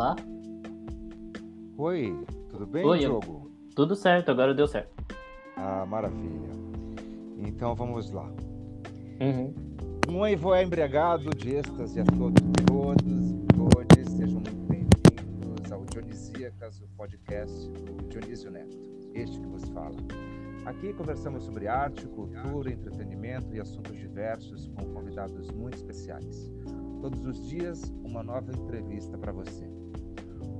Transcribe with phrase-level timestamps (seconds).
[0.00, 0.16] Olá.
[1.76, 3.50] Oi, tudo bem, Oi, Diogo?
[3.76, 4.94] Tudo certo, agora deu certo.
[5.58, 6.48] Ah, maravilha.
[7.36, 8.32] Então vamos lá.
[9.20, 9.52] Uhum.
[10.10, 15.84] Mãe voar embriagado de êxtase a todos e todos e todas, sejam muito bem-vindos ao
[15.84, 18.78] Dionisíacas, o podcast do Dionísio Neto,
[19.12, 19.96] este que vos fala.
[20.64, 26.50] Aqui conversamos sobre arte, cultura, entretenimento e assuntos diversos com convidados muito especiais.
[27.02, 29.79] Todos os dias, uma nova entrevista para você.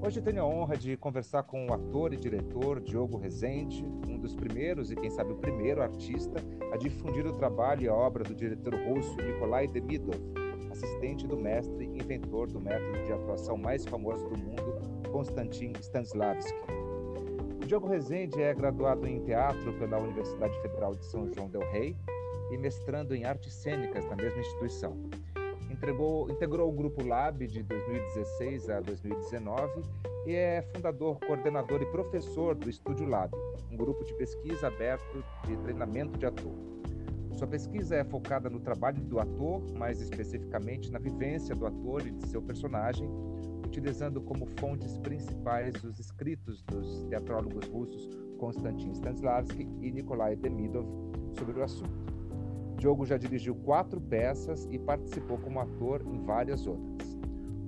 [0.02, 4.34] Hoje tenho a honra de conversar com o ator e diretor Diogo Rezende, um dos
[4.34, 8.34] primeiros e quem sabe o primeiro artista a difundir o trabalho e a obra do
[8.34, 10.18] diretor russo Nikolai Demidov,
[10.70, 14.80] assistente do mestre e inventor do método de atuação mais famoso do mundo,
[15.12, 16.58] Konstantin Stanislavski.
[17.66, 21.94] Diogo Rezende é graduado em teatro pela Universidade Federal de São João del Rei
[22.50, 24.96] e mestrando em artes cênicas na mesma instituição.
[25.80, 29.82] Entregou, integrou o Grupo Lab de 2016 a 2019
[30.26, 33.34] e é fundador, coordenador e professor do Estúdio Lab,
[33.72, 36.52] um grupo de pesquisa aberto de treinamento de ator.
[37.32, 42.10] Sua pesquisa é focada no trabalho do ator, mais especificamente na vivência do ator e
[42.10, 43.08] de seu personagem,
[43.64, 50.86] utilizando como fontes principais os escritos dos teatrólogos russos Konstantin Stanislavski e Nikolai Demidov
[51.38, 52.09] sobre o assunto.
[52.80, 57.14] Diogo já dirigiu quatro peças e participou como ator em várias outras.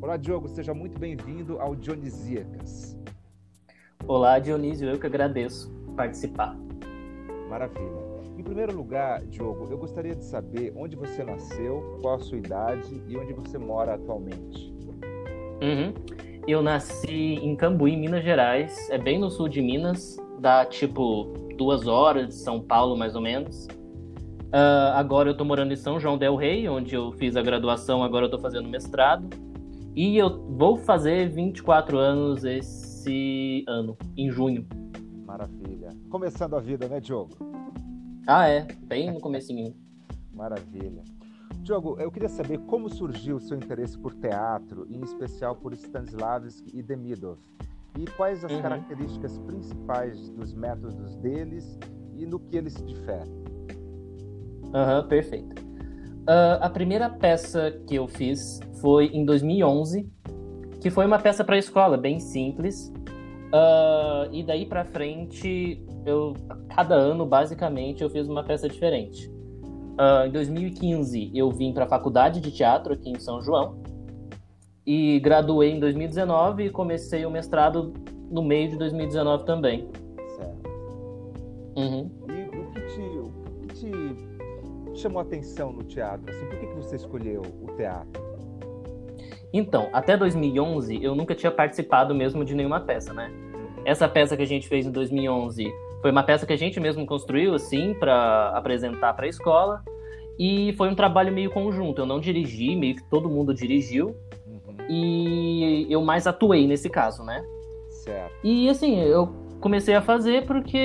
[0.00, 2.98] Olá, Diogo, seja muito bem-vindo ao Dionisíacas.
[4.08, 6.56] Olá, Dionísio, eu que agradeço participar.
[7.50, 7.92] Maravilha.
[8.38, 13.02] Em primeiro lugar, Diogo, eu gostaria de saber onde você nasceu, qual a sua idade
[13.06, 14.74] e onde você mora atualmente.
[15.60, 15.92] Uhum.
[16.48, 21.24] Eu nasci em Cambuí, Minas Gerais, é bem no sul de Minas, dá tipo
[21.58, 23.68] duas horas de São Paulo, mais ou menos.
[24.52, 28.02] Uh, agora eu tô morando em São João del Rei, onde eu fiz a graduação,
[28.04, 29.26] agora eu tô fazendo mestrado.
[29.96, 34.66] E eu vou fazer 24 anos esse ano, em junho.
[35.24, 35.88] Maravilha.
[36.10, 37.34] Começando a vida, né, Diogo?
[38.26, 39.74] Ah, é, bem no comecinho.
[40.34, 41.02] Maravilha.
[41.62, 46.76] Diogo, eu queria saber como surgiu o seu interesse por teatro, em especial por Stanislavski
[46.76, 47.38] e Demidov,
[47.98, 48.60] e quais as uhum.
[48.60, 51.78] características principais dos métodos deles
[52.14, 53.41] e no que eles se diferem.
[54.74, 55.62] Aham, uhum, perfeito.
[56.22, 60.08] Uh, a primeira peça que eu fiz foi em 2011,
[60.80, 62.92] que foi uma peça para a escola, bem simples.
[63.52, 66.34] Uh, e daí para frente, eu
[66.74, 69.28] cada ano basicamente eu fiz uma peça diferente.
[69.98, 73.82] Uh, em 2015 eu vim para a faculdade de teatro aqui em São João
[74.86, 77.92] e graduei em 2019 e comecei o mestrado
[78.30, 79.86] no meio de 2019 também.
[80.36, 80.70] Certo.
[81.76, 82.10] Uhum.
[82.30, 82.41] E
[85.02, 86.30] chamou a atenção no teatro?
[86.30, 88.22] Assim, por que, que você escolheu o teatro?
[89.52, 93.30] Então, até 2011 eu nunca tinha participado mesmo de nenhuma peça, né?
[93.84, 95.70] Essa peça que a gente fez em 2011
[96.00, 99.82] foi uma peça que a gente mesmo construiu, assim, para apresentar para a escola.
[100.38, 102.00] E foi um trabalho meio conjunto.
[102.00, 104.16] Eu não dirigi, meio que todo mundo dirigiu.
[104.46, 104.76] Uhum.
[104.88, 107.44] E eu mais atuei nesse caso, né?
[107.90, 108.34] Certo.
[108.42, 110.76] E assim, eu comecei a fazer porque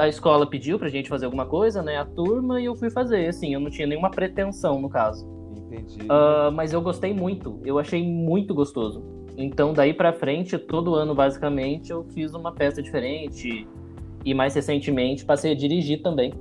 [0.00, 1.96] a escola pediu pra gente fazer alguma coisa, né?
[1.96, 3.28] A turma, e eu fui fazer.
[3.28, 5.26] Assim, eu não tinha nenhuma pretensão no caso.
[5.56, 6.02] Entendi.
[6.02, 7.60] Uh, mas eu gostei muito.
[7.64, 9.02] Eu achei muito gostoso.
[9.36, 13.66] Então, daí pra frente, todo ano, basicamente, eu fiz uma peça diferente.
[14.24, 16.34] E mais recentemente, passei a dirigir também.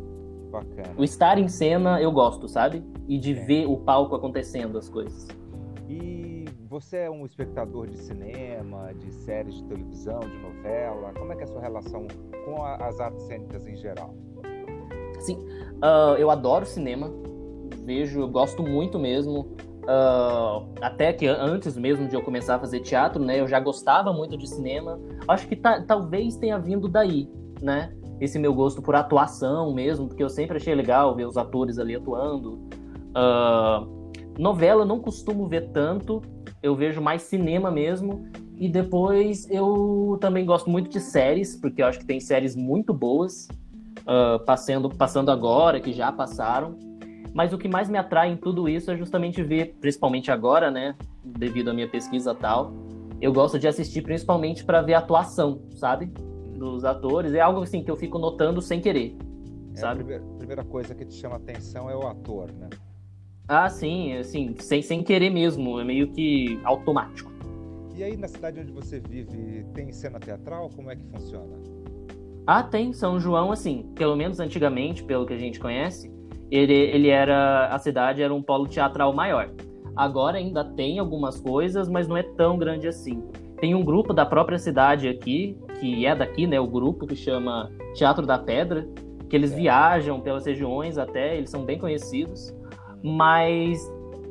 [0.52, 0.96] Bacana.
[0.98, 2.84] O estar em cena, eu gosto, sabe?
[3.08, 3.46] E de é.
[3.46, 5.28] ver o palco acontecendo, as coisas.
[5.88, 6.27] E
[6.80, 11.12] você é um espectador de cinema, de séries de televisão, de novela?
[11.18, 12.06] Como é que é a sua relação
[12.46, 14.14] com a, as artes cênicas em geral?
[15.20, 15.40] Sim,
[15.78, 17.12] uh, eu adoro cinema,
[17.84, 19.56] vejo, eu gosto muito mesmo.
[19.86, 24.14] Uh, até que antes mesmo de eu começar a fazer teatro, né, eu já gostava
[24.14, 25.00] muito de cinema.
[25.28, 27.28] Acho que tá, talvez tenha vindo daí,
[27.60, 27.92] né?
[28.22, 31.96] Esse meu gosto por atuação mesmo, porque eu sempre achei legal ver os atores ali
[31.96, 32.60] atuando.
[33.16, 33.97] Uh,
[34.38, 36.22] novela eu não costumo ver tanto,
[36.62, 38.26] eu vejo mais cinema mesmo.
[38.56, 42.92] E depois eu também gosto muito de séries, porque eu acho que tem séries muito
[42.92, 43.48] boas
[44.02, 46.76] uh, passando, passando agora, que já passaram.
[47.34, 50.96] Mas o que mais me atrai em tudo isso é justamente ver, principalmente agora, né?
[51.24, 52.74] Devido à minha pesquisa tal,
[53.22, 56.08] eu gosto de assistir principalmente para ver a atuação, sabe?
[56.58, 57.36] Dos atores.
[57.36, 59.16] É algo assim que eu fico notando sem querer,
[59.76, 60.02] é sabe?
[60.02, 62.70] A primeira, primeira coisa que te chama atenção é o ator, né?
[63.50, 67.32] Ah, sim, assim, sem, sem querer mesmo, é meio que automático.
[67.96, 70.70] E aí, na cidade onde você vive, tem cena teatral?
[70.76, 71.56] Como é que funciona?
[72.46, 72.92] Ah, tem.
[72.92, 76.12] São João, assim, pelo menos antigamente, pelo que a gente conhece,
[76.52, 77.68] ele, ele era.
[77.68, 79.50] A cidade era um polo teatral maior.
[79.96, 83.24] Agora ainda tem algumas coisas, mas não é tão grande assim.
[83.60, 86.60] Tem um grupo da própria cidade aqui, que é daqui, né?
[86.60, 88.88] O grupo que chama Teatro da Pedra,
[89.30, 89.56] que eles é.
[89.56, 92.54] viajam pelas regiões até, eles são bem conhecidos,
[93.04, 93.80] mas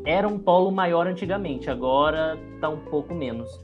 [0.05, 3.61] era um polo maior antigamente, agora tá um pouco menos.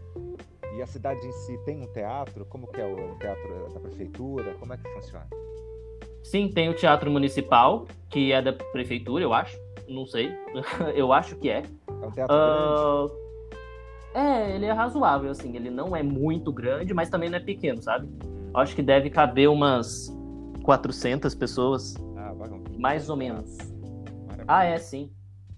[0.77, 2.47] E a cidade em si tem um teatro?
[2.47, 4.55] Como que é o teatro da prefeitura?
[4.59, 5.27] Como é que funciona?
[6.23, 9.59] Sim, tem o teatro municipal, que é da prefeitura, eu acho.
[9.87, 10.33] Não sei.
[10.95, 11.63] eu acho que é.
[11.89, 13.09] É um teatro uh...
[13.09, 13.23] grande?
[14.15, 15.55] É, ele é razoável, assim.
[15.57, 18.09] Ele não é muito grande, mas também não é pequeno, sabe?
[18.55, 20.15] Acho que deve caber umas
[20.63, 21.95] 400 pessoas.
[22.17, 22.35] Ah,
[22.79, 23.72] mais ou menos.
[24.55, 25.11] Ah, é, sim.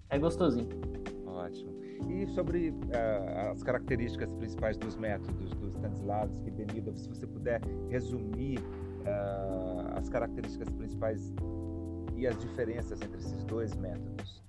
[0.08, 0.68] É gostosinho.
[1.26, 1.74] Ótimo.
[2.08, 7.60] E sobre uh, as características principais dos métodos do Stanislavski e Demidov, se você puder
[7.90, 11.34] resumir uh, as características principais
[12.14, 14.40] e as diferenças entre esses dois métodos.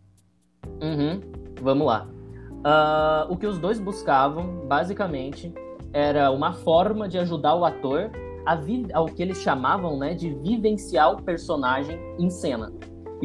[0.80, 1.22] Uhum.
[1.60, 2.08] Vamos lá.
[2.08, 5.52] Uh, o que os dois buscavam, basicamente,
[5.92, 8.12] era uma forma de ajudar o ator
[8.46, 8.60] a
[8.94, 12.72] ao que eles chamavam né, de vivenciar o personagem em cena.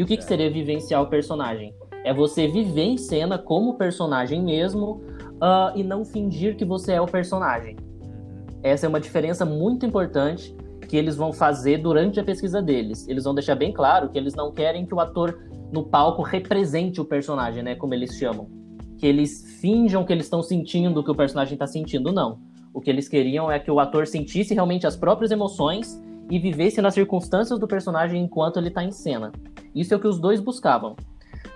[0.01, 1.75] E o que, que seria vivenciar o personagem?
[2.03, 7.01] É você viver em cena como personagem mesmo uh, e não fingir que você é
[7.03, 7.77] o personagem.
[8.01, 8.61] Uhum.
[8.63, 10.57] Essa é uma diferença muito importante
[10.89, 13.07] que eles vão fazer durante a pesquisa deles.
[13.09, 15.39] Eles vão deixar bem claro que eles não querem que o ator
[15.71, 18.49] no palco represente o personagem, né, como eles chamam.
[18.97, 22.41] Que eles finjam que eles estão sentindo o que o personagem está sentindo, não.
[22.73, 26.01] O que eles queriam é que o ator sentisse realmente as próprias emoções
[26.31, 29.31] e vivesse nas circunstâncias do personagem enquanto ele está em cena.
[29.75, 30.97] Isso é o que os dois buscavam.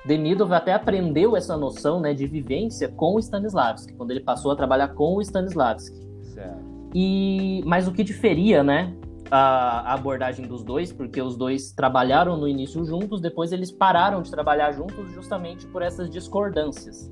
[0.04, 4.56] Demidov até aprendeu essa noção né, de vivência com o Stanislavski, quando ele passou a
[4.56, 5.96] trabalhar com o Stanislavski.
[6.22, 6.74] Certo.
[6.94, 8.94] E, mas o que diferia né,
[9.30, 14.22] a, a, abordagem dos dois, porque os dois trabalharam no início juntos, depois eles pararam
[14.22, 17.10] de trabalhar juntos justamente por essas discordâncias.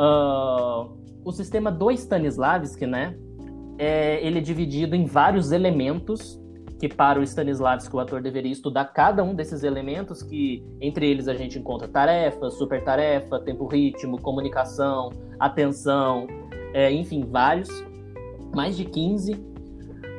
[0.00, 3.16] Uh, o sistema do Stanislavski, né,
[3.76, 6.37] é, ele é dividido em vários elementos
[6.78, 11.26] que para o Stanislavski o ator deveria estudar cada um desses elementos, que entre eles
[11.26, 15.10] a gente encontra tarefa, super tarefa, tempo ritmo, comunicação,
[15.40, 16.28] atenção,
[16.72, 17.68] é, enfim, vários,
[18.54, 19.32] mais de 15.
[19.32, 19.38] Uh,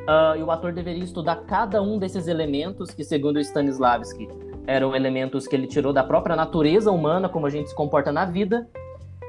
[0.08, 4.28] ah, e o ator deveria estudar cada um desses elementos, que segundo o Stanislavski
[4.68, 8.26] eram elementos que ele tirou da própria natureza humana, como a gente se comporta na
[8.26, 8.68] vida.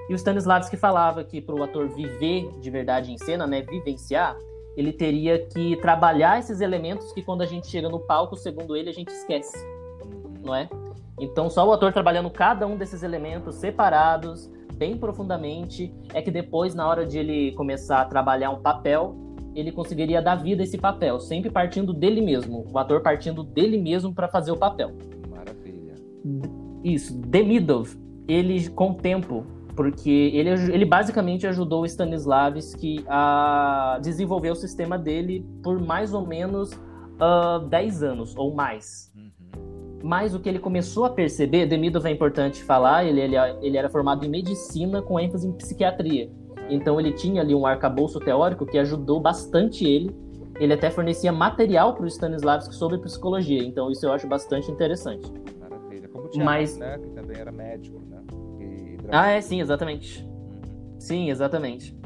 [0.08, 4.36] E o Stanislavski falava que para o ator viver de verdade em cena, né, vivenciar,
[4.80, 8.88] ele teria que trabalhar esses elementos que quando a gente chega no palco, segundo ele,
[8.88, 9.56] a gente esquece,
[10.42, 10.68] não é?
[11.20, 16.74] Então, só o ator trabalhando cada um desses elementos separados, bem profundamente, é que depois,
[16.74, 19.14] na hora de ele começar a trabalhar um papel,
[19.54, 23.76] ele conseguiria dar vida a esse papel, sempre partindo dele mesmo, o ator partindo dele
[23.76, 24.92] mesmo para fazer o papel.
[25.28, 25.94] Maravilha.
[26.82, 27.94] Isso, Demidov,
[28.26, 29.44] ele com o tempo
[29.74, 36.26] porque ele, ele basicamente ajudou o Stanislavski a desenvolver o sistema dele por mais ou
[36.26, 36.78] menos uh,
[37.20, 39.12] ah, 10 anos ou mais.
[39.16, 39.30] Uhum.
[40.02, 43.88] Mas o que ele começou a perceber, Demidov é importante falar, ele, ele, ele era
[43.88, 46.30] formado em medicina com ênfase em psiquiatria.
[46.68, 50.14] Então ele tinha ali um arcabouço teórico que ajudou bastante ele.
[50.58, 53.62] Ele até fornecia material para o Stanislavski sobre psicologia.
[53.62, 55.30] Então isso eu acho bastante interessante.
[55.58, 56.08] Maravilha.
[56.08, 56.76] Como o Thiago, Mas...
[56.78, 58.00] né, que também era médico?
[59.12, 60.26] Ah, é, sim, exatamente.
[60.98, 61.96] Sim, exatamente.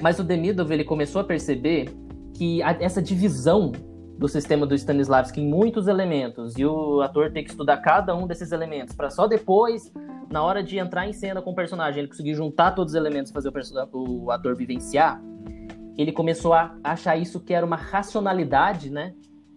[0.00, 1.88] Mas o Demidov, ele começou a perceber
[2.34, 3.72] que a, essa divisão
[4.18, 8.26] do sistema do Stanislavski em muitos elementos e o ator tem que estudar cada um
[8.26, 9.92] desses elementos para só depois,
[10.30, 13.30] na hora de entrar em cena com o personagem, ele conseguir juntar todos os elementos
[13.30, 13.50] e fazer
[13.92, 15.20] o, o ator vivenciar,
[15.96, 19.14] ele começou a achar isso que era uma racionalidade, né?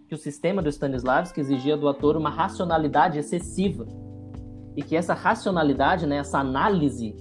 [0.08, 3.86] Que o sistema do Stanislavski exigia do ator uma racionalidade excessiva
[4.76, 7.16] e que essa racionalidade, né, essa análise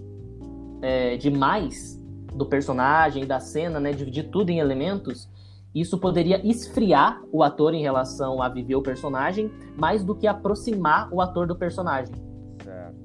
[0.82, 2.00] é, de mais
[2.36, 5.30] do personagem, da cena, né, dividir tudo em elementos,
[5.74, 11.10] isso poderia esfriar o ator em relação a viver o personagem, mais do que aproximar
[11.12, 12.14] o ator do personagem.
[12.62, 12.96] Certo.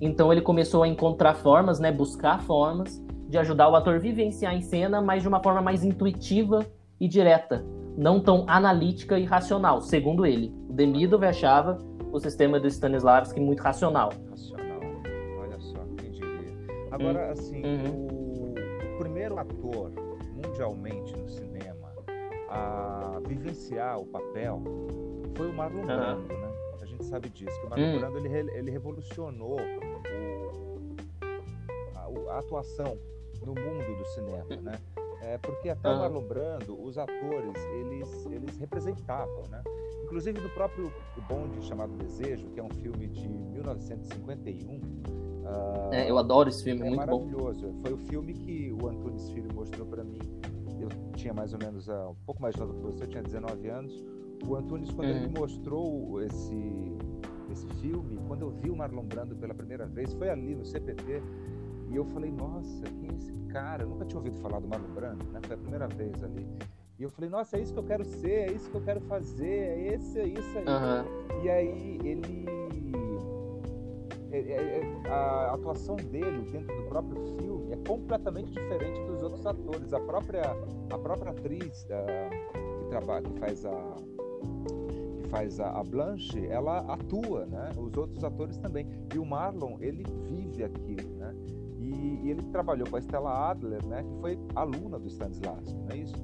[0.00, 4.54] Então ele começou a encontrar formas, né, buscar formas de ajudar o ator a vivenciar
[4.54, 6.64] em cena, mas de uma forma mais intuitiva
[7.00, 7.64] e direta,
[7.96, 10.54] não tão analítica e racional, segundo ele.
[10.68, 11.78] O Demidov achava
[12.16, 14.10] o sistema do Stanislavski muito racional.
[14.30, 14.80] Racional.
[15.38, 16.56] Olha só, quem diria.
[16.90, 17.32] Agora, hum.
[17.32, 18.06] assim, uhum.
[18.08, 18.54] o,
[18.94, 19.92] o, primeiro ator
[20.34, 21.92] mundialmente no cinema
[22.48, 24.62] a vivenciar o papel
[25.36, 25.86] foi o Marlon uhum.
[25.86, 26.52] Brando, né?
[26.80, 27.98] A gente sabe disso, que o Marlon uhum.
[27.98, 29.58] Brando ele, ele revolucionou
[32.00, 32.98] o, a, a atuação
[33.44, 34.80] no mundo do cinema, né?
[35.26, 39.60] É, porque até o Marlon Brando, os atores, eles, eles representavam, né?
[40.04, 40.92] Inclusive no próprio
[41.28, 44.76] Bonde chamado Desejo, que é um filme de 1951.
[44.76, 47.66] Uh, é, eu adoro esse filme, é muito maravilhoso.
[47.66, 47.82] Bom.
[47.82, 50.20] Foi o filme que o Antunes Filho mostrou para mim.
[50.78, 53.68] Eu tinha mais ou menos uh, um pouco mais novo que você, eu tinha 19
[53.68, 54.04] anos.
[54.46, 55.16] O Antunes, quando uhum.
[55.16, 56.96] ele me mostrou esse,
[57.50, 61.20] esse filme, quando eu vi o Marlon Brando pela primeira vez, foi ali no CPT,
[61.90, 63.84] e eu falei, nossa, quem é esse cara?
[63.84, 65.40] Eu nunca tinha ouvido falar do Marlon Brando, né?
[65.42, 66.46] Foi a primeira vez ali.
[66.98, 69.00] E eu falei, nossa, é isso que eu quero ser, é isso que eu quero
[69.02, 70.64] fazer, é esse, é isso aí.
[70.64, 71.42] Uhum.
[71.42, 72.46] E aí ele.
[74.32, 79.46] É, é, é, a atuação dele dentro do próprio filme é completamente diferente dos outros
[79.46, 79.92] atores.
[79.92, 80.42] A própria,
[80.90, 83.94] a própria atriz uh, que trabalha, que faz a
[85.22, 87.70] que faz a, Blanche, ela atua, né?
[87.76, 88.86] Os outros atores também.
[89.14, 91.34] E o Marlon, ele vive aquilo, né?
[92.22, 94.02] E, ele trabalhou com a Stella Adler, né?
[94.02, 96.14] Que foi aluna do Stanislavski, não é isso?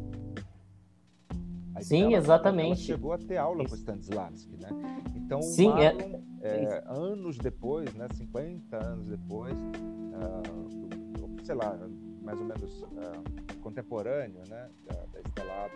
[1.80, 2.80] Sim, exatamente.
[2.80, 4.68] chegou a ter aula com Stanislavski, né?
[5.16, 6.64] Então, Sim, é Marlon, é...
[6.64, 11.78] É, anos depois, né, 50 anos depois, uh, sei lá,
[12.22, 15.70] mais ou menos uh, contemporâneo, né, da, da Stella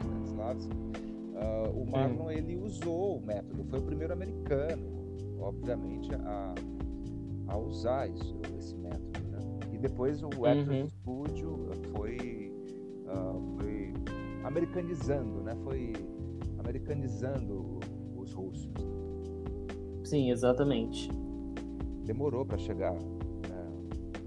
[0.00, 2.30] Stanislavski, uh, o Marlon hum.
[2.30, 4.84] ele usou o método, foi o primeiro americano,
[5.40, 6.54] obviamente, a,
[7.48, 9.21] a usar isso, esse método,
[9.82, 10.86] depois o Actors uhum.
[10.86, 12.52] Studio foi,
[13.04, 13.92] foi
[14.44, 15.52] americanizando, né?
[15.64, 15.92] Foi
[16.60, 17.80] americanizando
[18.16, 18.72] os russos.
[20.04, 21.10] Sim, exatamente.
[22.04, 23.00] Demorou para chegar né,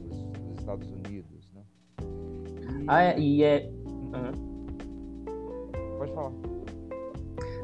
[0.03, 1.61] nos, nos, Estados Unidos, né?
[2.81, 2.85] E...
[2.87, 3.71] Ah, é, e é.
[3.85, 4.67] Uhum.
[5.97, 6.33] Pode falar.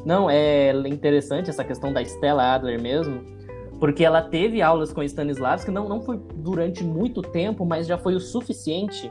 [0.06, 3.22] Não, é interessante essa questão da Stella Adler mesmo,
[3.82, 8.14] porque ela teve aulas com Stanislavski, não, não foi durante muito tempo, mas já foi
[8.14, 9.10] o suficiente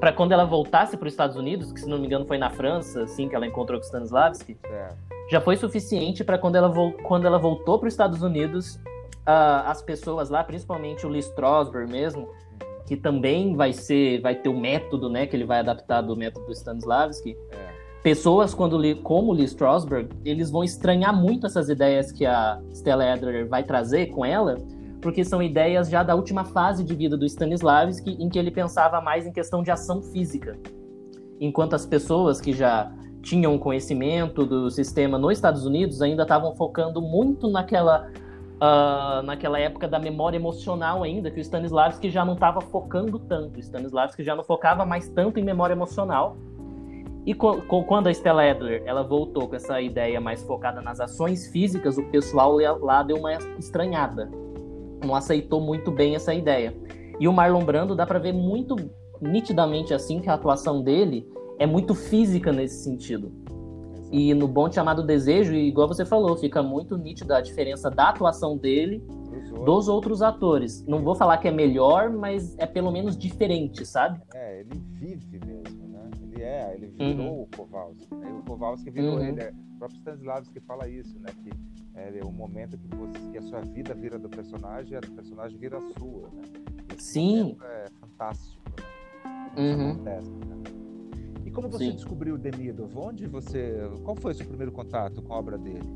[0.00, 2.50] para quando ela voltasse para os Estados Unidos, que se não me engano foi na
[2.50, 4.88] França, assim que ela encontrou com Stanislavski, é.
[5.30, 6.68] já foi suficiente para quando ela
[7.04, 8.74] quando ela voltou para os Estados Unidos,
[9.18, 12.28] uh, as pessoas lá, principalmente o Lee Strasberg mesmo,
[12.88, 16.44] que também vai ser, vai ter o método, né, que ele vai adaptar do método
[16.46, 17.36] do Stanislavski.
[17.52, 17.67] É.
[18.08, 23.46] Pessoas quando como Lee Strasberg, eles vão estranhar muito essas ideias que a Stella Adler
[23.46, 24.56] vai trazer com ela
[25.02, 28.98] porque são ideias já da última fase de vida do Stanislavski, em que ele pensava
[29.02, 30.58] mais em questão de ação física.
[31.38, 37.02] Enquanto as pessoas que já tinham conhecimento do sistema nos Estados Unidos ainda estavam focando
[37.02, 38.08] muito naquela,
[38.54, 43.58] uh, naquela época da memória emocional ainda, que o Stanislavski já não estava focando tanto.
[43.58, 46.38] O Stanislavski já não focava mais tanto em memória emocional.
[47.28, 51.98] E quando a Stella Adler ela voltou com essa ideia mais focada nas ações físicas,
[51.98, 54.30] o pessoal lá deu uma estranhada
[55.04, 56.74] não aceitou muito bem essa ideia.
[57.18, 58.76] E o Marlon Brando dá para ver muito
[59.20, 63.32] nitidamente assim que a atuação dele é muito física nesse sentido.
[64.10, 68.56] E no Bom Chamado Desejo, igual você falou, fica muito nítida a diferença da atuação
[68.56, 69.04] dele
[69.64, 70.84] dos outros atores.
[70.86, 74.20] Não vou falar que é melhor, mas é pelo menos diferente, sabe?
[74.34, 75.87] É, ele vive mesmo,
[76.42, 77.42] é, ele virou uhum.
[77.42, 78.14] o Kowalski.
[78.14, 78.32] Né?
[78.32, 79.24] O Kowalski virou uhum.
[79.24, 79.40] ele.
[79.40, 81.30] É, o próprio Stanislavski fala isso, né?
[81.42, 81.50] Que
[81.94, 85.00] é, é o momento que, você, que a sua vida vira do personagem e a
[85.00, 86.42] do personagem vira a sua, né?
[86.96, 87.56] Esse Sim.
[87.62, 89.64] É fantástico, né?
[89.64, 89.90] Isso uhum.
[89.90, 90.56] acontece, né?
[91.44, 91.92] E como você Sim.
[91.92, 92.96] descobriu o Demidov?
[92.96, 93.78] Onde você...
[94.04, 95.88] Qual foi o seu primeiro contato com a obra dele?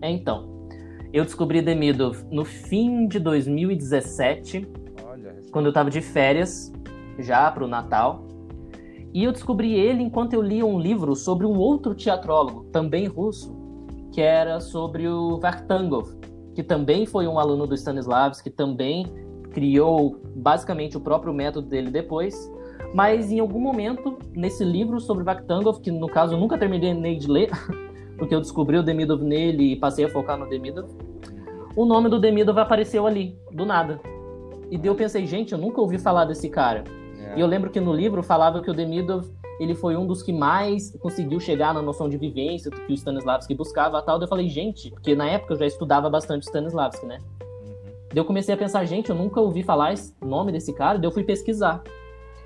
[0.00, 0.68] É, então,
[1.12, 4.66] eu descobri Demidov no fim de 2017,
[5.04, 6.72] Olha, quando eu estava de férias,
[7.18, 8.25] já para o Natal.
[9.16, 13.50] E eu descobri ele enquanto eu lia um livro sobre um outro teatrólogo, também russo,
[14.12, 16.14] que era sobre o Vartangov,
[16.54, 19.06] que também foi um aluno do Stanislavski, que também
[19.52, 22.52] criou basicamente o próprio método dele depois.
[22.92, 27.26] Mas em algum momento, nesse livro sobre Vakhtangov, que no caso eu nunca terminei de
[27.26, 27.48] ler,
[28.18, 30.90] porque eu descobri o Demidov nele e passei a focar no Demidov,
[31.74, 33.98] o nome do Demidov apareceu ali, do nada.
[34.70, 36.84] E daí eu pensei, gente, eu nunca ouvi falar desse cara.
[37.32, 37.38] É.
[37.38, 39.26] E eu lembro que no livro falava que o Demidov
[39.58, 43.54] ele foi um dos que mais conseguiu chegar na noção de vivência que o Stanislavski
[43.54, 44.20] buscava tal.
[44.20, 47.18] Eu falei, gente, porque na época eu já estudava bastante Stanislavski, né?
[47.40, 47.74] Uhum.
[48.10, 51.06] Daí eu comecei a pensar, gente, eu nunca ouvi falar esse nome desse cara, daí
[51.06, 51.82] eu fui pesquisar.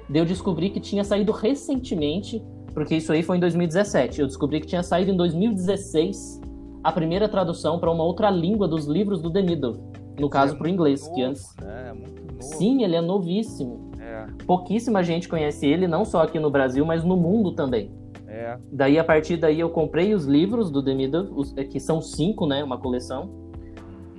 [0.09, 2.43] Daí eu descobri que tinha saído recentemente,
[2.75, 4.21] porque isso aí foi em 2017.
[4.21, 6.41] Eu descobri que tinha saído em 2016
[6.83, 9.79] a primeira tradução para uma outra língua dos livros do Demidov.
[10.19, 11.57] No caso, é para o inglês, novo, que antes.
[11.61, 11.89] Né?
[11.89, 12.43] É muito novo.
[12.43, 13.90] Sim, ele é novíssimo.
[14.11, 14.27] É.
[14.45, 17.93] Pouquíssima gente conhece ele, não só aqui no Brasil, mas no mundo também.
[18.27, 18.59] É.
[18.73, 22.63] Daí, a partir daí, eu comprei os livros do Demidov, é, que são cinco, né?
[22.65, 23.31] Uma coleção.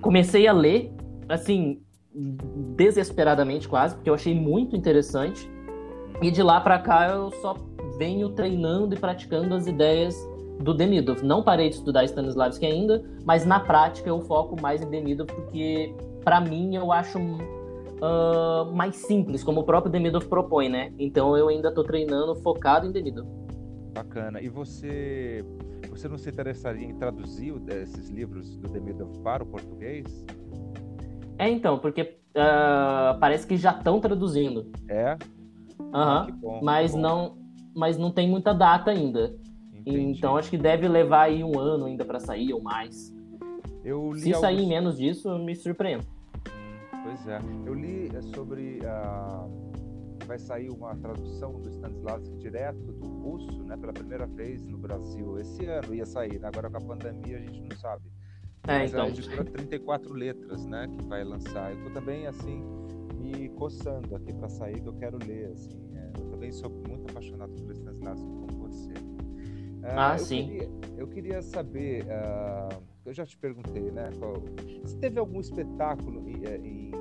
[0.02, 0.94] Comecei a ler,
[1.28, 1.82] assim,
[2.76, 5.50] desesperadamente quase, porque eu achei muito interessante.
[6.22, 7.56] E de lá para cá eu só
[7.98, 10.16] venho treinando e praticando as ideias
[10.60, 11.24] do Demidov.
[11.24, 15.94] Não parei de estudar Stanislavski ainda, mas na prática eu foco mais em Demidov porque,
[16.24, 17.20] para mim, eu acho
[18.02, 20.92] uh, mais simples, como o próprio Demidov propõe, né?
[20.98, 23.28] Então eu ainda estou treinando focado em Demidov.
[23.94, 24.42] Bacana.
[24.42, 25.46] E você,
[25.90, 30.26] você não se interessaria em traduzir esses livros do Demidov para o português?
[31.38, 34.72] É, então, porque uh, parece que já estão traduzindo.
[34.88, 35.18] É?
[35.94, 36.28] Aham.
[36.42, 36.60] Uhum.
[36.62, 37.38] Mas não,
[37.76, 39.36] mas não tem muita data ainda.
[39.74, 40.18] Entendi.
[40.18, 43.14] Então acho que deve levar aí um ano ainda para sair ou mais.
[44.16, 44.70] Se sair alguns...
[44.70, 46.06] menos disso, eu me surpreendo.
[47.04, 47.40] Pois é.
[47.66, 49.72] Eu li é, sobre uh
[50.32, 55.38] vai sair uma tradução do Stanislavski direto do russo, né, pela primeira vez no Brasil
[55.38, 56.40] esse ano ia sair.
[56.40, 56.48] Né?
[56.48, 58.06] Agora com a pandemia a gente não sabe.
[58.68, 59.06] É, Mas então.
[59.06, 61.74] a editora 34 letras, né, que vai lançar.
[61.74, 62.64] Eu tô também assim
[63.18, 65.80] me coçando aqui para sair que eu quero ler assim.
[65.96, 68.94] É, eu também sou muito apaixonado por Stanislavski como você.
[68.94, 70.48] Uh, ah, eu sim.
[70.48, 74.10] Queria, eu queria saber, uh, eu já te perguntei, né?
[74.20, 74.36] Qual,
[74.86, 76.92] se teve algum espetáculo em, é, em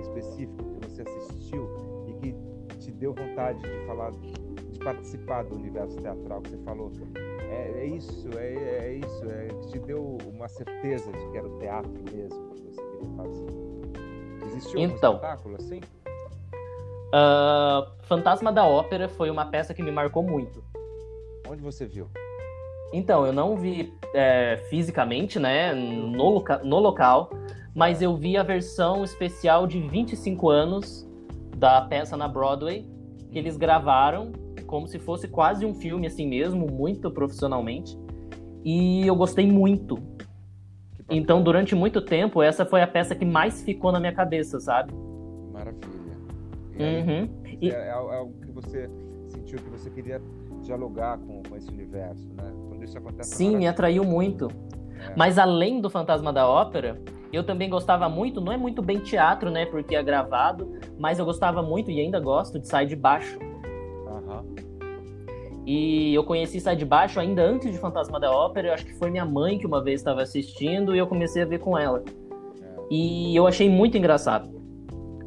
[0.00, 1.68] específico que você assistiu
[2.06, 2.34] e que
[2.78, 6.92] te deu vontade de falar, de participar do universo teatral que você falou?
[7.50, 11.58] É, é isso, é, é, isso, é, te deu uma certeza de que era o
[11.58, 14.46] teatro mesmo que você queria fazer?
[14.46, 15.80] Existiu então, um espetáculo assim?
[17.12, 20.62] Uh, Fantasma da Ópera foi uma peça que me marcou muito.
[21.48, 22.08] Onde você viu?
[22.92, 27.30] Então, eu não vi é, fisicamente, né, no, loca no local,
[27.74, 31.08] mas eu vi a versão especial de 25 anos
[31.56, 32.86] da peça na Broadway,
[33.30, 34.32] que eles gravaram
[34.66, 37.98] como se fosse quase um filme assim mesmo, muito profissionalmente.
[38.64, 39.98] E eu gostei muito.
[41.10, 44.92] Então, durante muito tempo, essa foi a peça que mais ficou na minha cabeça, sabe?
[45.52, 46.16] Maravilha.
[46.78, 47.28] E aí, uhum.
[47.62, 48.88] é, é, é, algo que você
[49.40, 50.20] sentiu que você queria
[50.62, 52.52] dialogar com, com esse universo, né?
[52.68, 53.34] Quando isso acontece.
[53.34, 54.48] Sim, me atraiu muito.
[54.98, 55.14] É.
[55.16, 57.00] Mas além do Fantasma da Ópera,
[57.32, 61.24] eu também gostava muito, não é muito bem teatro, né, porque é gravado, mas eu
[61.24, 63.38] gostava muito e ainda gosto de Sai de Baixo.
[63.38, 64.54] Uhum.
[65.64, 68.94] E eu conheci Sai de Baixo ainda antes de Fantasma da Ópera, eu acho que
[68.94, 72.02] foi minha mãe que uma vez estava assistindo e eu comecei a ver com ela.
[72.60, 72.86] É.
[72.90, 74.59] E eu achei muito engraçado.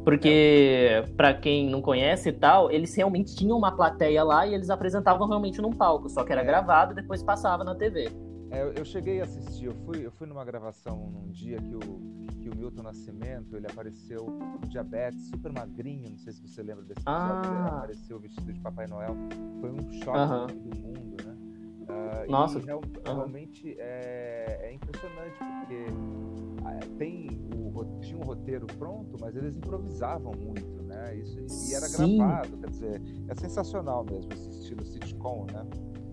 [0.04, 1.02] Porque, é.
[1.16, 5.26] para quem não conhece e tal, eles realmente tinham uma plateia lá e eles apresentavam
[5.26, 6.44] realmente num palco, só que era é.
[6.44, 8.10] gravado e depois passava na TV.
[8.50, 11.80] É, eu cheguei a assistir, eu fui, eu fui numa gravação num dia que o,
[12.38, 16.84] que o Milton Nascimento, ele apareceu com diabetes, super magrinho, não sei se você lembra
[16.84, 17.40] desse ah.
[17.40, 19.16] episódio, ele apareceu vestido de Papai Noel,
[19.60, 21.34] foi um choque do mundo, né?
[21.94, 22.58] Uh, Nossa.
[22.58, 23.14] real, uh -huh.
[23.14, 25.86] realmente é, é, impressionante, porque
[26.64, 31.16] ah, tem o, tinha um roteiro pronto, mas eles improvisavam muito, né?
[31.16, 32.18] Isso, e era Sim.
[32.18, 35.64] gravado, quer dizer, é sensacional mesmo esse estilo sitcom, né?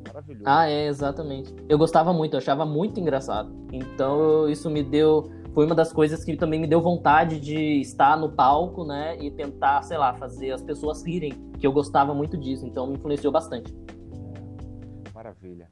[0.07, 0.43] Maravilhoso.
[0.45, 1.53] Ah, é, exatamente.
[1.69, 3.51] Eu gostava muito, eu achava muito engraçado.
[3.71, 5.29] Então, isso me deu.
[5.53, 9.17] Foi uma das coisas que também me deu vontade de estar no palco, né?
[9.19, 12.65] E tentar, sei lá, fazer as pessoas rirem, que eu gostava muito disso.
[12.65, 13.73] Então, me influenciou bastante.
[15.41, 15.67] Maravilha.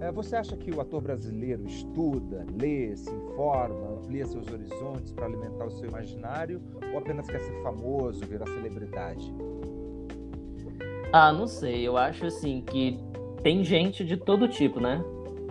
[0.00, 5.26] É, você acha que o ator brasileiro estuda, lê, se informa, amplia seus horizontes para
[5.26, 9.32] alimentar o seu imaginário ou apenas quer ser famoso, virar celebridade?
[11.12, 11.86] Ah, não sei.
[11.86, 12.98] Eu acho assim que
[13.42, 15.04] tem gente de todo tipo, né?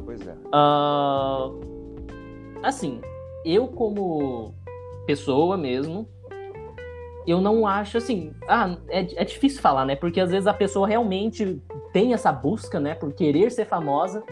[0.03, 0.33] Pois é.
[0.33, 1.59] Uh,
[2.63, 3.01] assim,
[3.45, 4.55] eu como
[5.05, 6.07] pessoa mesmo,
[7.27, 8.33] eu não acho assim.
[8.47, 9.95] Ah, é, é difícil falar, né?
[9.95, 14.23] Porque às vezes a pessoa realmente tem essa busca, né, por querer ser famosa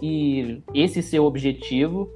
[0.00, 2.10] e esse seu objetivo.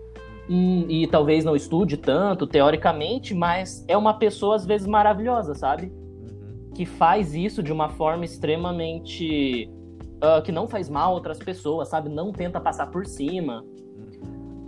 [0.48, 5.86] E, e talvez não estude tanto, teoricamente, mas é uma pessoa às vezes maravilhosa, sabe?
[5.86, 6.70] Uhum.
[6.72, 9.68] Que faz isso de uma forma extremamente
[10.16, 12.08] uh, que não faz mal a outras pessoas, sabe?
[12.08, 13.64] Não tenta passar por cima.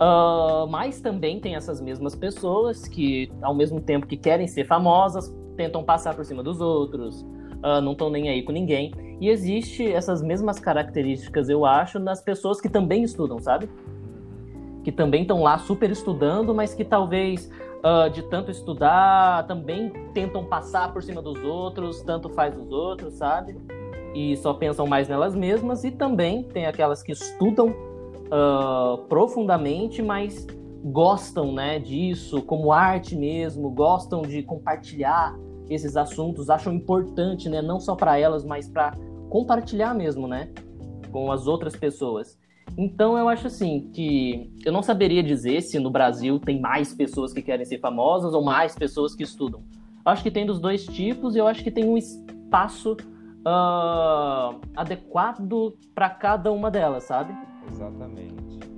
[0.01, 5.33] Uh, mas também tem essas mesmas pessoas que, ao mesmo tempo que querem ser famosas,
[5.57, 7.25] tentam passar por cima dos outros,
[7.63, 8.93] uh, não estão nem aí com ninguém.
[9.19, 13.69] E existe essas mesmas características, eu acho, nas pessoas que também estudam, sabe?
[14.83, 20.45] Que também estão lá super estudando, mas que talvez uh, de tanto estudar também tentam
[20.45, 23.57] passar por cima dos outros, tanto faz os outros, sabe?
[24.13, 30.47] e só pensam mais nelas mesmas, e também tem aquelas que estudam uh, profundamente, mas
[30.83, 35.37] gostam né, disso como arte mesmo, gostam de compartilhar
[35.69, 38.91] esses assuntos, acham importante, né, não só para elas, mas para
[39.29, 40.51] compartilhar mesmo, né,
[41.11, 42.37] com as outras pessoas.
[42.77, 47.33] Então eu acho assim que eu não saberia dizer se no Brasil tem mais pessoas
[47.33, 49.61] que querem ser famosas ou mais pessoas que estudam.
[50.05, 54.59] Eu acho que tem dos dois tipos e eu acho que tem um espaço uh,
[54.75, 57.33] adequado para cada uma delas, sabe?
[57.71, 58.68] Exatamente.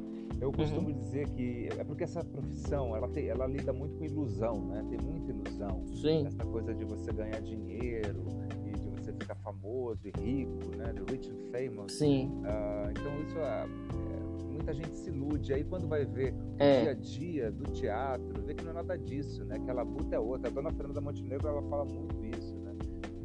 [0.41, 0.97] Eu costumo uhum.
[0.97, 4.83] dizer que é porque essa profissão ela, tem, ela lida muito com ilusão, né?
[4.89, 5.85] Tem muita ilusão.
[6.01, 6.25] Sim.
[6.25, 8.25] Essa coisa de você ganhar dinheiro
[8.65, 10.93] e de você ficar famoso e rico, né?
[10.93, 11.93] The rich and famous.
[11.93, 12.31] Sim.
[12.39, 15.53] Uh, então isso é, é, muita gente se ilude.
[15.53, 16.81] Aí quando vai ver o é.
[16.81, 19.59] dia a dia do teatro, vê que não é nada disso, né?
[19.59, 20.49] Que a labuta é outra.
[20.49, 22.73] A dona Fernanda Montenegro ela fala muito isso, né?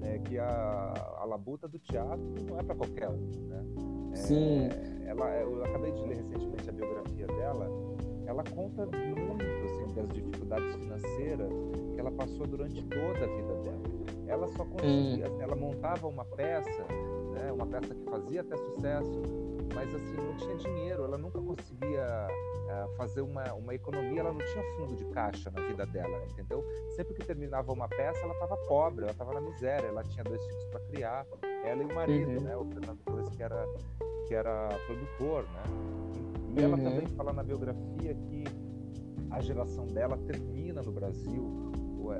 [0.02, 3.64] É, que a, a labuta do teatro não é para qualquer um, né?
[4.12, 4.68] Sim.
[5.06, 7.70] Ela, eu acabei de ler recentemente a biografia dela.
[8.26, 11.52] Ela conta muito assim, das dificuldades financeiras
[11.94, 13.96] que ela passou durante toda a vida dela.
[14.26, 15.40] Ela só conseguia, hum.
[15.40, 16.84] ela montava uma peça,
[17.32, 19.22] né, uma peça que fazia até sucesso,
[19.72, 21.04] mas assim não tinha dinheiro.
[21.04, 24.20] Ela nunca conseguia uh, fazer uma, uma economia.
[24.20, 26.64] Ela não tinha fundo de caixa na vida dela, entendeu?
[26.96, 29.86] Sempre que terminava uma peça, ela estava pobre, ela estava na miséria.
[29.86, 31.26] Ela tinha dois filhos para criar,
[31.64, 32.40] ela e o marido, uhum.
[32.40, 33.64] né, o Fernando Torres, que era
[34.26, 35.62] que era produtor, né?
[36.56, 36.84] E, ela uhum.
[36.84, 38.44] também fala na biografia que
[39.30, 41.72] a geração dela termina no Brasil,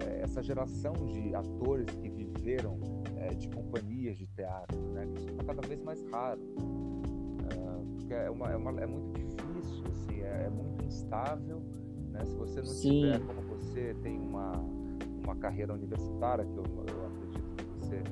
[0.03, 2.79] é, essa geração de atores que viveram
[3.17, 5.07] é, de companhias de teatro, né?
[5.07, 9.13] Que isso está cada vez mais raro, uh, porque é, uma, é, uma, é, muito
[9.13, 11.63] difícil, assim, é, é, muito instável,
[12.11, 12.25] né?
[12.25, 12.91] Se você não Sim.
[12.91, 14.53] tiver, como você tem uma,
[15.25, 18.03] uma carreira universitária, que eu, eu acredito que você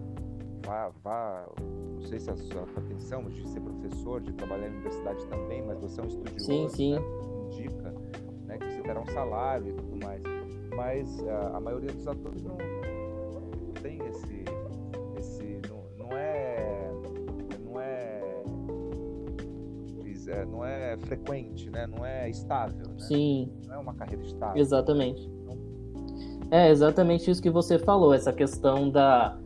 [0.64, 5.26] vá, vá não sei se a sua pretensão de ser professor, de trabalhar na universidade
[5.26, 6.94] também, mas você é um estudioso, sim, sim.
[6.94, 7.02] Né?
[7.46, 7.94] indica
[8.46, 10.22] né, que você terá um salário e tudo mais.
[10.74, 14.44] Mas a, a maioria dos atores não, não, tem esse,
[15.18, 16.90] esse não, não é,
[17.64, 18.42] não é,
[20.26, 21.86] é, não é frequente, né?
[21.86, 22.88] Não é estável.
[22.88, 22.98] Né?
[22.98, 23.52] Sim.
[23.66, 24.60] Não é uma carreira estável.
[24.60, 25.22] Exatamente.
[25.22, 25.58] Então,
[26.50, 29.38] é exatamente isso que você falou, essa questão da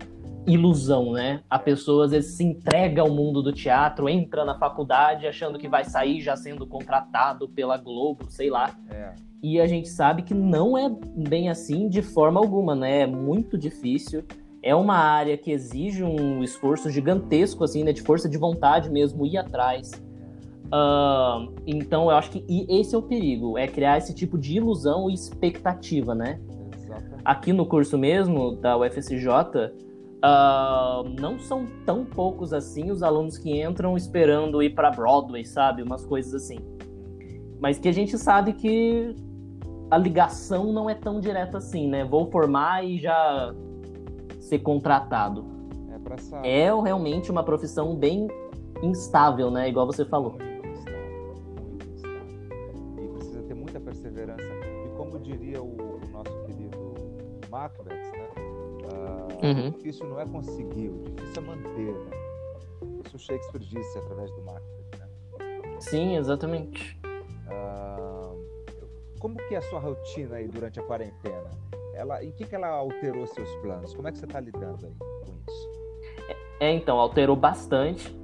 [0.46, 1.40] ilusão, né?
[1.48, 5.68] A pessoa às vezes se entrega ao mundo do teatro, entra na faculdade achando que
[5.68, 8.74] vai sair já sendo contratado pela Globo, sei lá.
[8.90, 9.14] É.
[9.42, 13.03] E a gente sabe que não é bem assim de forma alguma, né?
[13.03, 14.24] É muito difícil.
[14.62, 17.92] É uma área que exige um esforço gigantesco, assim, né?
[17.92, 19.92] De força de vontade mesmo, ir atrás.
[20.66, 25.09] Uh, então, eu acho que esse é o perigo, é criar esse tipo de ilusão
[25.09, 26.40] e expectativa, né?
[26.77, 27.22] Exatamente.
[27.24, 29.27] Aqui no curso mesmo da UFSJ,
[30.18, 35.83] Uh, não são tão poucos assim os alunos que entram esperando ir para Broadway, sabe?
[35.83, 36.59] Umas coisas assim.
[37.61, 39.14] Mas que a gente sabe que
[39.90, 42.04] a ligação não é tão direta assim, né?
[42.04, 43.54] Vou formar e já
[44.40, 45.44] ser contratado.
[45.92, 48.28] É, pra é realmente uma profissão bem
[48.83, 49.68] instável, né?
[49.68, 50.33] Igual você falou.
[50.33, 53.04] Muito instável, muito instável.
[53.04, 54.42] E precisa ter muita perseverança.
[54.42, 56.94] E como diria o, o nosso querido
[57.50, 57.98] Macbeth?
[59.42, 59.68] Uhum.
[59.68, 61.92] O difícil não é conseguir, o difícil é manter.
[61.92, 62.11] Né?
[63.05, 64.98] Isso Shakespeare disse através do Macbeth.
[64.98, 65.77] Né?
[65.81, 67.01] Sim, exatamente.
[67.48, 68.33] Ah,
[69.18, 71.51] como que é a sua rotina aí durante a quarentena?
[71.94, 73.92] Ela, em que, que ela alterou seus planos?
[73.94, 75.68] Como é que você está lidando aí com isso?
[76.61, 78.16] É, então, alterou bastante,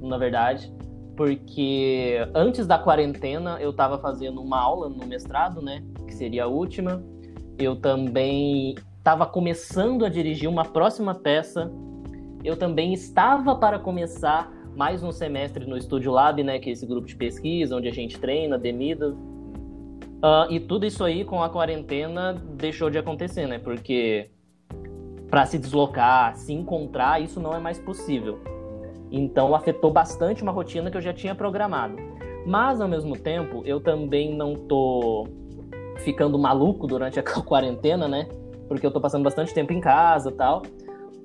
[0.00, 0.72] na verdade,
[1.16, 6.46] porque antes da quarentena eu estava fazendo uma aula no mestrado, né, que seria a
[6.46, 7.02] última.
[7.58, 11.72] Eu também estava começando a dirigir uma próxima peça.
[12.44, 16.86] Eu também estava para começar mais um semestre no Studio Lab, né, que é esse
[16.86, 19.08] grupo de pesquisa onde a gente treina, demida.
[19.10, 23.58] Uh, e tudo isso aí com a quarentena deixou de acontecer, né?
[23.58, 24.30] Porque
[25.28, 28.38] para se deslocar, se encontrar, isso não é mais possível.
[29.10, 31.96] Então afetou bastante uma rotina que eu já tinha programado.
[32.46, 35.26] Mas ao mesmo tempo, eu também não tô
[36.04, 38.28] ficando maluco durante a quarentena, né?
[38.68, 40.62] Porque eu tô passando bastante tempo em casa e tal,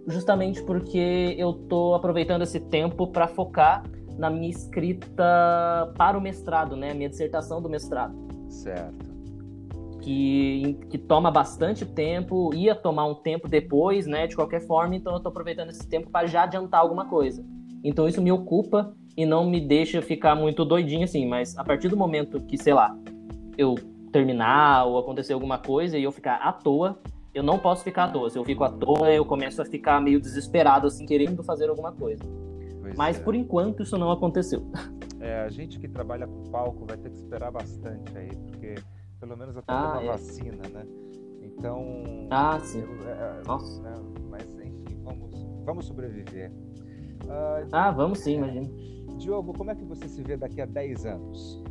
[0.08, 3.84] justamente porque eu tô aproveitando esse tempo para focar
[4.18, 6.94] na minha escrita para o mestrado, né?
[6.94, 8.16] Minha dissertação do mestrado.
[8.50, 9.18] Certo.
[10.02, 14.26] Que, que toma bastante tempo, ia tomar um tempo depois, né?
[14.26, 17.46] De qualquer forma, então eu tô aproveitando esse tempo para já adiantar alguma coisa.
[17.84, 21.90] Então isso me ocupa e não me deixa ficar muito doidinho assim, mas a partir
[21.90, 22.98] do momento que, sei lá,
[23.58, 23.76] eu
[24.12, 27.00] terminar ou acontecer alguma coisa e eu ficar à toa,
[27.38, 28.30] eu não posso ficar à toa.
[28.30, 31.92] Se eu fico à toa, eu começo a ficar meio desesperado, assim, querendo fazer alguma
[31.92, 32.24] coisa.
[32.82, 33.24] Pois Mas é.
[33.24, 34.64] por enquanto isso não aconteceu.
[35.20, 38.76] É, a gente que trabalha com palco vai ter que esperar bastante aí, porque
[39.20, 40.06] pelo menos até ah, uma é.
[40.06, 40.86] vacina, né?
[41.42, 42.04] Então.
[42.30, 42.82] Ah, sim.
[42.82, 43.82] Eu, é, Nossa.
[43.82, 43.94] Né?
[44.30, 45.34] Mas enfim, vamos,
[45.66, 46.52] vamos sobreviver.
[47.26, 48.70] Uh, ah, vamos sim, imagina.
[49.18, 51.64] Diogo, como é que você se vê daqui a 10 anos?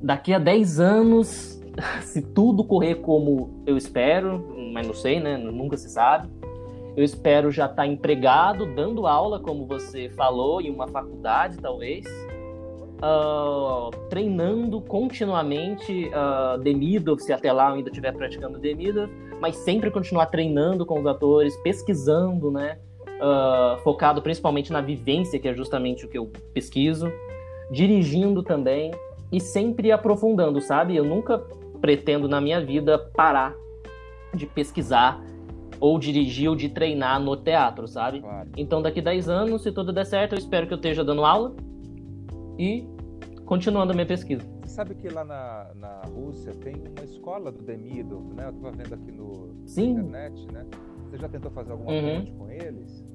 [0.00, 1.59] Daqui a 10 anos,
[2.02, 5.36] se tudo correr como eu espero, mas não sei, né?
[5.36, 6.28] Nunca se sabe.
[6.96, 12.04] Eu espero já estar tá empregado, dando aula, como você falou, em uma faculdade, talvez.
[13.02, 19.90] Uh, treinando continuamente uh, Demidov, se até lá eu ainda estiver praticando Demidov, mas sempre
[19.90, 22.78] continuar treinando com os atores, pesquisando, né?
[23.06, 27.10] Uh, focado principalmente na vivência, que é justamente o que eu pesquiso,
[27.70, 28.90] dirigindo também
[29.32, 30.96] e sempre aprofundando, sabe?
[30.96, 31.38] Eu nunca
[31.80, 33.54] pretendo na minha vida parar
[34.34, 35.22] de pesquisar
[35.80, 38.20] ou dirigir ou de treinar no teatro, sabe?
[38.20, 38.50] Claro.
[38.56, 41.54] Então, daqui 10 anos, se tudo der certo, eu espero que eu esteja dando aula
[42.58, 42.86] e
[43.46, 44.46] continuando a minha pesquisa.
[44.62, 48.44] Você sabe que lá na, na Rússia tem uma escola do Demidov, né?
[48.46, 49.94] Eu estava vendo aqui no, Sim.
[49.94, 50.66] na internet, né?
[51.08, 52.18] Você já tentou fazer alguma uhum.
[52.18, 53.09] ponte com eles?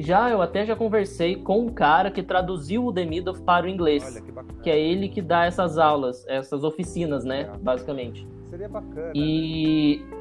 [0.00, 4.02] Já, eu até já conversei com um cara que traduziu o Demidov para o inglês.
[4.06, 4.62] Olha, que bacana.
[4.62, 7.42] Que é ele que dá essas aulas, essas oficinas, né?
[7.42, 7.58] É.
[7.58, 8.26] Basicamente.
[8.48, 9.12] Seria bacana.
[9.14, 10.02] E.
[10.02, 10.20] Né?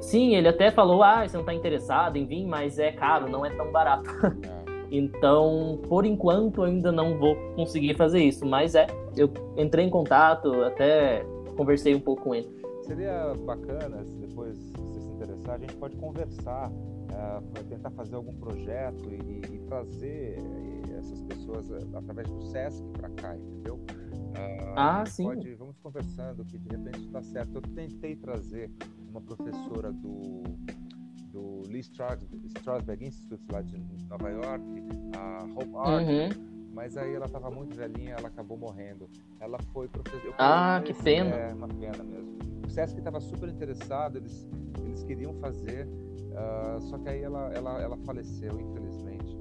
[0.00, 3.44] Sim, ele até falou: ah, você não está interessado em vir, mas é caro, não
[3.44, 4.08] é tão barato.
[4.52, 4.66] É.
[4.90, 8.44] então, por enquanto, ainda não vou conseguir fazer isso.
[8.46, 11.24] Mas é, eu entrei em contato, até
[11.56, 12.48] conversei um pouco com ele.
[12.82, 16.70] Seria bacana, se depois você se interessar, a gente pode conversar
[17.16, 22.84] uh, tentar fazer algum projeto e, e trazer eh, essas pessoas uh, através do SESC
[22.92, 23.76] para cá, entendeu?
[23.76, 25.24] Uh, ah, sim.
[25.24, 27.56] Pode, vamos conversando, que de repente está certo.
[27.56, 28.70] Eu tentei trazer
[29.08, 30.42] uma professora do,
[31.32, 34.64] do Lee Strasberg Institute lá de Nova York,
[35.16, 36.68] a Hope Art, uhum.
[36.72, 39.08] mas aí ela estava muito velhinha, ela acabou morrendo.
[39.40, 40.34] Ela foi professora.
[40.38, 41.34] Ah, que pena.
[41.34, 42.36] É uma pena mesmo.
[42.66, 44.46] O SESC estava super interessado, eles,
[44.84, 45.88] eles queriam fazer,
[46.36, 49.38] Uh, só que aí ela, ela, ela faleceu, infelizmente.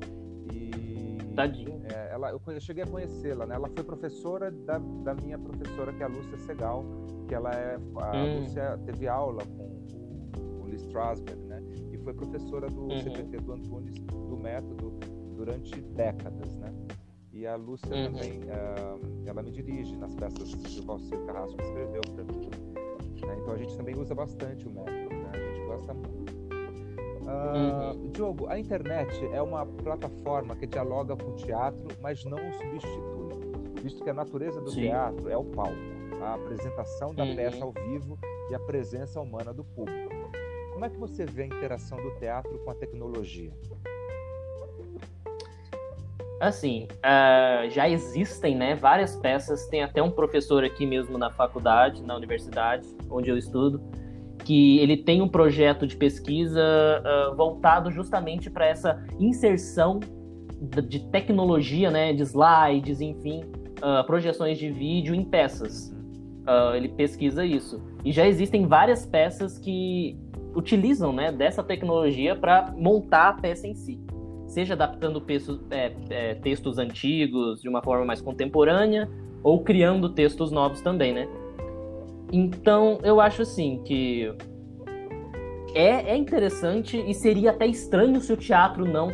[0.54, 1.82] E, Tadinho.
[1.92, 3.56] É, ela, eu, eu, cheguei a conhecê-la, né?
[3.56, 6.86] Ela foi professora da, da minha professora, que é a Lúcia Segal,
[7.28, 7.76] que ela é.
[7.76, 8.40] A hum.
[8.40, 11.62] Lúcia teve aula com o, o Lee Strasberg, né?
[11.92, 13.02] E foi professora do uhum.
[13.02, 14.98] CPT do Antunes, do método,
[15.36, 16.74] durante décadas, né?
[17.34, 18.14] E a Lúcia uhum.
[18.14, 22.50] também, uh, ela me dirige nas peças que o Valcir Carrasco escreveu para mim.
[23.26, 23.38] Né?
[23.42, 25.32] Então a gente também usa bastante o método, né?
[25.34, 26.45] A gente gosta muito.
[27.26, 28.12] Uh, uhum.
[28.12, 33.82] Diogo, a internet é uma plataforma que dialoga com o teatro, mas não o substitui,
[33.82, 34.82] visto que a natureza do Sim.
[34.82, 35.76] teatro é o palco,
[36.22, 37.36] a apresentação da uhum.
[37.36, 38.20] peça ao vivo
[38.52, 40.14] e a presença humana do público.
[40.74, 43.52] Como é que você vê a interação do teatro com a tecnologia?
[46.40, 52.04] Assim, uh, já existem né, várias peças, tem até um professor aqui mesmo na faculdade,
[52.04, 53.82] na universidade, onde eu estudo,
[54.46, 60.00] que ele tem um projeto de pesquisa uh, voltado justamente para essa inserção
[60.88, 63.44] de tecnologia, né, de slides, enfim,
[63.80, 65.90] uh, projeções de vídeo em peças.
[66.48, 67.82] Uh, ele pesquisa isso.
[68.06, 70.16] E já existem várias peças que
[70.56, 74.00] utilizam né, dessa tecnologia para montar a peça em si.
[74.48, 75.22] Seja adaptando
[75.72, 79.10] é, é, textos antigos de uma forma mais contemporânea,
[79.44, 81.28] ou criando textos novos também, né?
[82.32, 84.34] Então, eu acho assim que
[85.74, 89.10] é, é interessante e seria até estranho se o teatro não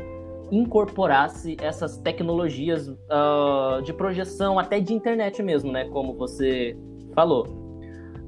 [0.52, 5.86] incorporasse essas tecnologias uh, de projeção, até de internet mesmo, né?
[5.86, 6.78] Como você
[7.16, 7.48] falou.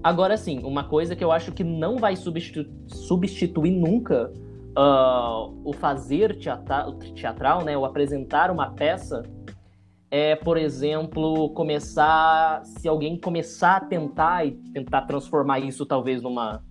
[0.01, 4.31] Agora sim, uma coisa que eu acho que não vai substitu substituir nunca
[4.77, 7.77] uh, o fazer teatral, teatral, né?
[7.77, 9.23] O apresentar uma peça
[10.13, 12.63] é, por exemplo, começar.
[12.65, 16.63] Se alguém começar a tentar e tentar transformar isso talvez numa,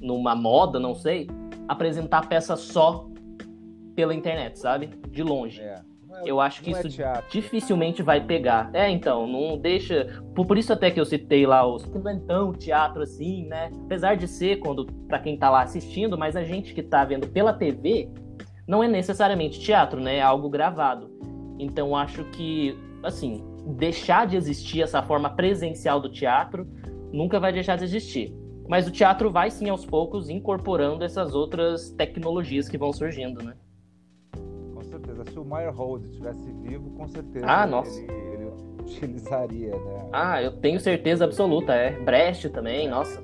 [0.00, 1.28] numa moda, não sei,
[1.68, 3.06] apresentar a peça só
[3.94, 4.86] pela internet, sabe?
[5.10, 5.60] De longe.
[5.60, 5.82] É.
[6.10, 8.70] É, eu acho que isso é dificilmente vai pegar.
[8.72, 10.22] É, então, não deixa.
[10.34, 11.84] Por, por, isso até que eu citei lá os.
[11.84, 13.70] Não é tão teatro assim, né?
[13.84, 17.28] Apesar de ser quando para quem tá lá assistindo, mas a gente que tá vendo
[17.28, 18.08] pela TV
[18.66, 20.16] não é necessariamente teatro, né?
[20.16, 21.10] É algo gravado.
[21.62, 23.44] Então acho que, assim,
[23.76, 26.66] deixar de existir essa forma presencial do teatro
[27.12, 28.34] nunca vai deixar de existir.
[28.68, 33.54] Mas o teatro vai sim aos poucos incorporando essas outras tecnologias que vão surgindo, né?
[34.74, 35.24] Com certeza.
[35.24, 38.00] Se o Meyerhold estivesse vivo, com certeza ah, nossa.
[38.00, 40.08] Ele, ele utilizaria, né?
[40.12, 41.98] Ah, eu tenho certeza absoluta, é.
[42.00, 42.90] Brecht também, é.
[42.90, 43.20] nossa.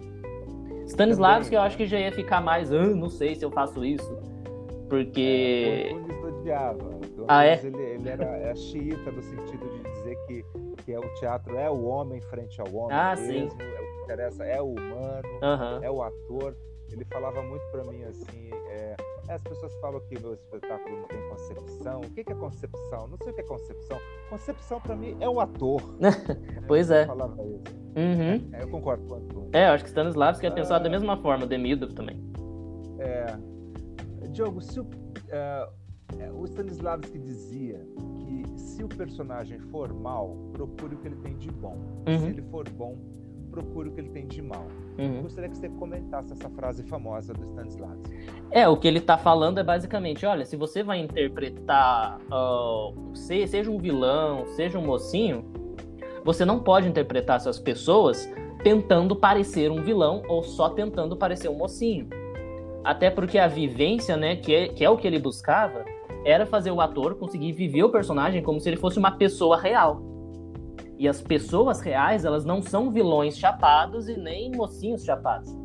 [0.86, 4.16] Stanislavski eu acho que já ia ficar mais, ah, não sei se eu faço isso.
[4.88, 5.90] Porque.
[5.90, 6.95] É, o odiava.
[7.28, 7.60] Ah, é?
[7.64, 10.44] Ele, ele era é xiita no sentido de dizer que,
[10.84, 13.58] que é, o teatro é o homem frente ao homem ah, mesmo, sim.
[13.60, 15.82] é o que interessa, é o humano, uhum.
[15.82, 16.56] é o ator.
[16.90, 18.96] Ele falava muito para mim assim, é,
[19.28, 22.00] as pessoas falam que meu espetáculo não tem concepção.
[22.00, 23.08] O que é concepção?
[23.08, 23.98] Não sei o que é concepção.
[24.30, 25.82] Concepção para mim é o ator.
[26.68, 27.06] pois é.
[27.06, 27.86] Falava isso.
[27.96, 28.50] Uhum.
[28.52, 31.46] É, eu concordo com É, eu acho que Stanislavski é pensado ah, da mesma forma,
[31.46, 32.22] Demidov também.
[32.98, 33.36] É,
[34.28, 35.72] Diogo, se o, uh,
[36.34, 37.80] o Stanislavski dizia
[38.14, 41.76] que se o personagem for mal, procure o que ele tem de bom.
[42.06, 42.18] Uhum.
[42.18, 42.96] Se ele for bom,
[43.50, 44.66] procure o que ele tem de mal.
[44.98, 45.22] Uhum.
[45.22, 48.14] Gostaria que você comentasse essa frase famosa do Stanislavski.
[48.50, 53.70] É, o que ele está falando é basicamente, olha, se você vai interpretar, uh, seja
[53.70, 55.44] um vilão, seja um mocinho,
[56.24, 58.28] você não pode interpretar essas pessoas
[58.62, 62.08] tentando parecer um vilão ou só tentando parecer um mocinho.
[62.84, 65.84] Até porque a vivência, né, que é, que é o que ele buscava,
[66.26, 70.02] era fazer o ator conseguir viver o personagem como se ele fosse uma pessoa real.
[70.98, 75.56] E as pessoas reais, elas não são vilões chapados e nem mocinhos chapados.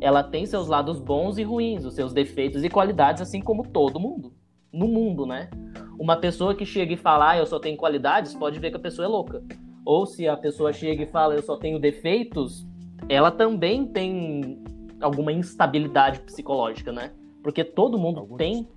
[0.00, 3.98] Ela tem seus lados bons e ruins, os seus defeitos e qualidades, assim como todo
[3.98, 4.32] mundo.
[4.72, 5.50] No mundo, né?
[5.98, 8.80] Uma pessoa que chega e fala, ah, eu só tenho qualidades, pode ver que a
[8.80, 9.42] pessoa é louca.
[9.84, 12.64] Ou se a pessoa chega e fala, eu só tenho defeitos,
[13.08, 14.62] ela também tem
[15.00, 17.10] alguma instabilidade psicológica, né?
[17.42, 18.68] Porque todo mundo Algum tem.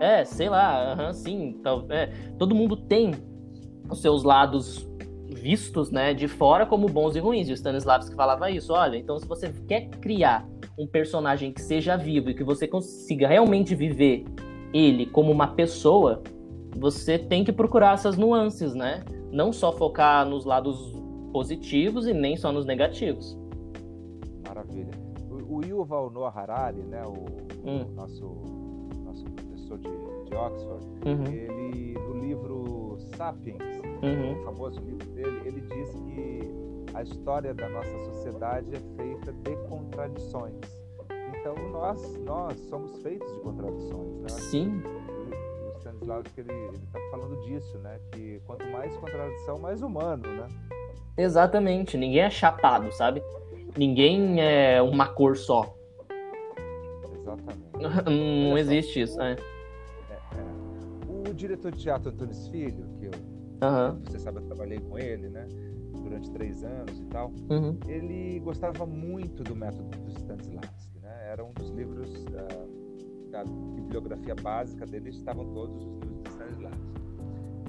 [0.00, 1.60] É, sei lá, uh -huh, sim.
[1.90, 2.06] É,
[2.38, 3.12] todo mundo tem
[3.90, 4.88] os seus lados
[5.28, 7.48] vistos, né, de fora como bons e ruins.
[7.48, 8.72] E o Stanislavski falava isso.
[8.72, 13.26] Olha, então se você quer criar um personagem que seja vivo e que você consiga
[13.28, 14.24] realmente viver
[14.72, 16.22] ele como uma pessoa,
[16.76, 19.02] você tem que procurar essas nuances, né?
[19.30, 20.94] Não só focar nos lados
[21.32, 23.36] positivos e nem só nos negativos.
[24.46, 24.90] Maravilha.
[25.30, 27.84] O, o Yuval Noah Harari, né, o, hum.
[27.90, 28.57] o nosso
[29.68, 31.26] professor de, de Oxford, uhum.
[31.26, 33.62] ele no livro Sapiens,
[34.02, 34.40] uhum.
[34.40, 39.56] o famoso livro dele, ele diz que a história da nossa sociedade é feita de
[39.68, 40.54] contradições.
[41.40, 44.28] Então nós nós somos feitos de contradições, né?
[44.28, 44.82] Sim.
[44.82, 48.00] O, Stanislavski ele está falando disso, né?
[48.12, 50.48] Que quanto mais contradição, mais humano, né?
[51.16, 51.96] Exatamente.
[51.96, 53.22] Ninguém é chapado, sabe?
[53.76, 55.74] Ninguém é uma cor só.
[57.14, 57.68] Exatamente.
[58.50, 59.36] Não existe isso, né?
[61.30, 63.10] O diretor de teatro Antunes Filho, que eu,
[63.62, 64.00] uhum.
[64.04, 65.46] você sabe, eu trabalhei com ele, né?
[66.02, 67.32] Durante três anos e tal.
[67.50, 67.78] Uhum.
[67.86, 71.30] Ele gostava muito do método do Stanislavski, né?
[71.30, 76.98] Era um dos livros uh, da bibliografia básica dele, estavam todos os livros do Stanislavski.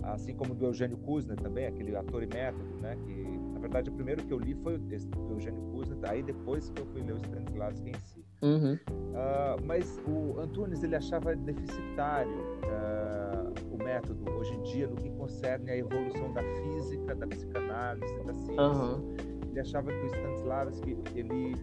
[0.03, 2.95] Assim como do Eugênio Kuzner também, aquele ator e método, né?
[3.05, 6.69] Que na verdade, o primeiro que eu li foi esse do Eugênio Kuznet, aí depois
[6.69, 8.25] que eu fui ler o Stanislavski em si.
[8.41, 8.73] Uhum.
[8.73, 13.48] Uh, mas o Antunes ele achava deficitário uh, o
[13.83, 18.63] método hoje em dia no que concerne a evolução da física, da psicanálise, da ciência.
[18.63, 19.15] Uhum.
[19.49, 21.55] Ele achava que o Stanislavski ele,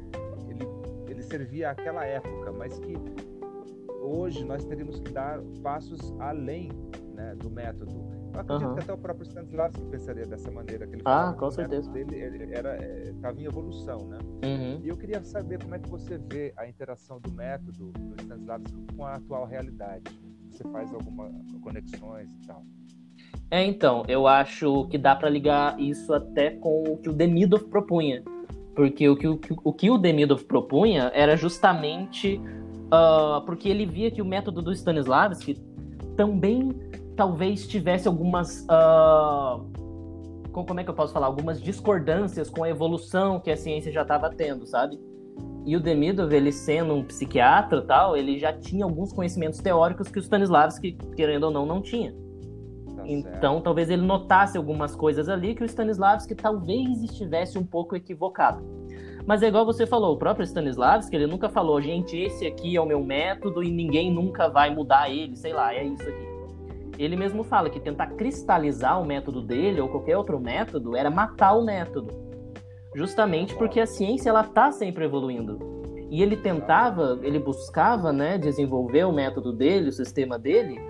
[0.49, 0.69] ele,
[1.09, 2.95] ele servia àquela época, mas que
[4.03, 6.71] hoje nós teríamos que dar passos além
[7.15, 8.75] né, do método eu acredito uhum.
[8.75, 10.87] que até o próprio Stanislavski pensaria dessa maneira.
[10.87, 11.91] Que ele ah, com certeza.
[11.91, 12.21] dele
[12.53, 12.77] era,
[13.09, 14.19] estava é, em evolução, né?
[14.45, 14.81] Uhum.
[14.85, 18.87] E eu queria saber como é que você vê a interação do método do Stanislavski
[18.95, 20.05] com a atual realidade.
[20.57, 22.63] Você faz algumas conexões e tal.
[23.51, 27.65] É, então, eu acho que dá para ligar isso até com o que o Demidov
[27.65, 28.23] propunha.
[28.75, 32.41] Porque o que o, o, que o Demidov propunha era justamente
[32.87, 35.55] uh, porque ele via que o método do Stanislavski
[36.17, 36.71] também
[37.15, 38.63] talvez tivesse algumas.
[38.63, 39.87] Uh,
[40.53, 41.27] como é que eu posso falar?
[41.27, 44.99] Algumas discordâncias com a evolução que a ciência já estava tendo, sabe?
[45.67, 50.19] E o Demidov, ele sendo um psiquiatra tal, ele já tinha alguns conhecimentos teóricos que
[50.19, 52.15] o Stanislavski, querendo ou não, não tinha.
[52.95, 53.65] Tá então, certo.
[53.65, 58.65] talvez ele notasse algumas coisas ali que o Stanislavski talvez estivesse um pouco equivocado.
[59.27, 62.81] Mas é igual você falou, o próprio Stanislavski, ele nunca falou, gente, esse aqui é
[62.81, 66.37] o meu método e ninguém nunca vai mudar ele, sei lá, é isso aqui
[66.99, 71.53] ele mesmo fala que tentar cristalizar o método dele ou qualquer outro método era matar
[71.53, 72.26] o método.
[72.97, 75.59] Justamente porque a ciência ela tá sempre evoluindo.
[76.11, 80.81] E ele tentava, ele buscava, né, desenvolver o método dele, o sistema dele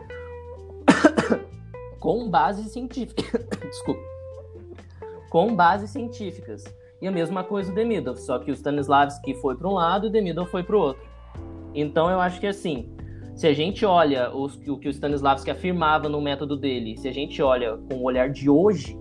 [1.98, 3.44] com bases científicas.
[3.58, 4.00] Desculpa.
[5.28, 6.62] Com bases científicas.
[7.02, 10.08] E a mesma coisa o Demidov, só que o Stanislavski foi para um lado e
[10.08, 11.04] o Demidov foi para o outro.
[11.74, 12.88] Então eu acho que assim,
[13.34, 17.12] se a gente olha os, o que o Stanislavski afirmava no método dele, se a
[17.12, 18.96] gente olha com o olhar de hoje,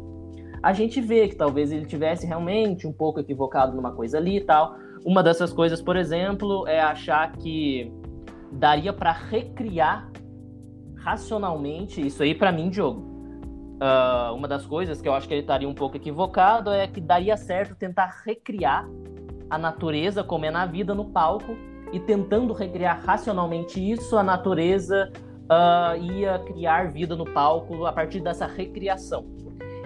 [0.65, 4.41] a gente vê que talvez ele tivesse realmente um pouco equivocado numa coisa ali e
[4.41, 4.75] tal.
[5.05, 7.93] Uma dessas coisas, por exemplo, é achar que
[8.51, 10.09] daria para recriar
[10.97, 12.99] racionalmente isso aí para mim, Diogo.
[13.75, 16.99] Uh, uma das coisas que eu acho que ele estaria um pouco equivocado é que
[16.99, 18.89] daria certo tentar recriar
[19.47, 21.55] a natureza como é na vida no palco
[21.93, 25.13] e tentando recriar racionalmente isso, a natureza
[25.43, 29.34] uh, ia criar vida no palco a partir dessa recriação.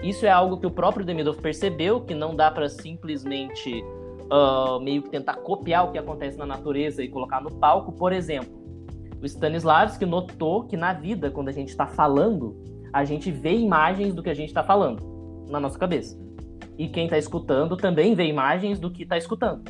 [0.02, 3.84] Isso é algo que o próprio Demidov percebeu, que não dá para simplesmente
[4.32, 7.92] uh, meio que tentar copiar o que acontece na natureza e colocar no palco.
[7.92, 8.58] Por exemplo,
[9.22, 12.56] O Stanislavski notou que na vida, quando a gente está falando,
[12.94, 16.18] a gente vê imagens do que a gente está falando na nossa cabeça.
[16.78, 19.70] E quem está escutando também vê imagens do que está escutando.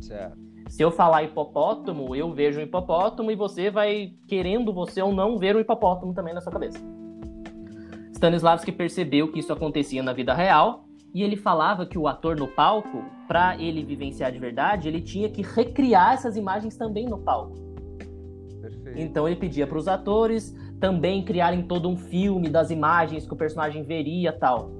[0.00, 0.38] Certo.
[0.68, 5.38] Se eu falar hipopótamo, eu vejo um hipopótamo e você vai, querendo você ou não,
[5.38, 6.78] ver o hipopótamo também na sua cabeça.
[8.18, 12.48] Stanislavski percebeu que isso acontecia na vida real e ele falava que o ator no
[12.48, 17.54] palco, para ele vivenciar de verdade, ele tinha que recriar essas imagens também no palco.
[18.60, 19.00] Perfeito.
[19.00, 23.36] Então ele pedia para os atores também criarem todo um filme das imagens que o
[23.36, 24.72] personagem veria tal.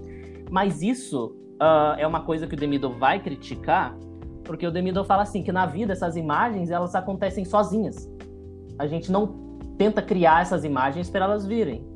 [0.50, 1.26] Mas isso
[1.62, 3.96] uh, é uma coisa que o Demido vai criticar,
[4.42, 8.10] porque o Demido fala assim que na vida essas imagens elas acontecem sozinhas.
[8.76, 9.28] A gente não
[9.78, 11.86] tenta criar essas imagens para elas virem.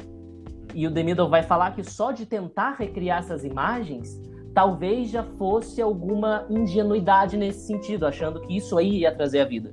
[0.75, 4.21] E o Demido vai falar que só de tentar recriar essas imagens,
[4.55, 9.73] talvez já fosse alguma ingenuidade nesse sentido, achando que isso aí ia trazer a vida.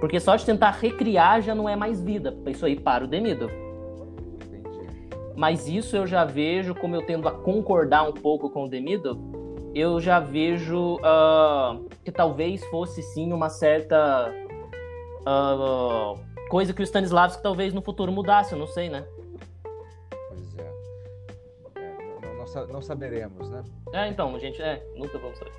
[0.00, 2.36] Porque só de tentar recriar já não é mais vida.
[2.46, 3.50] Isso aí para o Demido.
[5.36, 9.18] Mas isso eu já vejo, como eu tendo a concordar um pouco com o Demido,
[9.74, 14.32] eu já vejo uh, que talvez fosse sim uma certa
[15.26, 19.04] uh, coisa que o Stanislavski talvez no futuro mudasse, eu não sei, né?
[22.54, 23.62] Não, não sa- não saberemos, né?
[23.92, 25.52] É, então, gente, é, nunca vamos saber.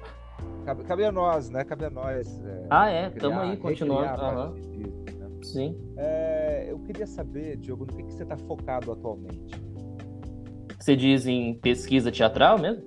[0.65, 1.63] Cabe, cabe a nós, né?
[1.63, 2.43] Cabe a nós.
[2.45, 4.59] é, Ah, é, tamo aí, recriar continuando.
[4.71, 5.29] disso, né?
[5.43, 5.93] Sim.
[5.97, 9.53] É, eu queria saber, Diogo, no que, que você está focado atualmente?
[10.79, 12.83] Você diz em pesquisa teatral mesmo?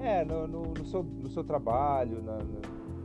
[0.00, 2.38] É, no, no- no seu, no seu trabalho, na-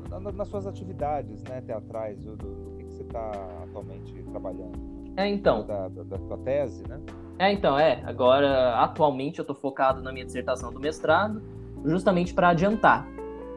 [0.10, 3.32] na- na- nas suas atividades né, teatrais, do, do, do que, que você está
[3.64, 4.80] atualmente trabalhando?
[5.18, 5.66] É, então.
[5.66, 7.00] Da, da, da tua tese, né?
[7.42, 8.04] É, então, é.
[8.06, 11.42] Agora, atualmente, eu tô focado na minha dissertação do mestrado,
[11.84, 13.08] justamente para adiantar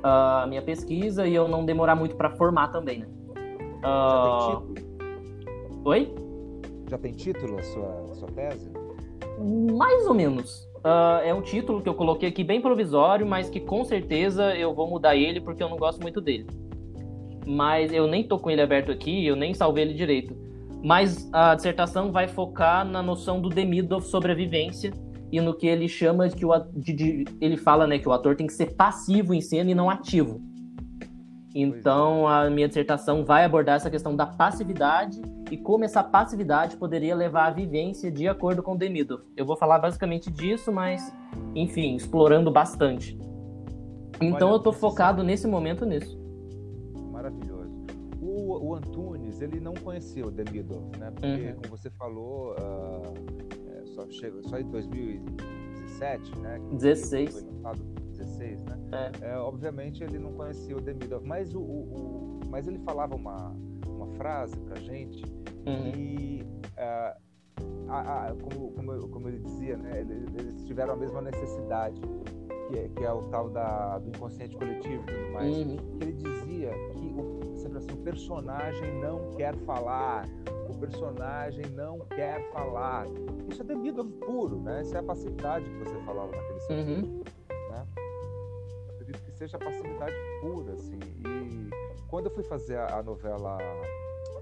[0.02, 3.06] ah, a minha pesquisa e eu não demorar muito para formar também, né?
[3.82, 5.82] Já Ah, tem título?
[5.84, 6.14] Oi?
[6.88, 8.72] Já tem título a sua, a sua tese?
[9.76, 10.66] Mais ou menos.
[10.82, 14.72] Ah, é um título que eu coloquei aqui bem provisório, mas que com certeza eu
[14.72, 16.46] vou mudar ele porque eu não gosto muito dele.
[17.46, 20.34] Mas eu nem tô com ele aberto aqui, eu nem salvei ele direito.
[20.84, 24.92] Mas a dissertação vai focar na noção do Demidov sobre a vivência
[25.32, 28.12] e no que ele chama de que o de- de- ele fala, né, que o
[28.12, 30.40] ator tem que ser passivo em cena e não ativo.
[31.54, 37.14] Então a minha dissertação vai abordar essa questão da passividade e como essa passividade poderia
[37.14, 39.22] levar à vivência de acordo com Demidov.
[39.36, 41.14] Eu vou falar basicamente disso, mas
[41.54, 43.16] enfim, explorando bastante.
[44.20, 46.18] Então Olha, eu tô você focado nesse momento nisso.
[47.12, 47.70] Maravilhoso.
[48.20, 48.74] O, o
[49.40, 51.10] Ele não conhecia o Demidov, né?
[51.10, 51.54] Porque, Uhum.
[51.62, 53.02] como você falou, ah,
[53.80, 56.58] é, só, chegou, só em 2017, né?
[56.68, 57.32] que 16.
[57.40, 57.82] Foi lançado
[58.12, 58.78] 16, né?
[59.22, 63.54] É, obviamente ele não conhecia o Demidov, mas, o, o- o- mas ele falava uma,
[63.86, 65.24] uma frase pra gente
[65.66, 65.88] Uhum.
[65.96, 67.16] e ah,
[67.88, 72.00] a- a- como, como, como ele dizia, né, eles, eles tiveram a mesma necessidade,
[72.68, 75.76] que é, que é o tal da, do inconsciente coletivo e tudo mais, Uhum.
[75.76, 77.40] que ele dizia que o,
[77.92, 80.26] o personagem não quer falar,
[80.68, 83.06] o personagem não quer falar.
[83.48, 84.82] Isso é devido puro, né?
[84.82, 87.22] Isso é a passividade que você falava naquele sentido, Uhum.
[87.70, 87.86] né?
[87.96, 90.98] Eu acredito que seja a passividade pura, assim.
[91.26, 91.70] E
[92.08, 93.58] quando eu fui fazer a, a novela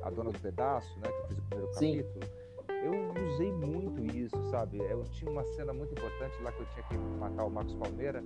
[0.02, 1.96] A Dona do Pedaço, né, que eu fiz o primeiro Sim.
[2.02, 2.42] capítulo,
[2.84, 4.78] eu usei muito isso, sabe?
[4.78, 8.22] Eu tinha uma cena muito importante lá que eu tinha que matar o Marcos Palmeira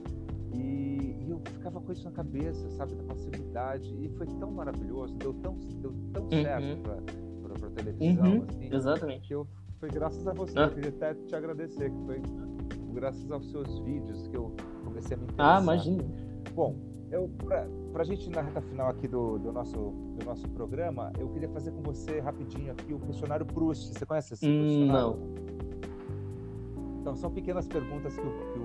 [0.55, 0.95] e
[1.45, 2.95] eu ficava com isso na cabeça, sabe?
[2.95, 3.95] Da passividade.
[4.01, 6.30] E foi tão maravilhoso, deu tão, deu tão Uhum.
[6.43, 6.97] certo pra,
[7.43, 8.43] pra, pra televisão, Uhum.
[8.49, 9.28] assim, Exatamente.
[9.28, 9.47] que eu,
[9.78, 10.59] foi graças a você.
[10.59, 10.64] Ah.
[10.64, 12.22] Eu queria até te agradecer, que foi
[12.93, 15.57] graças aos seus vídeos que eu comecei a me interessar.
[15.59, 16.05] Ah, imagina.
[16.55, 16.74] Bom,
[17.11, 19.76] eu, pra, pra gente ir na reta final aqui do, do, nosso,
[20.18, 23.93] do nosso programa, eu queria fazer com você rapidinho aqui o questionário Proust.
[23.95, 25.16] Você conhece esse Hum, questionário?
[27.01, 28.62] Então, são pequenas perguntas que o, que o,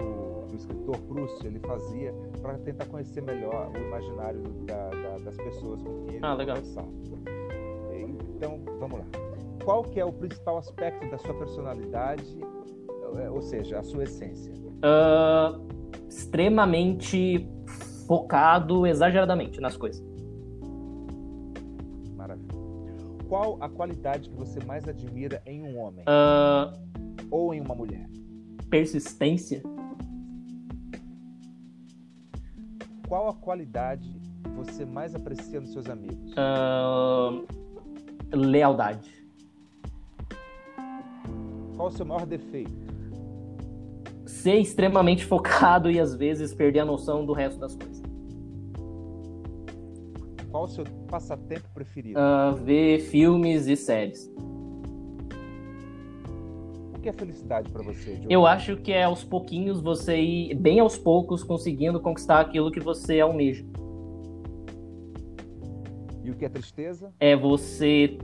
[0.52, 5.38] que o escritor Proust ele fazia para tentar conhecer melhor o imaginário da- da- das
[5.38, 6.58] pessoas com quem ele Ah, legal.
[6.58, 6.88] conversava.
[8.36, 9.06] Então, vamos lá.
[9.64, 12.40] Qual que é o principal aspecto da sua personalidade,
[13.20, 14.52] eh, ou seja, a sua essência?
[14.82, 15.58] Ah,
[16.10, 17.48] extremamente
[18.08, 20.04] focado exageradamente nas coisas.
[22.16, 22.50] Maravilha.
[23.30, 26.74] Qual a qualidade que você mais admira em um homem Ah,
[27.30, 28.08] ou em uma mulher?
[28.70, 29.62] persistência.
[33.12, 34.10] Qual a qualidade
[34.42, 36.34] que você mais aprecia nos seus amigos?
[36.38, 37.42] Ah,
[38.32, 39.12] lealdade.
[41.76, 42.72] Qual o seu maior defeito?
[44.26, 48.02] Ser extremamente focado e às vezes perder a noção do resto das coisas.
[50.50, 52.18] Qual o seu passatempo preferido?
[52.18, 54.32] Uh, ver filmes e séries.
[57.02, 58.32] Que é felicidade para você, Diogo?
[58.32, 62.80] Eu acho que é aos pouquinhos você ir, bem aos poucos, conseguindo conquistar aquilo que
[62.80, 63.66] você almeja.
[66.24, 67.12] E o que é tristeza?
[67.20, 68.18] É você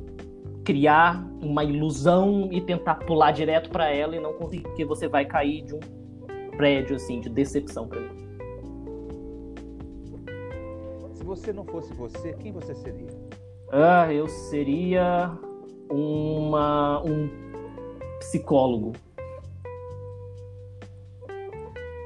[0.64, 5.26] criar uma ilusão e tentar pular direto para ela e não conseguir, porque você vai
[5.26, 5.80] cair de um
[6.56, 8.28] prédio assim de decepção para mim.
[11.14, 13.10] Se você não fosse você, quem você seria?
[13.72, 15.36] Ah, eu seria
[15.90, 17.47] uma um
[18.20, 18.94] psicólogo.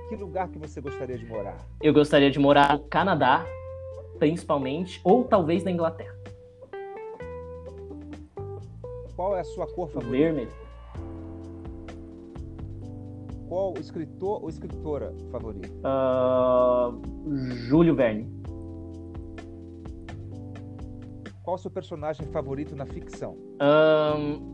[0.10, 1.58] Que lugar que você gostaria de morar?
[1.82, 3.46] Eu gostaria de morar no Canadá,
[4.20, 6.16] principalmente, ou talvez na Inglaterra.
[9.16, 10.12] Qual é a sua cor favorita?
[10.12, 10.52] Vermelho.
[13.48, 15.70] Qual escritor ou escritora favorita?
[15.86, 17.02] Uh,
[17.68, 18.28] Júlio Verne.
[21.44, 23.36] Qual o seu personagem favorito na ficção?
[23.62, 24.52] Um,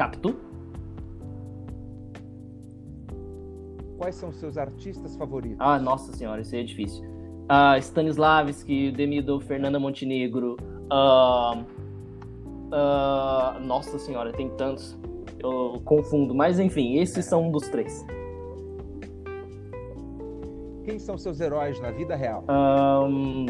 [0.00, 0.34] Capitu.
[3.98, 5.58] Quais são os seus artistas favoritos?
[5.60, 7.04] Ah, nossa senhora, isso aí é difícil.
[7.04, 10.56] Uh, Stanislavski, Demido, Fernanda Montenegro.
[10.90, 11.60] Uh,
[12.72, 14.98] uh, nossa senhora, tem tantos.
[15.38, 18.02] Eu confundo, mas enfim, esses são um dos três.
[20.82, 22.42] Quem são seus heróis na vida real?
[22.48, 23.44] Um...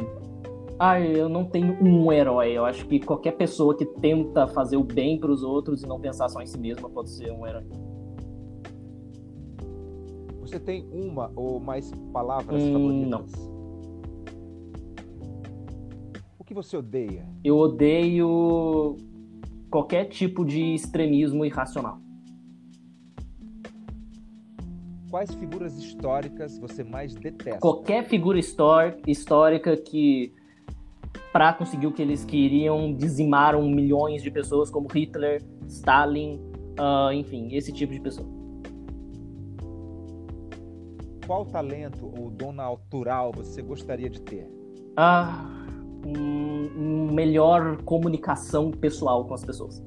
[0.82, 2.52] Ah, eu não tenho um herói.
[2.52, 6.00] Eu acho que qualquer pessoa que tenta fazer o bem para os outros e não
[6.00, 7.64] pensar só em si mesma pode ser um herói.
[10.40, 13.50] Você tem uma ou mais palavras Hum, favoritas?
[16.38, 17.28] O que você odeia?
[17.44, 18.96] Eu odeio
[19.70, 21.98] qualquer tipo de extremismo irracional.
[25.10, 27.60] Quais figuras históricas você mais detesta?
[27.60, 30.32] Qualquer figura histórica que,
[31.32, 36.40] para conseguir o que eles queriam, dizimaram milhões de pessoas, como Hitler, Stalin,
[36.78, 38.28] ah, enfim, esse tipo de pessoa.
[41.26, 44.50] Qual talento ou dom natural você gostaria de ter?
[44.96, 45.48] Ah,
[46.04, 49.84] um, um melhor comunicação pessoal com as pessoas.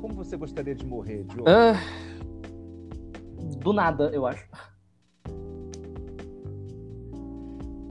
[0.00, 1.48] Como você gostaria de morrer, Diogo?
[1.48, 1.74] Ah,
[3.58, 4.46] do nada, eu acho.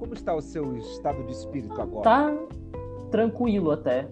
[0.01, 2.03] Como está o seu estado de espírito agora?
[2.03, 2.35] Tá
[3.11, 4.07] tranquilo até.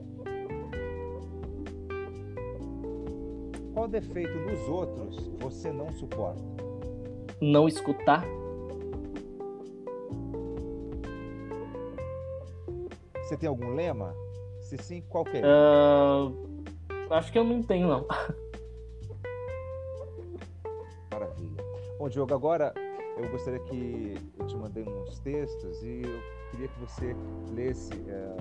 [3.73, 6.43] Qual defeito nos outros você não suporta?
[7.41, 8.23] Não escutar.
[13.23, 14.13] Você tem algum lema?
[14.61, 15.41] Se sim, qual é?
[15.43, 16.31] Ah,
[17.17, 18.05] acho que eu não tenho, não.
[21.11, 21.63] Maravilha.
[21.97, 22.75] Bom, Diogo, agora
[23.21, 26.19] eu gostaria que eu te mandei uns textos e eu
[26.51, 27.15] queria que você
[27.53, 28.37] lesse, eh,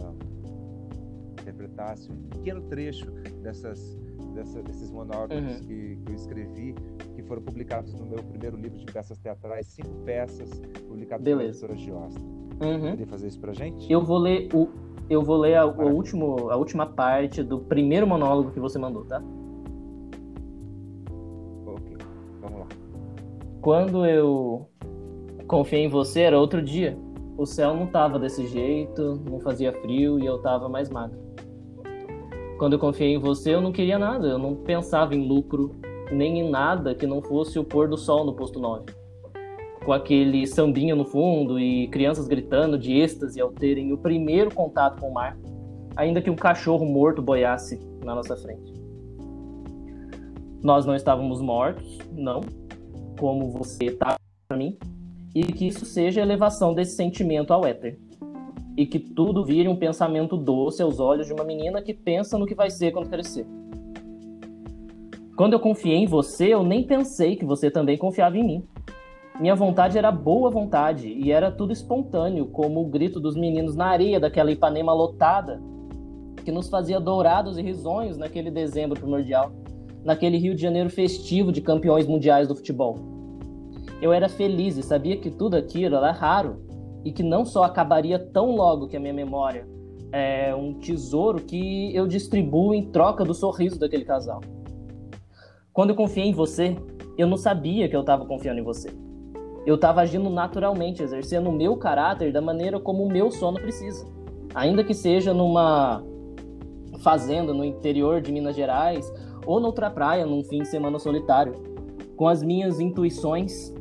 [1.40, 3.10] interpretasse um pequeno trecho
[3.42, 3.96] dessas,
[4.34, 5.60] dessa- desses monólogos Uhum.
[5.60, 6.74] que, que eu escrevi,
[7.14, 10.50] que foram publicados no meu primeiro livro de peças teatrais, cinco peças,
[10.86, 11.64] publicado pela Beleza.
[11.66, 12.20] editora Giosta.
[12.20, 12.80] Uhum.
[12.80, 13.90] Poderia fazer isso pra gente?
[13.90, 14.68] Eu vou ler o.
[15.08, 15.94] Eu vou ler a, Maravilha.
[15.94, 19.22] último, a última parte do primeiro monólogo que você mandou, tá?
[23.68, 24.66] Quando eu
[25.46, 26.96] confiei em você, era outro dia.
[27.36, 31.18] O céu não tava desse jeito, não fazia frio e eu tava mais magro.
[32.58, 35.78] Quando eu confiei em você, eu não queria nada, eu não pensava em lucro,
[36.10, 38.86] nem em nada que não fosse o pôr do sol no posto 9.
[39.84, 44.98] Com aquele sambinha no fundo e crianças gritando de êxtase ao terem o primeiro contato
[44.98, 45.36] com o mar,
[45.94, 48.72] ainda que um cachorro morto boiasse na nossa frente.
[50.62, 52.40] Nós não estávamos mortos, não,
[53.18, 54.16] como você tá
[54.46, 54.78] para mim,
[55.34, 57.98] e que isso seja a elevação desse sentimento ao éter.
[58.76, 62.46] E que tudo vire um pensamento doce aos olhos de uma menina que pensa no
[62.46, 63.46] que vai ser quando crescer.
[65.36, 68.64] Quando eu confiei em você, eu nem pensei que você também confiava em mim.
[69.38, 73.86] Minha vontade era boa vontade e era tudo espontâneo, como o grito dos meninos na
[73.86, 75.60] areia daquela Ipanema lotada,
[76.44, 79.52] que nos fazia dourados e risonhos naquele dezembro primordial,
[80.04, 82.96] naquele Rio de Janeiro festivo de campeões mundiais do futebol.
[84.00, 86.62] Eu era feliz e sabia que tudo aquilo era raro
[87.04, 89.66] e que não só acabaria tão logo que a minha memória
[90.12, 94.40] é um tesouro que eu distribuo em troca do sorriso daquele casal.
[95.72, 96.76] Quando eu confiei em você,
[97.16, 98.90] eu não sabia que eu estava confiando em você.
[99.66, 104.06] Eu estava agindo naturalmente, exercendo o meu caráter da maneira como o meu sono precisa.
[104.54, 106.02] Ainda que seja numa
[107.00, 109.12] fazenda no interior de Minas Gerais
[109.48, 111.54] ou noutra praia num fim de semana solitário,
[112.18, 113.72] com as minhas intuições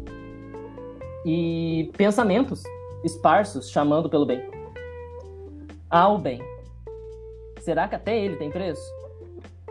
[1.26, 2.64] e pensamentos
[3.04, 4.50] esparsos chamando pelo bem.
[5.90, 6.40] Ah, o bem.
[7.60, 8.82] Será que até ele tem preço?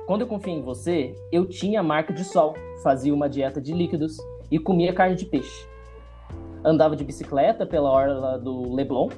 [0.07, 4.19] Quando eu confiei em você, eu tinha marca de sol, fazia uma dieta de líquidos
[4.51, 5.67] e comia carne de peixe.
[6.63, 9.09] Andava de bicicleta pela orla do Leblon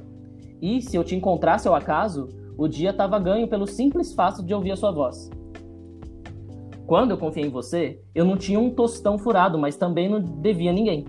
[0.63, 4.55] e, se eu te encontrasse ao acaso, o dia estava ganho pelo simples fato de
[4.55, 5.29] ouvir a sua voz.
[6.89, 10.73] Quando eu confiei em você, eu não tinha um tostão furado, mas também não devia
[10.73, 11.05] ninguém.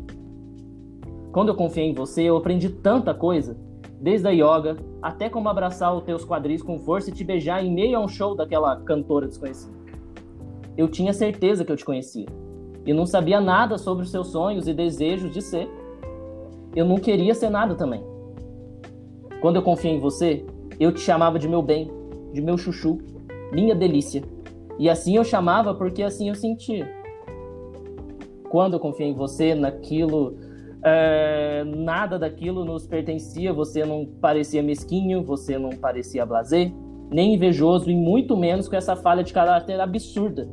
[1.31, 3.55] Quando eu confiei em você, eu aprendi tanta coisa,
[3.97, 7.73] desde a yoga até como abraçar os teus quadris com força e te beijar em
[7.73, 9.73] meio a um show daquela cantora desconhecida.
[10.75, 12.25] Eu tinha certeza que eu te conhecia
[12.85, 15.69] e não sabia nada sobre os seus sonhos e desejos de ser.
[16.75, 18.03] Eu não queria ser nada também.
[19.39, 20.45] Quando eu confiei em você,
[20.77, 21.89] eu te chamava de meu bem,
[22.33, 22.97] de meu chuchu,
[23.53, 24.21] minha delícia.
[24.79, 26.89] E assim eu chamava porque assim eu sentia.
[28.49, 30.37] Quando eu confiei em você, naquilo,
[30.81, 36.73] é, nada daquilo nos pertencia, você não parecia mesquinho, você não parecia blazer,
[37.11, 40.49] nem invejoso, e muito menos com essa falha de caráter absurda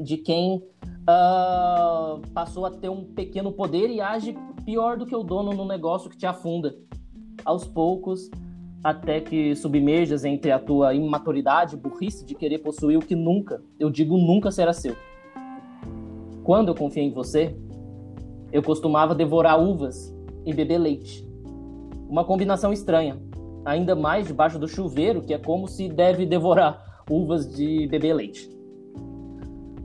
[0.00, 0.62] de quem
[1.02, 5.64] uh, passou a ter um pequeno poder e age pior do que o dono no
[5.64, 6.74] negócio que te afunda.
[7.44, 8.30] Aos poucos,
[8.84, 13.88] até que submerjas entre a tua imaturidade, burrice de querer possuir o que nunca, eu
[13.88, 14.94] digo nunca será seu.
[16.44, 17.56] Quando eu confiei em você,
[18.52, 20.14] eu costumava devorar uvas
[20.44, 21.26] e beber leite.
[22.06, 23.18] Uma combinação estranha,
[23.64, 28.50] ainda mais debaixo do chuveiro, que é como se deve devorar uvas de beber leite.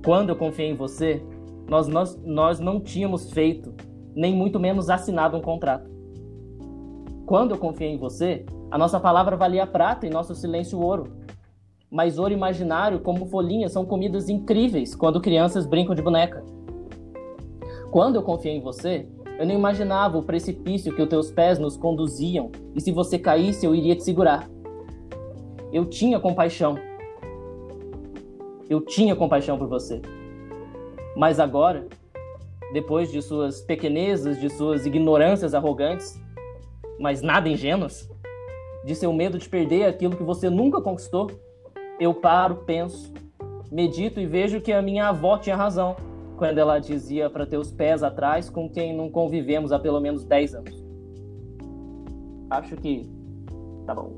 [0.04, 1.24] Quando eu confiei em você,
[1.70, 3.74] nós, nós, nós não tínhamos feito,
[4.14, 5.90] nem muito menos assinado um contrato.
[7.30, 11.12] Quando eu confiei em você, a nossa palavra valia prata e nosso silêncio ouro.
[11.88, 16.44] Mas ouro imaginário, como folhinhas, são comidas incríveis quando crianças brincam de boneca.
[17.92, 19.08] Quando eu confiei em você,
[19.38, 23.64] eu não imaginava o precipício que os teus pés nos conduziam e se você caísse
[23.64, 24.50] eu iria te segurar.
[25.72, 26.80] Eu tinha compaixão.
[28.68, 30.02] Eu tinha compaixão por você.
[31.16, 31.86] Mas agora,
[32.74, 36.20] depois de suas pequenezas, de suas ignorâncias arrogantes,
[37.00, 38.10] mas nada ingênuas,
[38.86, 41.32] de seu medo de perder aquilo que você nunca conquistou,
[42.00, 43.14] eu paro, penso,
[43.72, 45.96] medito e vejo que a minha avó tinha razão
[46.38, 50.24] quando ela dizia para ter os pés atrás com quem não convivemos há pelo menos
[50.24, 50.86] 10 anos.
[52.50, 53.10] Acho que
[53.86, 54.16] tá bom.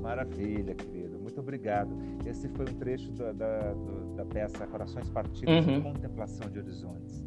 [0.00, 1.18] Maravilha, querido.
[1.18, 1.90] Muito obrigado.
[2.24, 3.74] Esse foi um trecho da, da,
[4.16, 5.82] da peça Corações Partidos uhum.
[5.82, 7.24] Contemplação de Horizontes.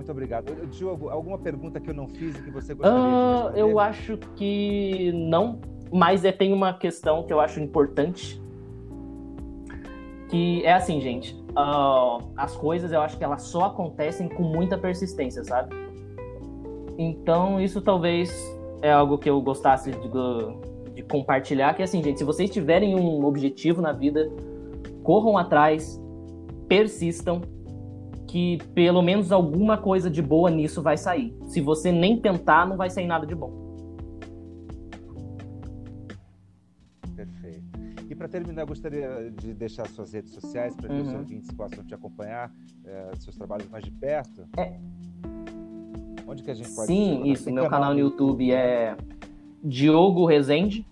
[0.00, 0.66] Muito obrigado.
[0.68, 3.60] Diogo, alguma pergunta que eu não fiz e que você gostaria uh, de ah, responder?
[3.60, 5.60] Eu acho que não,
[5.92, 8.40] mas é, tem uma questão que eu acho importante.
[10.30, 11.34] Que é assim, gente.
[11.50, 15.76] Uh, as coisas eu acho que elas só acontecem com muita persistência, sabe?
[16.96, 18.32] Então, isso talvez
[18.80, 20.08] é algo que eu gostasse de,
[20.94, 24.32] de compartilhar, que é assim, gente, se vocês tiverem um objetivo na vida,
[25.02, 26.02] corram atrás,
[26.66, 27.42] persistam,
[28.30, 31.36] que pelo menos alguma coisa de boa nisso vai sair.
[31.48, 33.74] Se você nem tentar, não vai sair nada de bom.
[37.16, 37.64] Perfeito.
[38.08, 41.02] E para terminar, gostaria de deixar suas redes sociais para que uhum.
[41.02, 42.52] os ouvintes possam te acompanhar,
[42.84, 44.46] é, seus trabalhos mais de perto.
[44.56, 44.78] É.
[46.24, 47.50] Onde que a gente pode Sim, isso.
[47.50, 48.96] Meu canal no YouTube é
[49.60, 50.86] Diogo Rezende.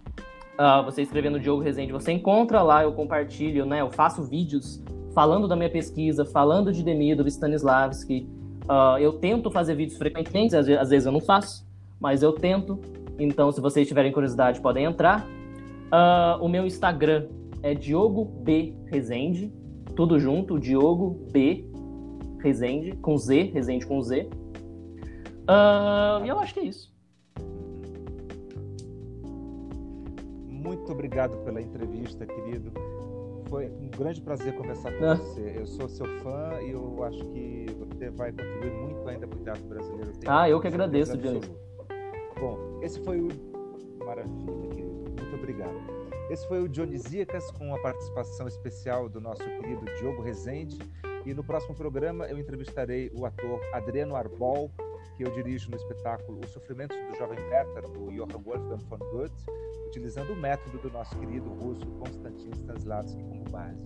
[0.58, 3.80] Uh, você escrevendo Diogo Rezende, você encontra lá, eu compartilho, né?
[3.80, 4.82] Eu faço vídeos
[5.18, 8.28] falando da minha pesquisa, falando de Demidov, Stanislavski.
[8.70, 11.66] Uh, eu tento fazer vídeos frequentemente, às vezes, eu não faço,
[11.98, 12.78] mas eu tento.
[13.18, 15.26] Então, se vocês tiverem curiosidade, podem entrar.
[15.26, 17.26] Uh, o meu Instagram
[17.64, 19.52] é Diogo B Rezende,
[19.96, 21.68] tudo junto, Diogo B
[22.40, 24.30] Rezende, com Z, Rezende com Z.
[25.50, 26.96] Uh, eu acho que é isso.
[30.68, 32.70] muito obrigado pela entrevista, querido.
[33.48, 35.14] Foi um grande prazer conversar com ah.
[35.14, 35.54] você.
[35.56, 39.42] Eu sou seu fã e eu acho que você vai contribuir muito ainda para o
[39.42, 40.12] teatro brasileiro.
[40.26, 41.56] ah, eu que agradeço, Dionísio.
[42.38, 43.28] Bom, esse foi o.
[44.04, 44.88] Maravilha, querido.
[45.18, 45.98] Muito obrigado.
[46.30, 50.78] Esse foi o Dionisíacas com a participação especial do nosso querido Diogo Rezende.
[51.24, 54.70] E no próximo programa eu entrevistarei o ator Adriano Arbol,
[55.18, 59.34] que eu dirijo no espetáculo Os Sofrimentos do Jovem Werther, do Johann Wolfgang von Goethe,
[59.88, 63.84] utilizando o método do nosso querido russo Konstantin Stanislavski como base.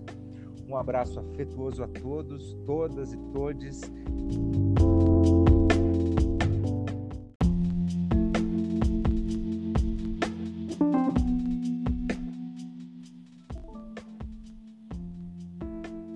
[0.69, 3.81] Um abraço afetuoso a todos, todas e todes.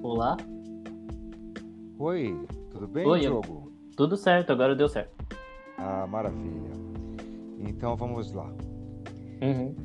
[0.03, 0.37] Olá.
[1.97, 2.39] Oi,
[2.69, 3.66] tudo bem, Oi, Diogo?
[3.97, 5.25] Tudo certo, agora deu certo.
[5.75, 6.69] Ah, maravilha.
[7.57, 8.45] Então vamos lá.
[9.41, 9.75] Uhum.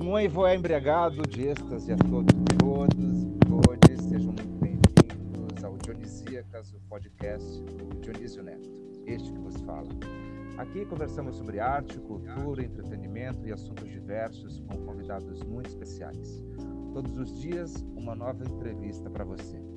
[0.00, 4.00] Um voar embriagado de êxtase a todos, todos e todas.
[4.08, 8.70] Sejam muito bem-vindos ao Dionisíacas, o podcast do Dionísio Neto,
[9.04, 9.88] este que vos fala.
[10.56, 16.42] Aqui conversamos sobre arte, cultura, entretenimento e assuntos diversos com convidados muito especiais.
[16.94, 19.67] Todos os dias, uma nova entrevista para você.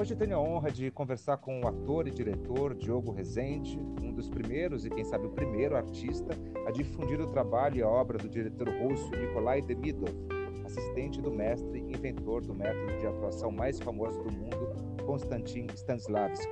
[0.00, 4.30] Hoje tenho a honra de conversar com o ator e diretor Diogo Rezende, um dos
[4.30, 6.34] primeiros e quem sabe o primeiro artista
[6.66, 10.16] a difundir o trabalho e a obra do diretor russo Nikolai Demidov,
[10.64, 16.50] assistente do mestre e inventor do método de atuação mais famoso do mundo, Konstantin Stanislavski.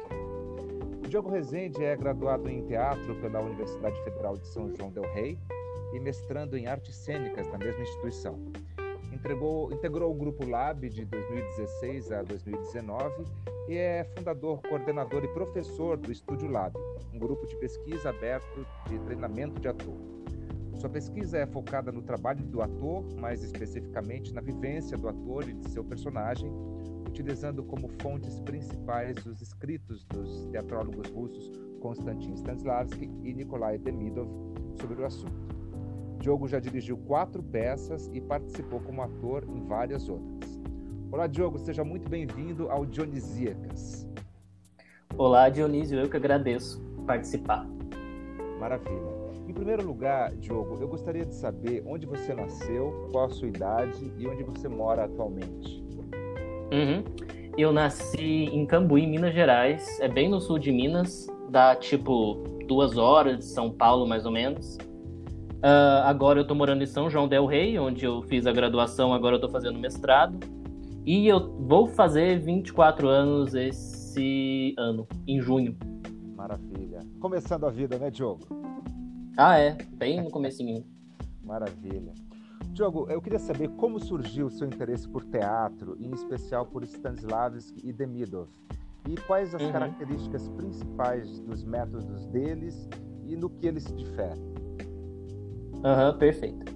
[1.09, 5.39] Diogo Rezende é graduado em teatro pela Universidade Federal de São João del Rei
[5.95, 8.39] e mestrando em artes cênicas na mesma instituição.
[9.19, 13.25] Entregou, integrou o Grupo Lab de 2016 a 2019
[13.69, 16.73] e é fundador, coordenador e professor do Estúdio Lab,
[17.13, 19.97] um grupo de pesquisa aberto de treinamento de ator.
[20.77, 25.53] Sua pesquisa é focada no trabalho do ator, mais especificamente na vivência do ator e
[25.53, 26.53] de seu personagem,
[27.09, 31.51] utilizando como fontes principais os escritos dos teatrólogos russos
[31.81, 34.31] Konstantin Stanislavski e Nikolai Demidov
[34.81, 35.48] sobre o assunto.
[36.19, 40.59] Diogo já dirigiu quatro peças e participou como ator em várias outras.
[41.13, 44.07] Olá, Diogo, seja muito bem-vindo ao Dionisíacas.
[45.17, 47.65] Olá, Dionísio, eu que agradeço participar.
[48.59, 49.17] Maravilha.
[49.47, 54.13] Em primeiro lugar, Diogo, eu gostaria de saber onde você nasceu, qual a sua idade
[54.19, 55.83] e onde você mora atualmente.
[56.73, 57.05] Uhum.
[57.57, 62.35] Eu nasci em Cambuí, Minas Gerais, é bem no sul de Minas, dá tipo
[62.67, 64.77] duas horas de São Paulo, mais ou menos.
[65.59, 69.13] Uh, agora eu tô morando em São João del Rei, onde eu fiz a graduação,
[69.13, 70.39] agora eu tô fazendo mestrado.
[71.05, 75.77] E eu vou fazer 24 anos esse ano, em junho.
[76.37, 77.01] Maravilha.
[77.19, 78.47] Começando a vida, né, Diogo?
[79.37, 79.77] Ah, é.
[79.95, 80.85] Bem no comecinho.
[81.43, 82.13] Maravilha.
[82.73, 87.81] Diogo, eu queria saber como surgiu o seu interesse por teatro, em especial por Stanislavski
[87.85, 88.49] e Demidov.
[89.09, 89.73] E quais as uhum.
[89.73, 92.89] características principais dos métodos deles
[93.25, 94.58] e no que eles se diferem?
[95.85, 96.73] Aham, uhum, perfeito.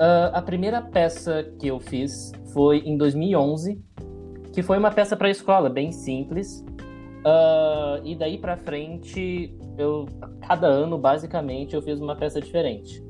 [0.00, 3.82] Uh, a primeira peça que eu fiz foi em 2011,
[4.52, 6.64] que foi uma peça para a escola, bem simples.
[7.20, 10.06] Uh, e daí para frente, eu
[10.40, 13.02] cada ano basicamente eu fiz uma peça diferente.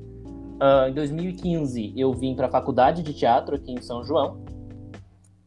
[0.60, 4.44] Uh, em 2015 eu vim para a faculdade de teatro aqui em São João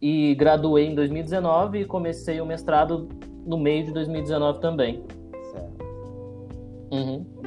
[0.02, 3.10] e graduei em 2019 e comecei o mestrado
[3.46, 5.04] no meio de 2019 também.
[5.52, 5.86] Certo.
[6.92, 7.43] Uhum.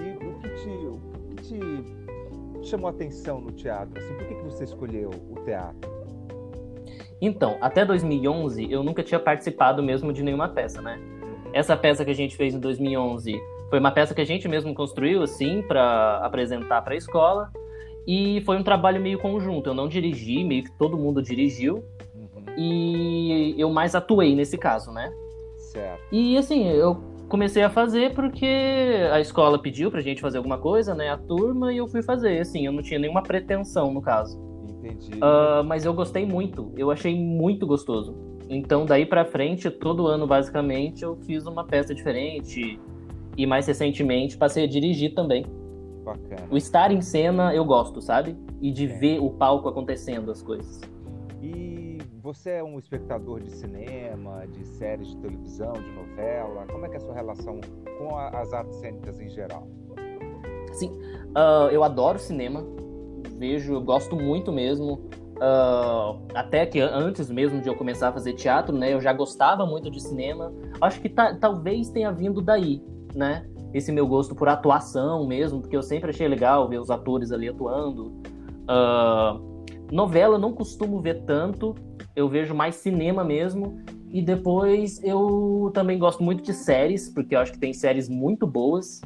[2.66, 3.98] Chamou a atenção no teatro?
[4.02, 5.90] Assim, por que, que você escolheu o teatro?
[7.20, 11.00] Então, até 2011 eu nunca tinha participado mesmo de nenhuma peça, né?
[11.52, 13.40] Essa peça que a gente fez em 2011
[13.70, 17.50] foi uma peça que a gente mesmo construiu assim para apresentar para a escola
[18.06, 19.70] e foi um trabalho meio conjunto.
[19.70, 21.82] Eu não dirigi, meio que todo mundo dirigiu
[22.14, 22.44] uhum.
[22.56, 25.12] e eu mais atuei nesse caso, né?
[25.56, 26.02] Certo.
[26.12, 28.46] E assim, eu comecei a fazer porque
[29.12, 31.10] a escola pediu pra gente fazer alguma coisa, né?
[31.10, 32.40] A turma, e eu fui fazer.
[32.40, 34.38] Assim, eu não tinha nenhuma pretensão no caso.
[34.68, 35.14] Entendi.
[35.14, 36.72] Uh, mas eu gostei muito.
[36.76, 38.14] Eu achei muito gostoso.
[38.48, 42.78] Então, daí pra frente, todo ano, basicamente, eu fiz uma peça diferente.
[43.36, 45.44] E mais recentemente, passei a dirigir também.
[46.04, 46.46] Bacana.
[46.50, 48.36] O estar em cena, eu gosto, sabe?
[48.62, 48.98] E de é.
[48.98, 50.80] ver o palco acontecendo, as coisas.
[51.42, 51.85] E
[52.26, 56.66] você é um espectador de cinema, de séries de televisão, de novela?
[56.66, 57.60] Como é que é a sua relação
[57.98, 59.68] com a, as artes cênicas em geral?
[60.72, 62.66] Sim, uh, eu adoro cinema,
[63.38, 65.08] vejo, eu gosto muito mesmo.
[65.36, 69.64] Uh, até que antes mesmo de eu começar a fazer teatro, né, eu já gostava
[69.64, 70.52] muito de cinema.
[70.80, 72.82] Acho que talvez tenha vindo daí,
[73.14, 73.48] né?
[73.72, 77.48] Esse meu gosto por atuação mesmo, porque eu sempre achei legal ver os atores ali
[77.48, 78.20] atuando.
[78.68, 79.56] Uh,
[79.92, 81.74] Novela eu não costumo ver tanto,
[82.16, 83.78] eu vejo mais cinema mesmo.
[84.10, 88.46] E depois eu também gosto muito de séries, porque eu acho que tem séries muito
[88.46, 89.02] boas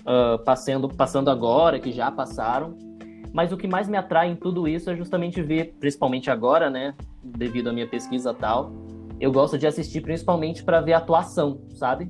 [0.00, 2.76] uh, passando, passando agora, que já passaram.
[3.32, 6.94] Mas o que mais me atrai em tudo isso é justamente ver, principalmente agora, né?
[7.24, 8.72] Devido à minha pesquisa tal,
[9.18, 12.04] eu gosto de assistir principalmente para ver a atuação, sabe?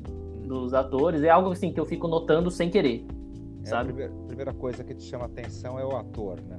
[0.45, 1.23] Dos atores.
[1.23, 3.07] É algo assim que eu fico notando sem querer,
[3.63, 3.91] é sabe?
[3.91, 6.59] A primeira, primeira coisa que te chama atenção é o ator, né?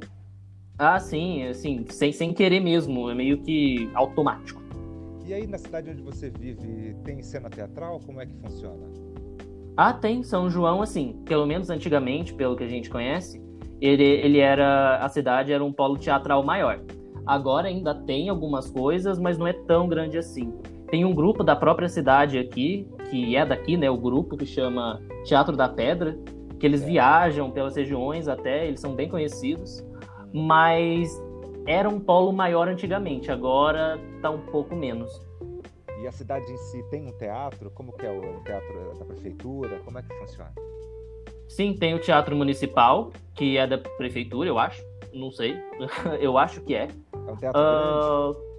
[0.78, 4.62] Ah, sim, assim, sem, sem querer mesmo, é meio que automático.
[5.26, 8.00] E aí, na cidade onde você vive, tem cena teatral?
[8.06, 8.82] Como é que funciona?
[9.78, 10.24] Ah, tem.
[10.24, 13.42] São João, assim, pelo menos antigamente, pelo que a gente conhece,
[13.80, 14.98] ele, ele era.
[14.98, 16.82] A cidade era um polo teatral maior.
[17.26, 20.54] Agora ainda tem algumas coisas, mas não é tão grande assim.
[20.90, 23.90] Tem um grupo da própria cidade aqui, que é daqui, né?
[23.90, 26.18] O grupo que chama Teatro da Pedra,
[26.60, 26.86] que eles é.
[26.86, 29.84] viajam pelas regiões até, eles são bem conhecidos,
[30.34, 31.22] mas
[31.66, 35.22] era um polo maior antigamente, agora está um pouco menos.
[36.02, 37.72] E a cidade em si tem um teatro?
[37.72, 39.80] Como que é o teatro da prefeitura?
[39.86, 40.52] Como é que funciona?
[41.48, 44.84] Sim, tem o teatro municipal, que é da prefeitura, eu acho.
[45.14, 45.56] Não sei.
[46.20, 46.90] eu acho que é.
[47.14, 48.34] É um teatro uh...
[48.34, 48.54] grande?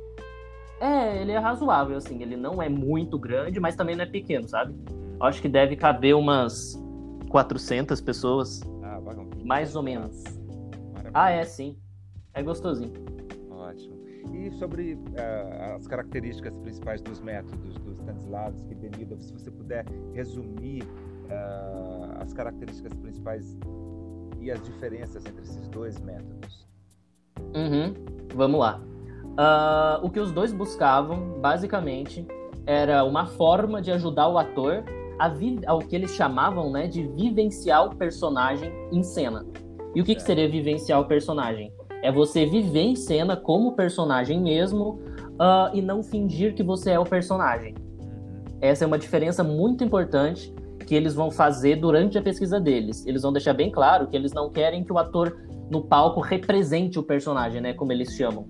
[0.81, 2.22] É, ele é razoável, assim.
[2.22, 4.75] Ele não é muito grande, mas também não é pequeno, sabe?
[5.20, 6.81] Acho que deve caber umas
[7.29, 8.61] 400 pessoas.
[8.83, 9.01] Ah,
[9.45, 10.22] mais ou menos.
[11.14, 11.78] Ah, é, sim.
[12.34, 12.92] É gostosinho.
[13.48, 13.94] Ótimo.
[14.32, 19.84] E sobre uh, as características principais dos métodos dos Stanislavski e Demidov, se você puder
[20.12, 23.56] resumir uh, as características principais
[24.40, 26.66] e as diferenças entre esses dois métodos.
[27.54, 27.94] Uhum.
[28.34, 28.80] Vamos lá.
[29.34, 32.26] Uh, o que os dois buscavam, basicamente,
[32.66, 34.84] era uma forma de ajudar o ator
[35.18, 35.32] a
[35.66, 39.46] ao que eles chamavam né, de vivenciar o personagem em cena.
[39.95, 41.72] E o que, que seria vivenciar o personagem?
[42.03, 45.01] É você viver em cena como personagem mesmo
[45.34, 47.74] uh, e não fingir que você é o personagem.
[48.01, 48.59] Uhum.
[48.61, 50.53] Essa é uma diferença muito importante
[50.84, 53.07] que eles vão fazer durante a pesquisa deles.
[53.07, 55.38] Eles vão deixar bem claro que eles não querem que o ator
[55.70, 58.47] no palco represente o personagem, né, como eles chamam.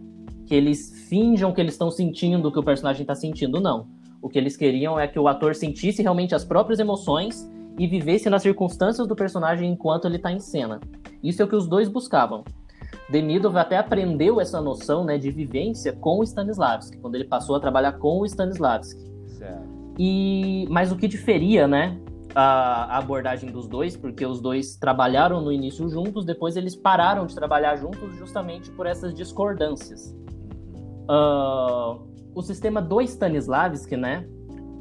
[0.46, 3.86] Que eles finjam que eles estão sentindo o que o personagem está sentindo, não.
[4.20, 8.28] O que eles queriam é que o ator sentisse realmente as próprias emoções e vivesse
[8.30, 10.80] nas circunstâncias do personagem enquanto ele está em cena.
[11.24, 12.44] Isso é o que os dois buscavam.
[13.08, 17.60] Demidov até aprendeu essa noção né, de vivência com o Stanislavski, quando ele passou a
[17.60, 19.10] trabalhar com o Stanislavski.
[19.26, 19.64] Certo.
[19.98, 21.98] E, mas o que diferia né,
[22.34, 27.26] a, a, abordagem dos dois, porque os dois trabalharam no início juntos, depois eles pararam
[27.26, 30.14] de trabalhar juntos justamente por essas discordâncias.
[31.08, 32.00] Uh,
[32.34, 34.26] o sistema do Stanislavski, né,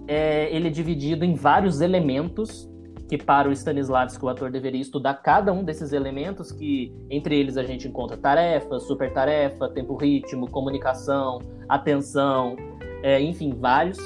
[0.07, 2.69] é, ele é dividido em vários elementos
[3.07, 7.57] que para o Stanislavski o ator deveria estudar cada um desses elementos que entre eles
[7.57, 12.55] a gente encontra tarefa, super tarefa, tempo ritmo, comunicação, atenção,
[13.03, 13.97] é, enfim, vários,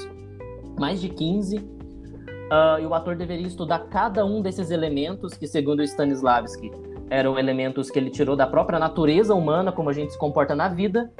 [0.78, 1.56] mais de 15.
[1.58, 1.64] Uh,
[2.50, 6.72] ah, e o ator deveria estudar cada um desses elementos que, segundo Stanislavski,
[7.10, 10.68] eram elementos que ele tirou da própria natureza humana, como a gente se comporta na
[10.68, 11.12] vida,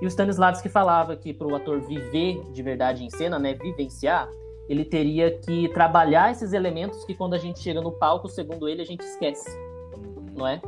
[0.00, 4.28] e o Stanislavski falava que para o ator viver de verdade em cena, né, vivenciar,
[4.68, 8.82] ele teria que trabalhar esses elementos que quando a gente chega no palco, segundo ele,
[8.82, 9.48] a gente esquece,
[10.36, 10.60] não é?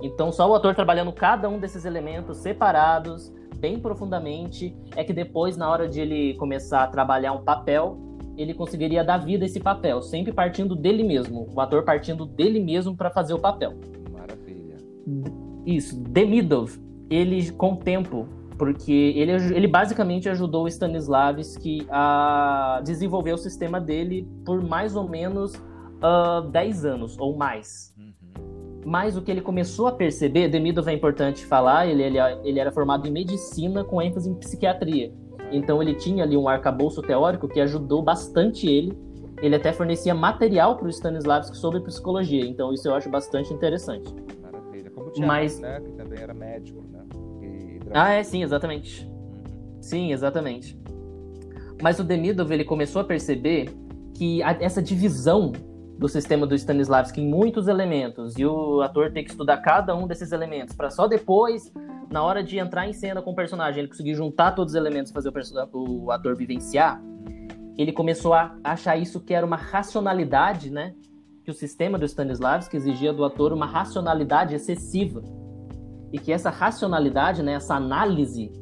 [0.00, 5.56] Então, só o ator trabalhando cada um desses elementos separados, bem profundamente, é que depois,
[5.56, 7.98] na hora de ele começar a trabalhar um papel,
[8.36, 12.60] ele conseguiria dar vida a esse papel, sempre partindo dele mesmo, o ator partindo dele
[12.60, 13.74] mesmo para fazer o papel.
[14.12, 14.76] Maravilha.
[15.66, 16.78] Isso, Demidov,
[17.10, 18.28] ele com o tempo
[18.58, 25.08] porque ele, ele basicamente ajudou o Stanislavski a desenvolver o sistema dele por mais ou
[25.08, 27.94] menos uh, ah, 10 anos ou mais.
[27.96, 28.12] Uhum.
[28.84, 32.72] Mas o que ele começou a perceber, Demidov é importante falar, ele, ele, ele era
[32.72, 35.12] formado em medicina com ênfase em psiquiatria.
[35.52, 38.92] Então ele tinha ali um arcabouço teórico que ajudou bastante ele.
[39.40, 42.44] Ele até fornecia material para o Stanislavski sobre psicologia.
[42.44, 44.12] Então isso eu acho bastante interessante.
[44.42, 44.90] Maravilha.
[44.90, 45.60] Como o Thiago, Mas...
[45.60, 47.04] né, que também era médico, né?
[47.92, 49.08] Ah, é, sim, exatamente.
[49.80, 50.78] Sim, exatamente.
[51.80, 53.70] Mas o Demidov, ele começou a perceber
[54.14, 55.52] que a, essa divisão
[55.96, 60.06] do sistema do Stanislavski em muitos elementos e o ator tem que estudar cada um
[60.06, 61.72] desses elementos para só depois,
[62.10, 65.10] na hora de entrar em cena com o personagem, ele conseguir juntar todos os elementos
[65.10, 65.32] fazer
[65.72, 67.02] o, o ator vivenciar,
[67.76, 70.94] ele começou a achar isso que era uma racionalidade, né?
[71.44, 75.22] Que o sistema do Stanislavski exigia do ator uma racionalidade excessiva
[76.12, 78.52] e que essa racionalidade, né, essa análise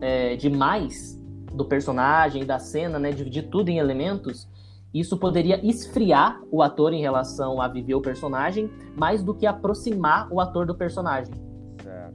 [0.00, 1.20] é, demais
[1.52, 4.48] do personagem, da cena, né, dividir tudo em elementos,
[4.92, 10.28] isso poderia esfriar o ator em relação a viver o personagem, mais do que aproximar
[10.32, 11.34] o ator do personagem.
[11.82, 12.14] Certo.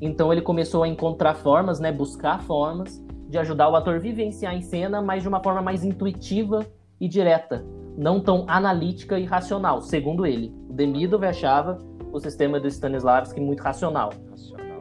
[0.00, 4.54] Então ele começou a encontrar formas, né, buscar formas de ajudar o ator a vivenciar
[4.54, 6.66] em cena, mas de uma forma mais intuitiva
[7.00, 7.64] e direta,
[7.96, 10.54] não tão analítica e racional, segundo ele.
[10.68, 11.78] O Demidov achava
[12.12, 14.12] o sistema do Stanislavski muito racional.
[14.30, 14.80] Racional.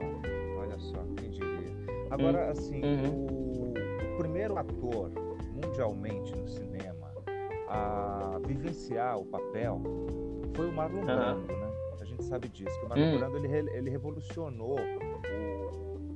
[0.57, 1.73] Olha só, quem diria.
[2.09, 2.51] Agora, hum.
[2.51, 3.73] assim, uhum.
[4.13, 5.09] o, primeiro ator
[5.51, 7.11] mundialmente no cinema
[7.67, 9.81] a vivenciar o papel
[10.53, 11.71] foi o Marlon Brando, né?
[11.99, 13.17] A gente sabe disso, que o Marlon hum.
[13.17, 16.15] Brando ele, ele revolucionou o,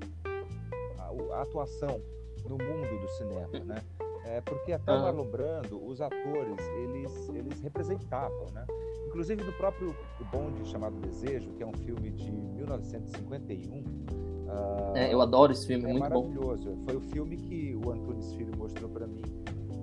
[1.00, 2.02] a, a atuação
[2.44, 3.82] no mundo do cinema, né?
[4.26, 8.66] É, porque até o Marlon Brando, os atores, eles, eles representavam, né?
[9.08, 9.96] Inclusive no próprio
[10.32, 15.86] bonde chamado Desejo, que é um filme de 1951, Uh, é, eu adoro esse filme,
[15.86, 16.70] é, muito maravilhoso.
[16.70, 16.86] bom.
[16.86, 19.24] Foi o filme que o Antunes Filho mostrou para mim.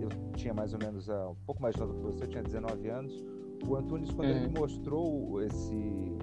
[0.01, 2.88] Eu tinha mais ou menos uh, um pouco mais novo que você, eu tinha 19
[2.88, 3.24] anos.
[3.66, 4.36] O Antunes, quando uhum.
[4.36, 6.16] ele me mostrou esse,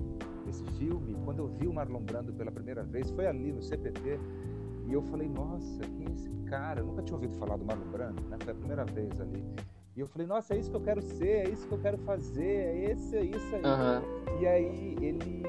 [0.47, 4.19] esse filme, quando eu vi o Marlon Brando pela primeira vez, foi ali no CPT.
[4.89, 6.79] E eu falei, nossa, quem é esse cara?
[6.79, 8.37] Eu nunca tinha ouvido falar do Marlon Brando, né?
[8.43, 9.45] Foi a primeira vez ali.
[9.95, 11.97] E eu falei, nossa, é isso que eu quero ser, é isso que eu quero
[11.99, 13.61] fazer, é esse, é isso aí.
[13.61, 14.39] Uhum.
[14.41, 15.43] E aí ele.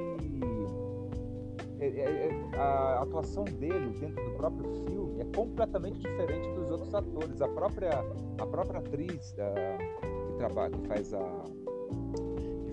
[1.79, 6.95] É, é, é, a atuação dele dentro do próprio filme é completamente diferente dos outros
[6.95, 7.41] atores.
[7.41, 7.91] A própria,
[8.39, 11.45] a própria atriz uh, que, trabalha, que faz a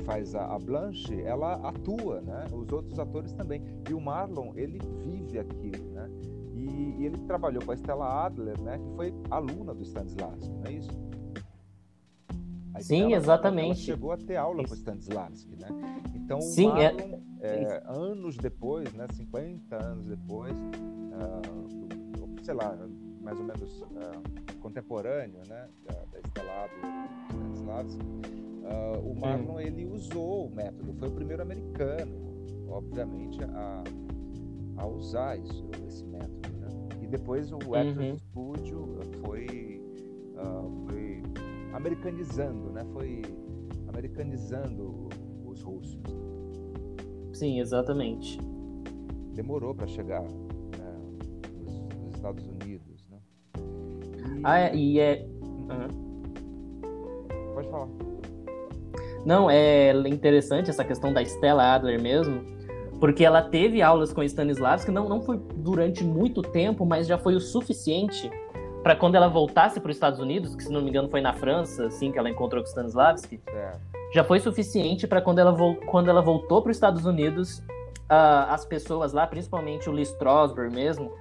[0.03, 2.45] faz a, a, Blanche, ela atua, né?
[2.51, 3.61] Os outros atores também.
[3.89, 6.09] E o Marlon, ele vive aquilo, né?
[6.97, 8.77] E, ele trabalhou com a Stella Adler, né?
[8.77, 11.07] Que foi aluna do Stanislavski, não é isso?
[12.81, 13.79] Sim, ela, exatamente.
[13.79, 15.67] Chegou a ter aula com Stanislavski, né?
[16.15, 17.63] Então, Sim, é Marlon, é...
[17.63, 22.77] É, anos depois, né, 50 anos depois, uh, sei lá,
[23.21, 26.69] mais ou menos uh, contemporâneo, né, da, da Stella
[27.29, 29.59] Stanislavski, uh, o Marlon hum.
[29.59, 33.83] ele usou o método, foi o primeiro americano, obviamente, a,
[34.77, 36.56] a usar isso, esse método?
[37.07, 38.17] E depois o Actors uhum.
[38.17, 39.81] Studio foi,
[40.85, 41.23] foi
[41.71, 42.85] americanizando, né?
[42.91, 43.21] Foi
[43.87, 45.07] americanizando
[45.45, 46.01] os russos.
[47.31, 48.37] Sim, exatamente.
[49.33, 50.29] Demorou para chegar né,
[51.63, 53.19] nos, nos, Estados Unidos, né?
[53.55, 54.41] E...
[54.43, 55.25] Ah, é, e é.
[55.41, 56.23] Uhum.
[57.53, 57.87] Pode falar.
[59.25, 62.43] Não, é interessante essa questão da Stella Adler mesmo,
[62.99, 67.35] porque ela teve aulas com Stanislavski, não, não foi durante muito tempo, mas já foi
[67.35, 68.29] o suficiente
[68.83, 71.33] para quando ela voltasse para os Estados Unidos, que se não me engano foi na
[71.33, 73.71] França, assim que ela encontrou com Stanislavski, é.
[74.13, 77.59] já foi suficiente para quando ela quando ela voltou para os Estados Unidos,
[78.09, 81.11] uh, as pessoas lá, principalmente o Lee Strasberg mesmo,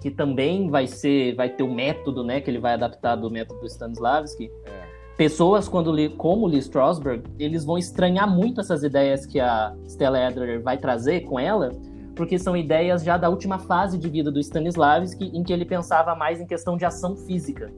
[0.00, 3.60] que também vai ser, vai ter o método, né, que ele vai adaptar do método
[3.60, 4.50] do Stanislavski.
[4.64, 4.77] É.
[5.18, 10.62] Pessoas quando como Lee Strasberg, eles vão estranhar muito essas ideias que a Stella Adler
[10.62, 11.72] vai trazer com ela
[12.14, 16.14] porque são ideias já da última fase de vida do Stanislavski, em que ele pensava
[16.14, 17.72] mais em questão de ação física.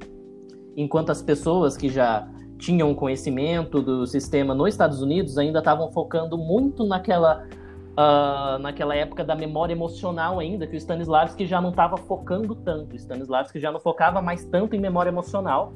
[0.76, 2.28] Enquanto as pessoas que já
[2.58, 7.46] tinham conhecimento do sistema nos Estados Unidos ainda estavam focando muito naquela,
[7.92, 12.92] uh, naquela época da memória emocional ainda, que o Stanislavski já não estava focando tanto.
[12.92, 15.72] O Stanislavski já não focava mais tanto em memória emocional.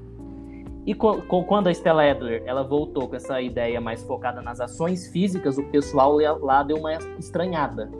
[0.87, 5.57] E quando a Stella Adler ela voltou com essa ideia mais focada nas ações físicas,
[5.57, 7.91] o pessoal lá deu uma estranhada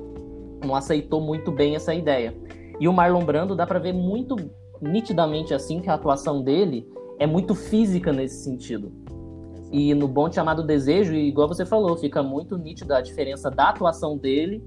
[0.65, 2.35] não aceitou muito bem essa ideia.
[2.81, 4.37] E o Marlon Brando dá para ver muito
[4.81, 8.93] nitidamente assim que a atuação dele é muito física nesse sentido.
[9.71, 14.17] E no Bom Chamado Desejo, igual você falou, fica muito nítida a diferença da atuação
[14.17, 14.65] dele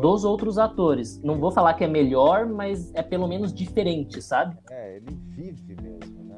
[0.00, 1.20] dos outros atores.
[1.22, 4.56] Não vou falar que é melhor, mas é pelo menos diferente, sabe?
[4.70, 6.29] É, ele vive mesmo, né?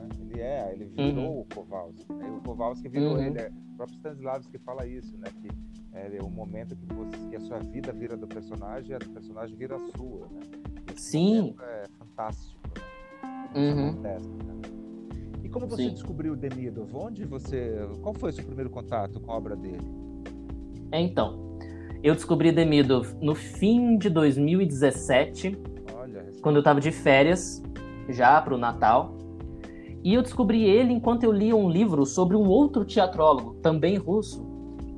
[0.43, 1.41] É, ele virou uhum.
[1.41, 2.13] o Kowalski.
[2.13, 2.31] Né?
[2.31, 3.23] O Kowalski virou uhum.
[3.23, 3.39] ele.
[3.39, 5.29] É, o próprio Stanislavski fala isso, né?
[5.41, 5.49] Que
[5.93, 8.99] é, é o momento que, você, que a sua vida vira do personagem e a
[8.99, 10.41] do personagem vira a sua, né?
[10.95, 11.55] Esse Sim.
[11.61, 12.61] É fantástico,
[13.55, 13.73] né?
[13.73, 13.89] Uhum.
[13.91, 14.55] Acontece, né?
[15.43, 15.91] E como você Sim.
[15.91, 16.95] descobriu o Demidov?
[16.95, 17.87] Onde você...
[18.01, 19.87] Qual foi o seu primeiro contato com a obra dele?
[20.91, 21.59] É, então,
[22.03, 25.59] eu descobri Demidov no fim de 2017,
[25.95, 27.63] Olha, quando eu estava de férias,
[28.09, 29.17] já para o Natal.
[30.03, 34.45] E eu descobri ele enquanto eu lia um livro sobre um outro teatrólogo, também russo,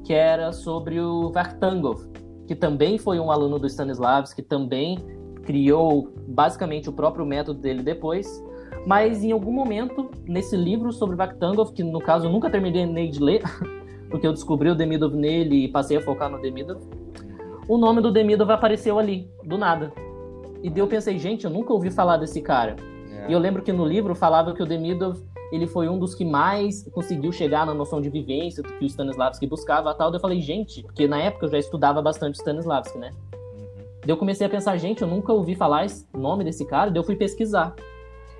[0.02, 2.06] que era sobre o Vartangov,
[2.46, 4.98] que também foi um aluno do Stanislavski, que também
[5.42, 8.42] criou basicamente o próprio método dele depois.
[8.86, 13.20] Mas em algum momento, nesse livro sobre Vakhtangov, que no caso eu nunca terminei de
[13.22, 13.42] ler,
[14.10, 16.80] porque eu descobri o Demidov nele e passei a focar no Demidov,
[17.66, 19.92] o nome do Demidov apareceu ali, do nada.
[20.62, 22.76] E daí eu pensei, gente, eu nunca ouvi falar desse cara.
[23.28, 25.22] E eu lembro que no livro falava que o Demidov
[25.52, 29.46] ele foi um dos que mais conseguiu chegar na noção de vivência que o Stanislavski
[29.46, 30.10] buscava tal.
[30.10, 33.10] Daí eu falei, gente, porque na época eu já estudava bastante Stanislavski, né?
[33.32, 33.84] Uhum.
[34.02, 36.98] Daí eu comecei a pensar, gente, eu nunca ouvi falar esse nome desse cara, daí
[36.98, 37.74] eu fui pesquisar.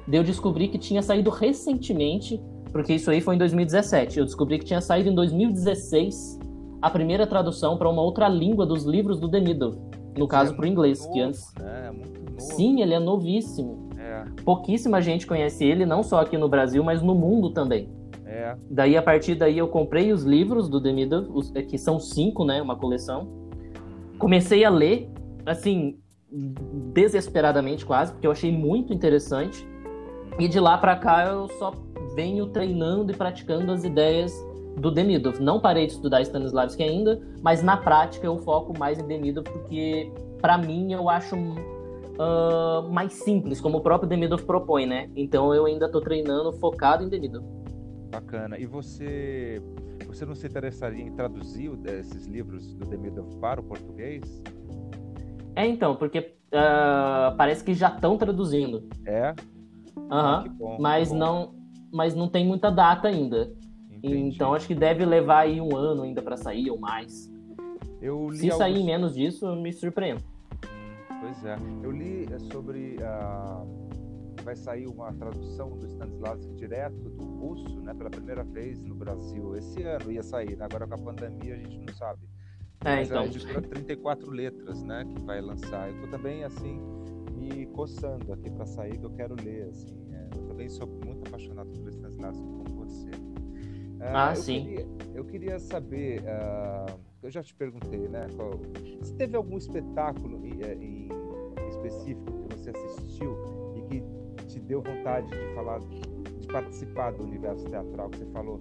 [0.07, 4.18] Daí eu descobri que tinha saído recentemente, porque isso aí foi em 2017.
[4.18, 6.41] Eu descobri que tinha saído em 2016
[6.82, 9.78] a primeira tradução para uma outra língua dos livros do Demidov.
[10.18, 11.55] No caso, é para o inglês, novo, que antes.
[11.59, 11.87] Né?
[11.87, 12.41] É muito novo.
[12.41, 13.89] Sim, ele é novíssimo.
[14.15, 14.43] É.
[14.45, 17.89] Pouquíssima gente conhece ele, não só aqui no Brasil, mas no mundo também.
[18.25, 18.57] É.
[18.71, 22.62] Daí, a partir daí, eu comprei os livros do Demidov, é, que são cinco, né?
[22.62, 23.29] Uma coleção.
[24.19, 25.11] Comecei a ler,
[25.45, 25.99] assim,
[26.93, 29.67] desesperadamente quase, porque eu achei muito interessante.
[30.39, 31.73] E de lá para cá eu só
[32.15, 34.33] venho treinando e praticando as ideias
[34.77, 35.41] do Demidov.
[35.41, 40.12] Não parei de estudar Stanislavski ainda, mas na prática eu foco mais em Demidov porque
[40.41, 41.37] para mim eu acho
[42.19, 45.11] uh, mais simples, como o próprio Demidov propõe, né?
[45.17, 47.45] Então eu ainda estou treinando focado em Demidov.
[48.11, 48.59] Bacana.
[48.59, 49.61] E você,
[50.07, 54.43] você não se interessaria em traduzir esses livros do Demidov para o português?
[55.57, 58.89] É, então, porque uh, parece que já estão traduzindo.
[59.07, 59.35] É?
[60.11, 60.45] Aham.
[60.61, 60.77] Uhum.
[60.81, 61.55] mas não,
[61.93, 63.53] mas não tem muita data ainda.
[63.91, 64.35] Entendi.
[64.35, 67.33] Então acho que deve levar aí um ano ainda para sair ou mais.
[68.01, 68.55] Se alguns...
[68.57, 70.23] sair menos disso, eu me surpreendo.
[71.25, 71.57] Pois é.
[71.83, 77.95] Eu li é, sobre uh, vai sair uma tradução do Stanislavski direto do russo, né,
[77.95, 80.55] pela primeira vez no Brasil esse ano ia sair.
[80.55, 80.66] Né?
[80.66, 82.29] Agora com a pandemia a gente não sabe.
[82.85, 83.22] É, Mas então.
[83.22, 85.89] a editora 34 letras, né, que vai lançar.
[85.89, 86.79] Eu tô também assim
[87.33, 89.97] me coçando aqui para sair que eu quero ler assim.
[90.12, 93.09] É, eu também sou muito apaixonado pelo Stanislavski como você.
[93.09, 94.64] Uh, ah, eu sim.
[94.64, 98.27] Queria, eu queria saber, uh, eu já te perguntei, né?
[98.37, 98.51] Qual,
[99.03, 101.09] se teve algum espetáculo em, é, em,
[101.70, 103.37] específico que você assistiu
[103.75, 104.03] e que
[104.47, 108.61] te deu vontade de falar, de participar do universo teatral, que você falou,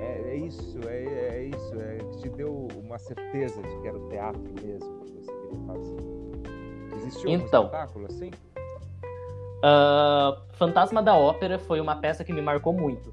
[0.00, 3.98] é, é isso, é, é, isso, é, que te deu uma certeza de que era
[3.98, 5.96] o teatro mesmo que você queria fazer.
[6.96, 8.30] Existiu então, um espetáculo assim?
[9.58, 13.12] Uh, Fantasma da Ópera foi uma peça que me marcou muito.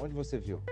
[0.00, 0.62] Onde você viu?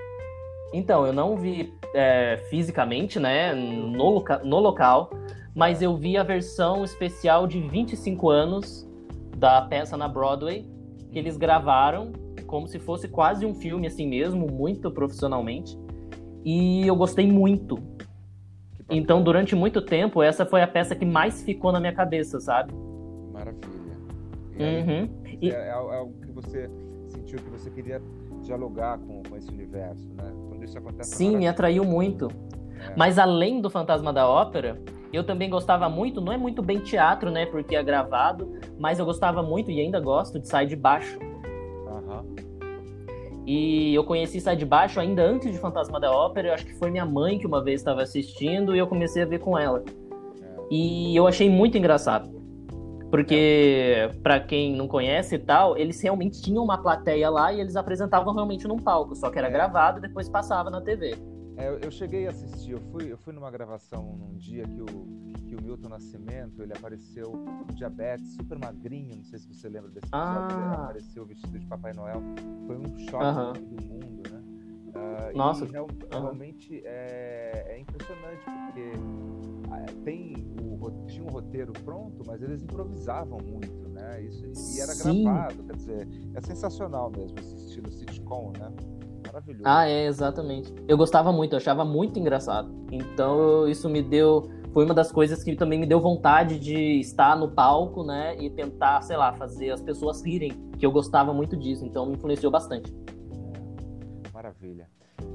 [0.73, 5.11] Então, eu não vi é, fisicamente, né, no, loca no local,
[5.55, 8.87] mas eu vi a versão especial de 25 anos
[9.37, 10.67] da peça na Broadway,
[11.11, 12.13] que eles gravaram
[12.47, 15.79] como se fosse quase um filme assim mesmo, muito profissionalmente.
[16.45, 17.79] E eu gostei muito.
[18.89, 22.73] Então, durante muito tempo, essa foi a peça que mais ficou na minha cabeça, sabe?
[23.33, 23.67] Maravilha.
[24.57, 25.09] E uhum.
[25.25, 26.71] é, é, é algo que você
[27.09, 28.01] sentiu que você queria
[28.43, 30.33] dialogar com, com esse universo, né?
[30.67, 31.17] Isso acontece.
[31.17, 32.29] Sim, me atraiu muito.
[32.29, 32.93] É.
[32.97, 34.79] Mas além do Fantasma da Ópera,
[35.13, 37.47] eu também gostava muito, não é muito bem teatro, né?
[37.47, 41.19] Porque é gravado, mas eu gostava muito e ainda gosto de sair de baixo.
[41.19, 42.35] Uhum.
[43.47, 46.49] E eu conheci Sai de Baixo ainda antes de Fantasma da Ópera.
[46.49, 49.27] Eu acho que foi minha mãe que uma vez estava assistindo e eu comecei a
[49.27, 49.85] ver com ela.
[50.43, 50.57] É.
[50.69, 52.36] E eu achei muito engraçado.
[53.11, 57.77] Porque, para quem não conhece e tal, eles realmente tinham uma plateia lá e eles
[57.77, 59.51] apresentavam realmente num palco, só que era é.
[59.51, 61.17] gravado e depois passava na TV.
[61.57, 64.87] É, eu cheguei a assistir, eu fui, eu fui numa gravação num dia que o,
[65.47, 69.91] que o Milton Nascimento, ele apareceu com diabetes, super magrinho, não sei se você lembra
[69.91, 70.67] desse episódio, ah.
[70.67, 72.21] ele apareceu vestido de Papai Noel,
[72.67, 74.43] foi um choque do mundo, né?
[74.97, 75.65] Uh, Nossa.
[75.65, 76.21] E real, uh -huh.
[76.21, 78.93] realmente é, é impressionante, porque
[79.71, 84.23] ah, tem o, tinha um roteiro pronto, mas eles improvisavam muito, né?
[84.23, 84.45] Isso,
[84.77, 85.25] e era Sim.
[85.25, 88.73] gravado, quer dizer, é sensacional mesmo esse estilo sitcom, né?
[89.27, 89.65] Maravilhoso.
[89.65, 90.73] Ah, é, exatamente.
[90.87, 92.71] Eu gostava muito, eu achava muito engraçado.
[92.91, 94.49] Então isso me deu.
[94.73, 98.37] Foi uma das coisas que também me deu vontade de estar no palco, né?
[98.39, 101.85] E tentar, sei lá, fazer as pessoas rirem, que eu gostava muito disso.
[101.85, 102.95] Então me influenciou bastante.
[104.67, 104.89] Maravilha.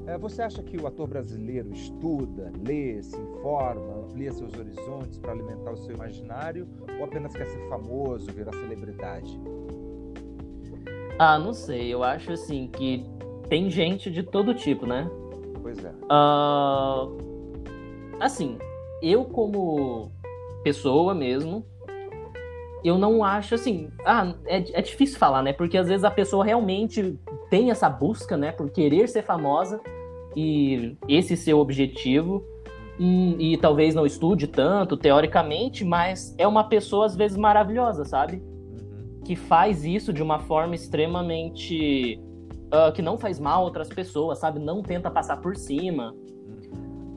[0.06, 5.32] É, você acha que o ator brasileiro estuda, lê, se informa, amplia seus horizontes para
[5.32, 6.68] alimentar o seu imaginário
[6.98, 9.40] ou apenas quer ser famoso, virar celebridade?
[11.18, 11.92] Ah, não sei.
[11.92, 13.04] Eu acho assim que
[13.48, 15.08] tem gente de todo tipo, né?
[15.60, 15.90] Pois é.
[16.10, 17.16] Uh,
[18.20, 18.58] assim,
[19.00, 20.10] eu como
[20.62, 21.64] pessoa mesmo,
[22.84, 23.90] eu não acho assim.
[24.04, 25.52] Ah, é, é difícil falar, né?
[25.52, 27.18] Porque às vezes a pessoa realmente
[27.52, 29.78] tem essa busca, né, por querer ser famosa
[30.34, 32.42] e esse ser o objetivo.
[32.98, 38.36] E, e, talvez não estude tanto, teoricamente, mas é uma pessoa às vezes maravilhosa, sabe?
[38.36, 39.20] Uhum.
[39.22, 42.18] Que faz isso de uma forma extremamente.
[42.72, 44.58] Uh, que não faz mal a outras pessoas, sabe?
[44.58, 46.14] Não tenta passar por cima.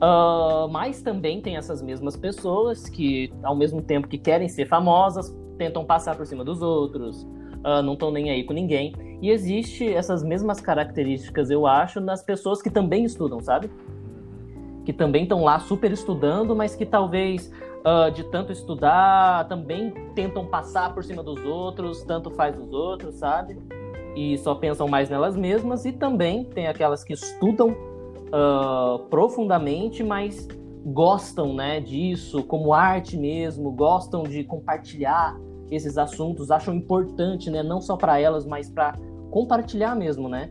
[0.02, 5.34] Uh, mas também tem essas mesmas pessoas que, ao mesmo tempo que querem ser famosas,
[5.56, 7.26] tentam passar por cima dos outros,
[7.66, 8.94] uh, não estão nem aí com ninguém.
[9.20, 13.68] E existe essas mesmas características, eu acho, nas pessoas que também estudam, sabe?
[14.84, 20.46] Que também estão lá super estudando, mas que talvez uh, de tanto estudar também tentam
[20.46, 23.58] passar por cima dos outros, tanto faz os outros, sabe?
[24.14, 25.84] E só pensam mais nelas mesmas.
[25.84, 30.46] E também tem aquelas que estudam uh, profundamente, mas
[30.84, 35.36] gostam né, disso como arte mesmo, gostam de compartilhar
[35.70, 38.96] esses assuntos, acham importante, né, não só para elas, mas para
[39.30, 40.50] compartilhar mesmo, né,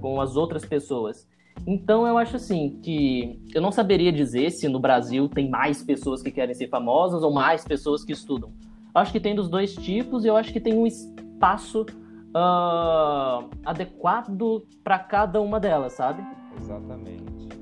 [0.00, 1.26] com as outras pessoas.
[1.66, 6.22] Então eu acho assim que eu não saberia dizer se no Brasil tem mais pessoas
[6.22, 8.50] que querem ser famosas ou mais pessoas que estudam.
[8.94, 13.48] Eu acho que tem dos dois tipos e eu acho que tem um espaço uh,
[13.64, 16.22] adequado para cada uma delas, sabe?
[16.60, 17.53] Exatamente.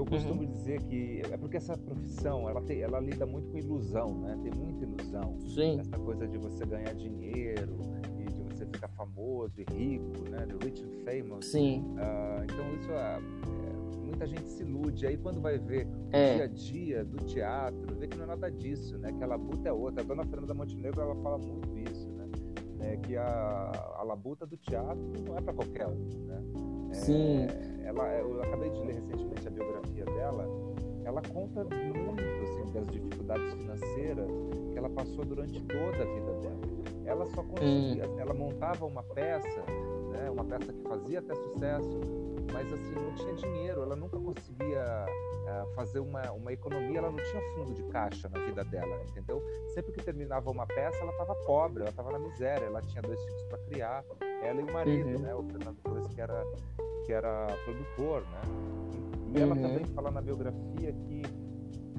[0.00, 0.50] Eu costumo uhum.
[0.50, 4.38] dizer que é porque essa profissão ela, tem, ela lida muito com ilusão, né?
[4.42, 5.38] Tem muita ilusão.
[5.46, 5.78] Sim.
[5.78, 7.78] Essa coisa de você ganhar dinheiro
[8.18, 10.46] e de você ficar famoso e rico, né?
[10.46, 11.44] The rich and famous.
[11.44, 11.80] Sim.
[11.80, 15.06] Uh, então isso é, é, muita gente se ilude.
[15.06, 16.34] Aí quando vai ver o é.
[16.34, 19.12] dia a dia do teatro, vê que não é nada disso, né?
[19.12, 20.02] Que a labuta é outra.
[20.02, 21.99] A dona Fernanda Montenegro ela fala muito isso,
[22.80, 22.94] né?
[22.94, 26.42] É, que a, a labuta do teatro não é para qualquer um, né?
[26.92, 27.46] Sim.
[27.46, 30.46] É, ela, eu acabei de ler recentemente a biografia dela.
[31.04, 34.30] Ela conta muito assim, das dificuldades financeiras
[34.72, 36.60] que ela passou durante toda a vida dela.
[37.04, 38.20] Ela só conseguia, hum.
[38.20, 39.62] ela montava uma peça,
[40.12, 42.00] né, uma peça que fazia até sucesso,
[42.52, 43.82] mas assim não tinha dinheiro.
[43.82, 46.98] Ela nunca conseguia uh, fazer uma, uma economia.
[46.98, 49.42] Ela não tinha fundo de caixa na vida dela, entendeu?
[49.74, 52.64] Sempre que terminava uma peça, ela estava pobre, ela estava na miséria.
[52.64, 54.04] Ela tinha dois filhos para criar,
[54.42, 55.18] ela e o marido, uhum.
[55.18, 56.44] né, o Fernando Torres que era
[57.06, 58.40] que era produtor, né?
[59.34, 59.62] E, e ela uhum.
[59.62, 61.22] também fala na biografia que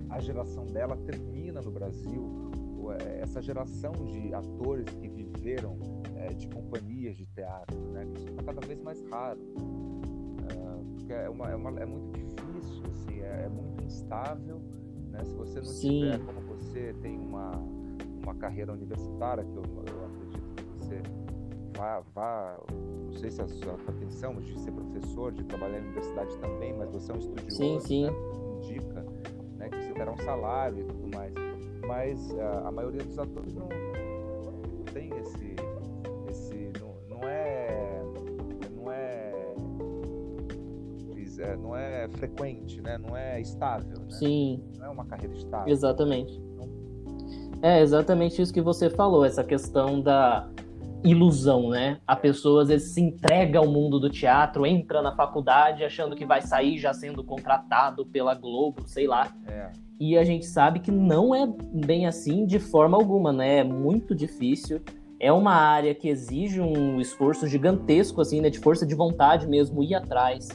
[0.10, 2.52] a geração dela termina no Brasil
[3.00, 5.78] é, essa geração de atores que viveram
[6.16, 8.06] é, de companhias de teatro, né?
[8.16, 9.40] Isso está cada vez mais raro,
[10.50, 14.62] é, porque é, uma, é, uma, é, muito difícil, assim, é, é, muito instável,
[15.10, 15.24] né?
[15.24, 16.02] Se você não Sim.
[16.02, 17.52] tiver como você tem uma
[18.24, 21.02] uma carreira universitária, que eu, eu acredito que você
[21.76, 26.38] vá, vá não sei se a sua pretensão de ser professor, de trabalhar na universidade
[26.38, 28.06] também, mas você é um estudioso, sim, sim.
[28.06, 28.12] Né?
[28.62, 29.06] indica
[29.58, 31.34] né, que você terá um salário e tudo mais.
[31.88, 33.68] Mas a, a maioria dos atores não
[41.42, 42.98] é, não é frequente, né?
[42.98, 44.10] Não é estável, né?
[44.10, 44.64] Sim.
[44.78, 45.72] Não é uma carreira estável.
[45.72, 46.34] Exatamente.
[46.34, 46.70] Então,
[47.62, 50.50] é exatamente isso que você falou, essa questão da
[51.04, 52.00] ilusão, né?
[52.06, 56.26] A pessoa às vezes se entrega ao mundo do teatro, entra na faculdade achando que
[56.26, 59.32] vai sair já sendo contratado pela Globo, sei lá.
[59.48, 59.72] É.
[60.00, 61.48] E a gente sabe que não é
[61.86, 63.60] bem assim de forma alguma, né?
[63.60, 64.82] É muito difícil.
[65.20, 68.50] É uma área que exige um esforço gigantesco, assim, né?
[68.50, 70.50] De força de vontade mesmo, ir atrás.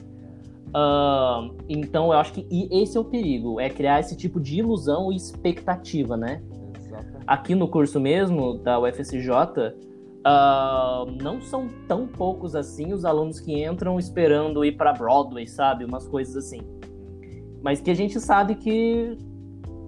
[0.68, 5.12] Uh, então, eu acho que esse é o perigo, é criar esse tipo de ilusão
[5.12, 6.42] e expectativa, né?
[6.78, 7.24] Exatamente.
[7.26, 9.30] Aqui no curso mesmo da UFSJ,
[10.26, 15.84] Uh, não são tão poucos assim os alunos que entram esperando ir para Broadway, sabe?
[15.84, 16.60] Umas coisas assim.
[17.62, 19.16] Mas que a gente sabe que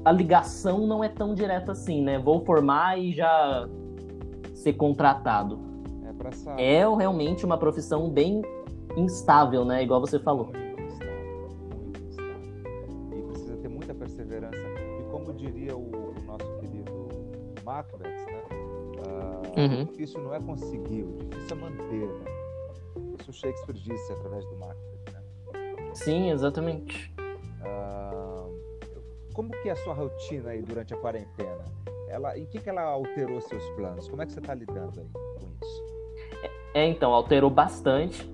[0.05, 2.21] a ligação não é tão direta assim, né?
[2.21, 3.69] Vou formar e já
[4.55, 5.59] ser contratado.
[6.05, 8.41] É, pra é realmente uma profissão bem
[8.97, 9.83] instável, né?
[9.83, 10.53] Igual você falou.
[17.79, 18.43] Macbeth, né?
[19.57, 19.83] Uhum.
[19.83, 22.25] O difícil não é conseguir, o difícil é manter, né?
[23.21, 25.23] Isso o Shakespeare disse através do Macbeth, né?
[25.95, 27.15] Sim, exatamente.
[27.61, 28.59] Uh,
[29.33, 31.65] como que é a sua rotina aí durante a quarentena?
[32.09, 34.09] Ela, em que, que ela alterou seus planos?
[34.09, 35.85] Como é que você está lidando aí com isso?
[36.75, 38.29] É, então, alterou bastante,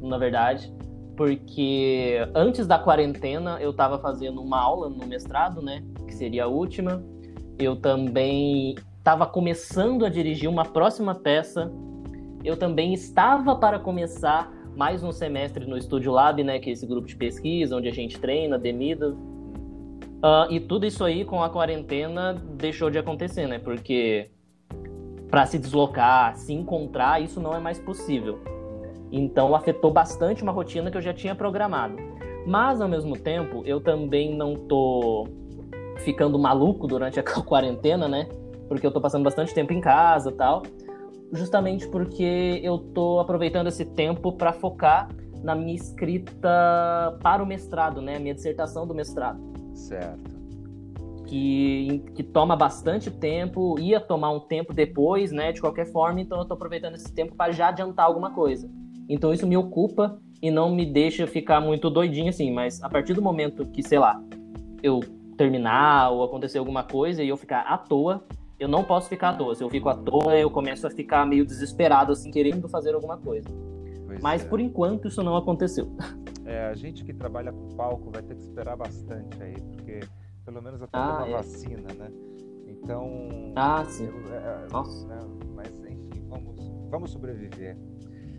[0.00, 0.72] na verdade,
[1.16, 6.46] porque antes da quarentena eu estava fazendo uma aula no mestrado, né, que seria a
[6.46, 7.02] última.
[7.58, 11.72] Eu também estava começando a dirigir uma próxima peça.
[12.44, 16.86] Eu também estava para começar mais um semestre no Studio Lab, né, que é esse
[16.86, 19.10] grupo de pesquisa onde a gente treina, demida.
[19.10, 23.58] Uh, e tudo isso aí com a quarentena deixou de acontecer, né?
[23.58, 24.30] Porque
[25.28, 28.38] para se deslocar, se encontrar, isso não é mais possível.
[29.10, 31.96] Então afetou bastante uma rotina que eu já tinha programado.
[32.46, 35.26] Mas ao mesmo tempo, eu também não tô
[35.98, 38.28] ficando maluco durante a quarentena, né?
[38.68, 40.62] porque eu tô passando bastante tempo em casa tal,
[41.32, 45.08] justamente porque eu tô aproveitando esse tempo para focar
[45.42, 48.18] na minha escrita para o mestrado, né?
[48.18, 49.40] Minha dissertação do mestrado.
[49.74, 50.38] Certo.
[51.26, 55.52] Que, que toma bastante tempo, ia tomar um tempo depois, né?
[55.52, 58.68] De qualquer forma, então eu tô aproveitando esse tempo para já adiantar alguma coisa.
[59.08, 63.14] Então isso me ocupa e não me deixa ficar muito doidinho assim, mas a partir
[63.14, 64.20] do momento que, sei lá,
[64.82, 65.00] eu
[65.38, 68.26] terminar ou acontecer alguma coisa e eu ficar à toa,
[68.58, 69.54] eu não posso ficar à toa.
[69.54, 73.16] Se eu fico à toa, eu começo a ficar meio desesperado, assim, querendo fazer alguma
[73.16, 73.48] coisa.
[74.04, 74.48] Pois Mas é.
[74.48, 75.90] por enquanto isso não aconteceu.
[76.50, 80.00] É, a gente que trabalha com palco vai ter que esperar bastante aí, porque
[80.46, 81.32] pelo menos até ah, uma é.
[81.32, 82.10] vacina, né?
[82.66, 83.52] Então.
[83.54, 84.06] Ah, sim.
[84.06, 85.06] Eu, é, é Nossa.
[85.08, 85.18] Né?
[85.54, 87.76] Mas enfim, vamos, vamos sobreviver.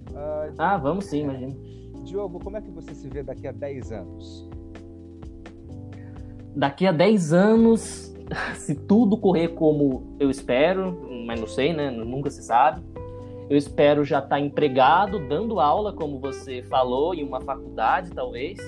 [0.10, 1.56] Uh, ah, vamos sim, imagina.
[2.04, 4.50] Diogo, como é que você se vê daqui a 10 anos?
[6.56, 8.14] Daqui a 10 anos,
[8.56, 11.90] se tudo correr como eu espero, mas não sei, né?
[11.90, 12.82] Nunca se sabe.
[13.50, 18.60] Eu espero já estar tá empregado, dando aula, como você falou, em uma faculdade, talvez.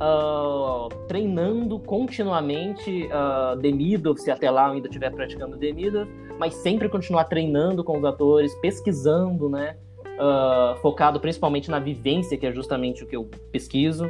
[0.00, 6.08] uh, treinando continuamente uh, Demidov, se até lá eu ainda estiver praticando Demidov,
[6.38, 9.76] mas sempre continuar treinando com os atores, pesquisando, né?
[10.04, 14.08] Uh, focado principalmente na vivência, que é justamente o que eu pesquiso,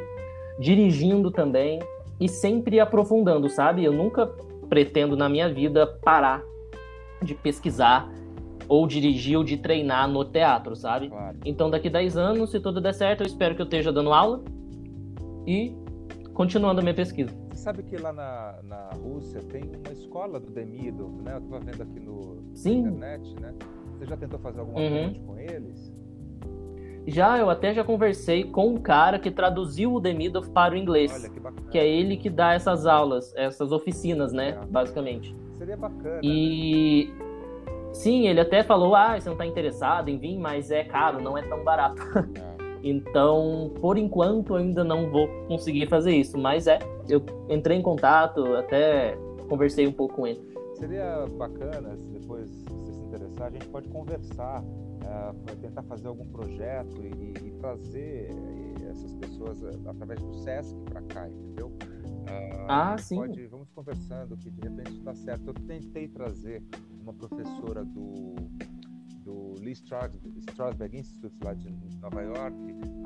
[0.59, 1.81] dirigindo também
[2.25, 3.85] e sempre aprofundando, sabe?
[3.85, 4.27] Eu nunca
[4.67, 6.43] pretendo na minha vida parar
[7.21, 8.11] de pesquisar
[8.67, 11.11] ou dirigir ou de treinar no teatro, sabe?
[11.11, 11.37] Claro.
[11.45, 14.43] Então daqui 10 anos, se tudo der certo, eu espero que eu esteja dando aula
[15.47, 15.77] e
[16.33, 17.31] continuando a minha pesquisa.
[17.51, 21.35] Você sabe que lá na, na Rússia tem uma escola do Demidov, né?
[21.35, 22.79] Eu estava vendo aqui no Sim.
[22.79, 23.55] internet, né?
[23.99, 25.09] Você já tentou fazer alguma uhum.
[25.09, 25.93] ponte com eles?
[27.07, 31.13] Já, eu até já conversei com um cara que traduziu o Demidov para o inglês.
[31.15, 31.71] Olha, que bacana.
[31.71, 34.51] Que é ele que dá essas aulas, essas oficinas, né?
[34.51, 34.67] É.
[34.67, 35.35] Basicamente.
[35.59, 36.21] Seria bacana.
[36.23, 37.09] E.
[37.09, 37.25] Né?
[37.93, 41.37] Sim, ele até falou: ah, você não está interessado em vir, mas é caro, não
[41.37, 42.01] é tão barato.
[42.39, 42.55] É.
[42.87, 46.37] Então, por enquanto, ainda não vou conseguir fazer isso.
[46.37, 46.79] Mas é,
[47.09, 49.17] eu entrei em contato, até
[49.49, 50.39] conversei um pouco com ele.
[50.75, 54.63] Seria bacana, se depois você se interessar, a gente pode conversar,
[55.15, 58.29] uh, tentar fazer algum projeto e, e trazer
[58.91, 61.69] essas pessoas uh, através do SESC para cá, entendeu?
[61.69, 63.17] Uh, ah, sim.
[63.17, 65.49] Pode, vamos conversando, que de repente está certo.
[65.49, 66.63] Eu tentei trazer
[67.03, 68.35] uma professora do
[69.25, 71.71] do Lee Strasberg Institute lá de
[72.01, 72.55] Nova York,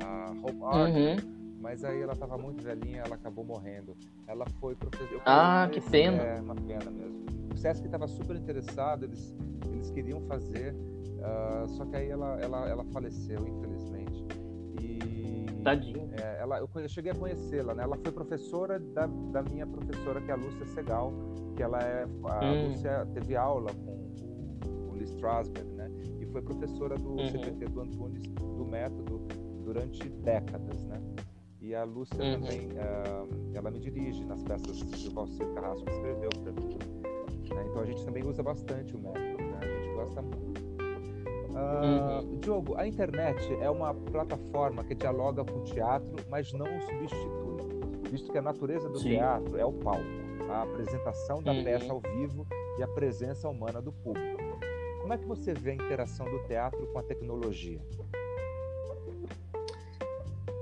[0.03, 1.57] a Hope Art, uhum.
[1.61, 3.95] mas aí ela estava muito velhinha, ela acabou morrendo.
[4.27, 5.21] Ela foi professora.
[5.25, 6.21] Ah, que pena.
[6.21, 7.25] É uma pena mesmo.
[7.53, 9.33] O Sesc estava super interessado, eles,
[9.71, 10.75] eles queriam fazer,
[11.19, 14.25] uh, só que aí ela, ela, ela faleceu, infelizmente.
[14.81, 16.09] E, Tadinho.
[16.21, 17.83] É, ela, eu, eu cheguei a conhecê-la, né?
[17.83, 21.13] Ela foi professora da, da minha professora, que é a Lúcia Segal,
[21.55, 22.03] que ela é.
[22.03, 22.69] A hum.
[22.69, 23.91] Lúcia teve aula com
[24.65, 25.89] o, o Lee Strasberg, né?
[26.31, 27.29] foi professora do uhum.
[27.29, 29.27] CPT do Antunes do método
[29.63, 31.01] durante décadas, né?
[31.61, 32.39] E a Lúcia uhum.
[32.39, 36.77] também, uh, ela me dirige nas peças que o Valcir Carrasco escreveu para mim.
[37.53, 37.65] Né?
[37.69, 39.59] Então a gente também usa bastante o método, né?
[39.61, 40.68] A gente gosta muito.
[41.49, 42.39] Uh, uhum.
[42.39, 48.09] Diogo, a internet é uma plataforma que dialoga com o teatro, mas não o substitui,
[48.09, 49.09] visto que a natureza do Sim.
[49.09, 50.03] teatro é o palco,
[50.49, 51.63] a apresentação da uhum.
[51.63, 52.45] peça ao vivo
[52.77, 54.39] e a presença humana do público.
[55.01, 57.79] Como é que você vê a interação do teatro com a tecnologia?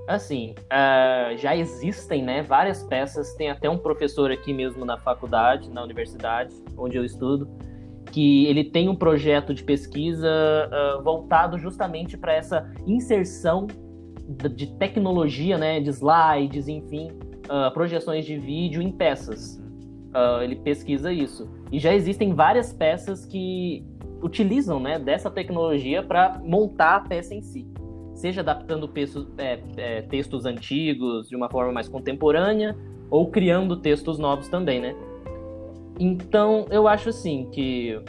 [0.08, 3.34] Assim, uh, já existem né, várias peças.
[3.34, 7.46] Tem até um professor aqui mesmo na faculdade, na universidade, onde eu estudo,
[8.10, 13.66] que ele tem um projeto de pesquisa uh, voltado justamente para essa inserção
[14.54, 17.10] de tecnologia, né, de slides, enfim,
[17.46, 19.56] uh, projeções de vídeo em peças.
[20.08, 21.48] Uh, ele pesquisa isso.
[21.70, 23.84] E já existem várias peças que
[24.22, 27.66] utilizam né, dessa tecnologia para montar a peça em si.
[28.14, 32.76] Seja adaptando textos, é, é, textos antigos de uma forma mais contemporânea,
[33.10, 34.94] ou criando textos novos também, né?
[35.98, 38.00] Então, eu acho assim que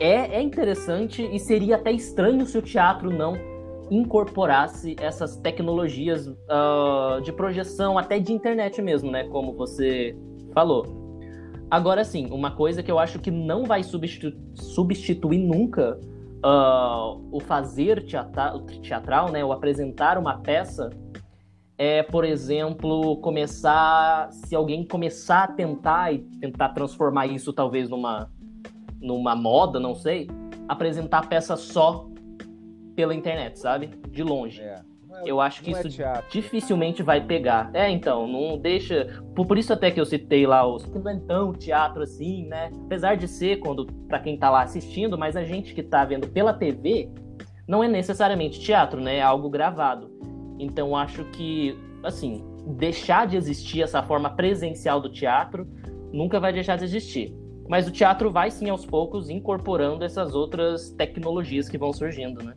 [0.00, 3.34] é, é interessante e seria até estranho se o teatro não
[3.90, 9.24] incorporasse essas tecnologias uh, de projeção, até de internet mesmo, né?
[9.28, 10.16] Como você
[10.52, 10.84] falou.
[11.70, 15.98] Agora sim, uma coisa que eu acho que não vai substitu substituir nunca
[16.44, 20.90] uh, o fazer teatral, teatral, né, o apresentar uma peça,
[21.78, 28.30] é, por exemplo, começar, se alguém começar a tentar e tentar transformar isso talvez numa,
[29.00, 30.28] numa moda, não sei,
[30.68, 32.08] apresentar a peça só
[32.94, 33.90] pela internet, sabe?
[34.10, 34.62] De longe.
[34.62, 34.80] É.
[35.24, 37.70] É eu acho que isso é dificilmente vai pegar.
[37.72, 39.22] É, então, não deixa.
[39.34, 40.84] Por, por, isso até que eu citei lá os.
[40.86, 42.70] Não é tão teatro assim, né?
[42.84, 46.28] Apesar de ser quando para quem tá lá assistindo, mas a gente que tá vendo
[46.28, 47.08] pela TV
[47.66, 49.16] não é necessariamente teatro, né?
[49.16, 50.10] É algo gravado.
[50.58, 55.66] Então acho que, assim, deixar de existir essa forma presencial do teatro
[56.12, 57.34] nunca vai deixar de existir.
[57.68, 62.54] Mas o teatro vai sim aos poucos incorporando essas outras tecnologias que vão surgindo, né?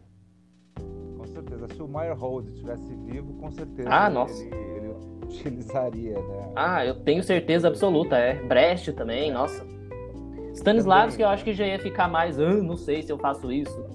[1.74, 4.44] se o Meyerhold estivesse vivo, com certeza ah, nossa.
[4.44, 4.94] Ele, ele,
[5.24, 6.52] utilizaria, né?
[6.56, 8.34] Ah, eu tenho certeza absoluta, é.
[8.44, 9.34] Brecht também, é.
[9.34, 9.66] nossa.
[10.54, 13.86] Stanislavski eu acho que já ia ficar mais, ah, não sei se eu faço isso.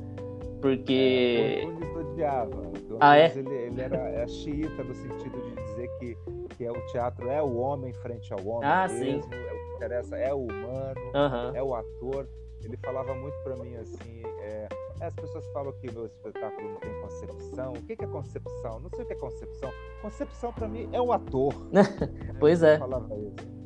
[0.61, 1.61] Porque.
[1.63, 2.64] É, o Antunes odiava.
[3.11, 3.33] Ah, é?
[3.37, 6.17] Ele, ele era é xiita no sentido de dizer que,
[6.57, 9.35] que é, o teatro é o homem frente ao homem ah, mesmo, sim.
[9.35, 11.57] é o que interessa, é o humano, uhum.
[11.57, 12.29] é o ator.
[12.63, 14.69] Ele falava muito para mim assim, é,
[15.01, 17.73] as pessoas falam que meu espetáculo não tem concepção.
[17.73, 18.81] O que é concepção?
[18.81, 19.71] Não sei o que é concepção.
[20.01, 21.53] Concepção para mim é o ator.
[22.41, 22.77] pois é.
[22.77, 22.85] Isso.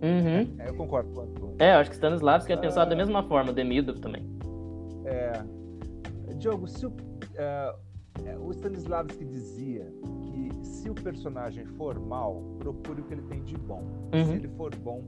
[0.02, 0.56] Uhum.
[0.59, 1.56] É, eu concordo com o Antônio.
[1.60, 4.27] É, eu acho que Stanislavski é ah, pensado da mesma forma, Demidov também.
[5.05, 5.32] É.
[6.39, 7.78] Diogo, se o, uh,
[8.40, 9.86] o Stanislavski dizia
[10.24, 13.82] que se o personagem for mal, procure o que ele tem de bom.
[14.12, 14.24] Uhum.
[14.24, 15.05] Se ele for bom,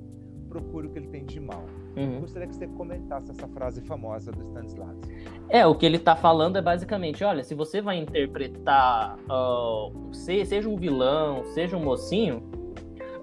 [0.48, 1.64] procure o que ele tem de mal.
[1.96, 2.20] Uhum.
[2.20, 5.14] Gostaria que você comentasse essa frase famosa do Stanislavski.
[5.48, 10.44] É, o que ele tá falando é basicamente, olha, se você vai interpretar, uh, se,
[10.44, 12.42] seja um vilão, seja um mocinho,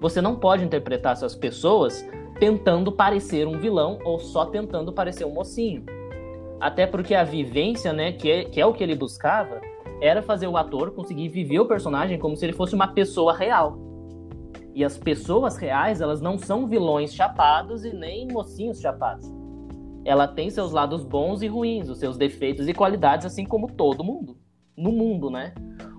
[0.00, 2.04] você não pode interpretar essas pessoas
[2.38, 5.84] tentando parecer um vilão ou só tentando parecer um mocinho.
[6.60, 9.60] Até porque a vivência, né, que é, que é o que ele buscava,
[10.00, 13.78] era fazer o ator conseguir viver o personagem como se ele fosse uma pessoa real.
[14.74, 19.28] E as pessoas reais, elas não são vilões chapados e nem mocinhos chapados.
[20.04, 24.04] Ela tem seus lados bons e ruins, os seus defeitos e qualidades, assim como todo
[24.04, 24.36] mundo.
[24.76, 25.52] No mundo, né?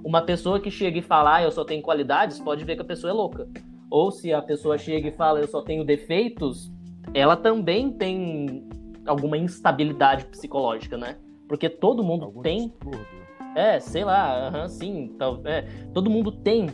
[0.04, 2.86] Uma pessoa que chega e fala, ah, eu só tenho qualidades, pode ver que a
[2.86, 3.48] pessoa é louca.
[3.92, 6.72] Ou se a pessoa chega e fala, eu só tenho defeitos,
[7.14, 8.68] ela também tem
[9.06, 11.18] alguma instabilidade psicológica, né?
[11.48, 12.70] Porque todo mundo Algum tem.
[12.70, 13.19] distúrbio.
[13.56, 15.16] É, sei lá, aham, sim.
[15.18, 15.64] tal- é,
[15.94, 16.68] todo mundo tem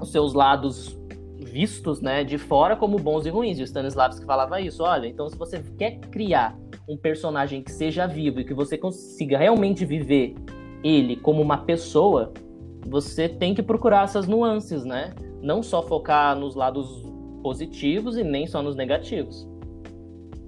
[0.00, 0.98] os seus lados
[1.38, 3.58] vistos, né, de fora como bons e ruins.
[3.58, 4.82] E o Stanislavski falava isso.
[4.82, 6.56] Olha, então se você quer criar
[6.88, 10.34] um personagem que seja vivo e que você consiga realmente viver
[10.82, 12.32] ele como uma pessoa,
[12.86, 15.14] você tem que procurar essas nuances, né?
[15.40, 17.02] Não só focar nos lados
[17.42, 19.48] positivos e nem só nos negativos.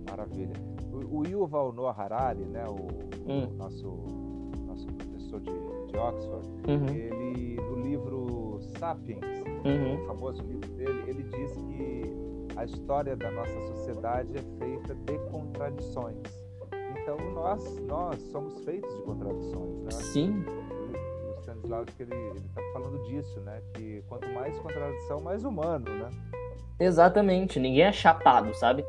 [0.08, 0.52] Maravilha.
[0.92, 2.76] O, o Yuval Noah Harari, né, o,
[3.30, 3.48] Hum.
[3.50, 3.86] o nosso,
[5.40, 9.24] de, de Oxford, Uhum, ele, no livro Sapiens,
[9.64, 12.26] uhum, o famoso livro dele, ele diz que
[12.56, 16.16] a história da nossa sociedade é feita de contradições.
[17.00, 19.82] Então nós, nós somos feitos de contradições.
[19.84, 19.90] Né?
[19.90, 20.44] Sim.
[20.44, 23.62] O, Stanislavski ele está falando disso, né?
[23.74, 26.10] Que quanto mais contradição, mais humano, né?
[26.80, 27.60] Exatamente.
[27.60, 28.84] Ninguém é chapado, sabe?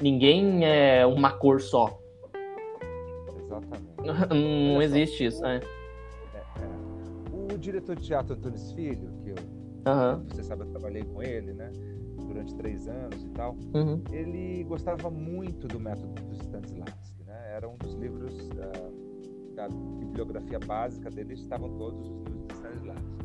[0.00, 2.00] Ninguém é uma cor só.
[3.44, 3.88] Exatamente.
[4.72, 5.44] Não existe isso.
[5.44, 5.60] É.
[7.68, 9.34] O diretor de teatro Antunes Filho, que eu,
[9.84, 10.24] Aham.
[10.26, 11.70] você sabe, eu trabalhei com ele, né?
[12.16, 13.58] Durante três anos e tal.
[13.74, 14.02] Uhum.
[14.10, 17.56] Ele gostava muito do método do Stanislavski, né?
[17.56, 18.90] Era um dos livros ah,
[19.54, 23.18] da bibliografia básica dele, estavam todos os livros do Stanislavski.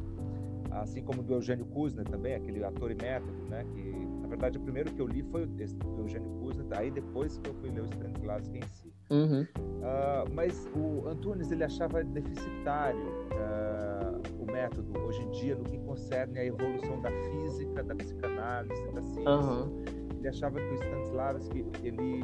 [0.71, 3.63] Assim como do Eugênio Kuzner também, aquele ator e método, né?
[3.73, 7.37] Que, na verdade, o primeiro que eu li foi esse do Eugênio Kuzner, aí depois
[7.37, 8.93] que eu fui ler o Stanislavski em si.
[9.09, 9.47] Uhum.
[9.81, 13.33] Ah, mas o Antunes ele achava deficitário o
[14.63, 19.29] método hoje em dia no que concerne a evolução da física, da psicanálise, da ciência.
[19.29, 19.71] Aham.
[20.17, 22.23] Ele achava que o Stanislavski ele,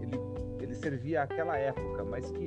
[0.00, 0.20] ele,
[0.60, 2.46] ele servia àquela época, mas que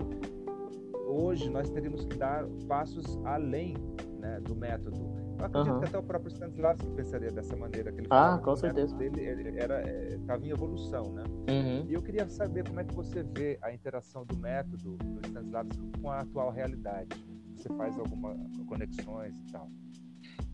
[1.05, 3.75] hoje nós teríamos que dar passos além
[4.19, 5.15] né, do método.
[5.37, 5.79] Eu acredito Aham.
[5.81, 8.95] que até o próprio Stanislavski pensaria dessa maneira, que ele Ah, com certeza.
[8.97, 9.83] dele ele era
[10.15, 11.23] estava em evolução, né?
[11.47, 11.85] Uhum.
[11.87, 15.91] E eu queria saber como é que você vê a interação do método do Stanislavski
[16.01, 17.26] com a atual realidade.
[17.57, 19.67] Você faz algumas conexões e tal.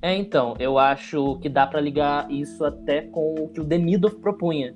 [0.02, 4.16] É, então, eu acho que dá pra ligar isso até com o que o Demidov
[4.16, 4.74] propunha.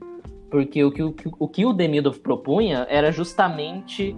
[0.49, 4.15] Porque o que o, o que o Demidov propunha era justamente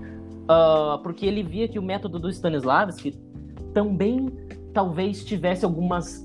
[0.48, 3.16] ah, porque ele via que o método do Stanislavski
[3.74, 4.28] também
[4.74, 6.24] talvez tivesse algumas.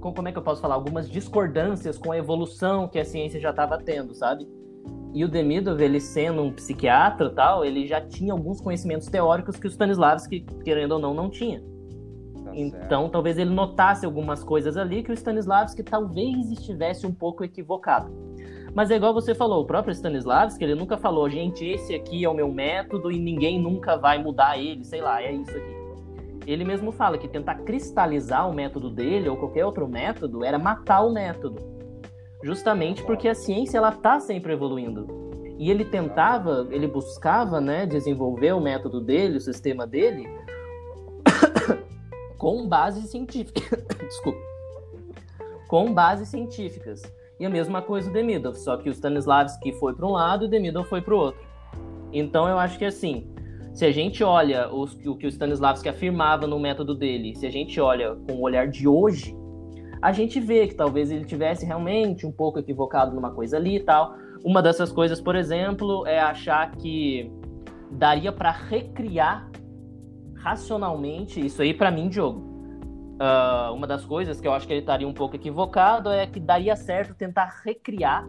[0.00, 0.74] com- como é que eu posso falar?
[0.74, 4.46] Algumas discordâncias com a evolução que a ciência já estava tendo, sabe?
[5.12, 9.66] E o Demidov, ele sendo um psiquiatra tal, ele já tinha alguns conhecimentos teóricos que
[9.66, 11.60] o Stanislavski, querendo ou não, não tinha.
[12.44, 17.42] Tá Então, talvez ele notasse algumas coisas ali que o Stanislavski talvez estivesse um pouco
[17.42, 18.10] equivocado.
[18.72, 22.28] Mas é igual você falou, o próprio Stanislavski, ele nunca falou, gente, esse aqui é
[22.28, 25.80] o meu método e ninguém nunca vai mudar ele, sei lá, é isso aqui.
[26.46, 31.02] Ele mesmo fala que tentar cristalizar o método dele ou qualquer outro método era matar
[31.02, 31.69] o método.
[32.42, 35.06] Justamente porque a ciência ela tá sempre evoluindo.
[35.58, 40.26] E ele tentava, ele buscava, né, desenvolver o método dele, o sistema dele,
[42.38, 43.60] com base científica.
[44.06, 44.38] Desculpa.
[45.68, 47.02] Com bases científicas.
[47.38, 50.46] E a mesma coisa o Demidov, só que o Stanislavski foi para um lado e
[50.46, 51.40] o Demidov foi para o outro.
[52.12, 53.30] Então eu acho que assim,
[53.72, 57.50] se a gente olha os- o que o Stanislavski afirmava no método dele, se a
[57.50, 59.36] gente olha com o olhar de hoje,
[60.02, 63.80] a gente vê que talvez ele tivesse realmente um pouco equivocado numa coisa ali e
[63.80, 64.14] tal.
[64.42, 67.30] Uma dessas coisas, por exemplo, é achar que
[67.90, 69.50] daria para recriar
[70.36, 72.48] racionalmente isso aí para mim, Diogo.
[73.18, 76.40] Ah, uma das coisas que eu acho que ele estaria um pouco equivocado é que
[76.40, 78.26] daria certo tentar recriar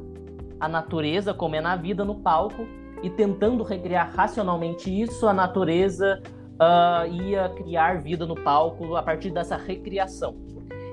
[0.59, 2.67] a natureza como é na vida no palco
[3.01, 6.21] e tentando recriar racionalmente isso, a natureza
[6.59, 10.50] ah, ia criar vida no palco a partir dessa recriação.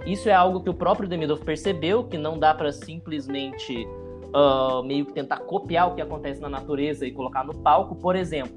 [0.08, 3.86] Isso é algo que o próprio Demidov percebeu, que não dá para simplesmente
[4.32, 7.94] ah, meio que tentar copiar o que acontece na natureza e colocar no palco.
[7.94, 8.56] Por exemplo,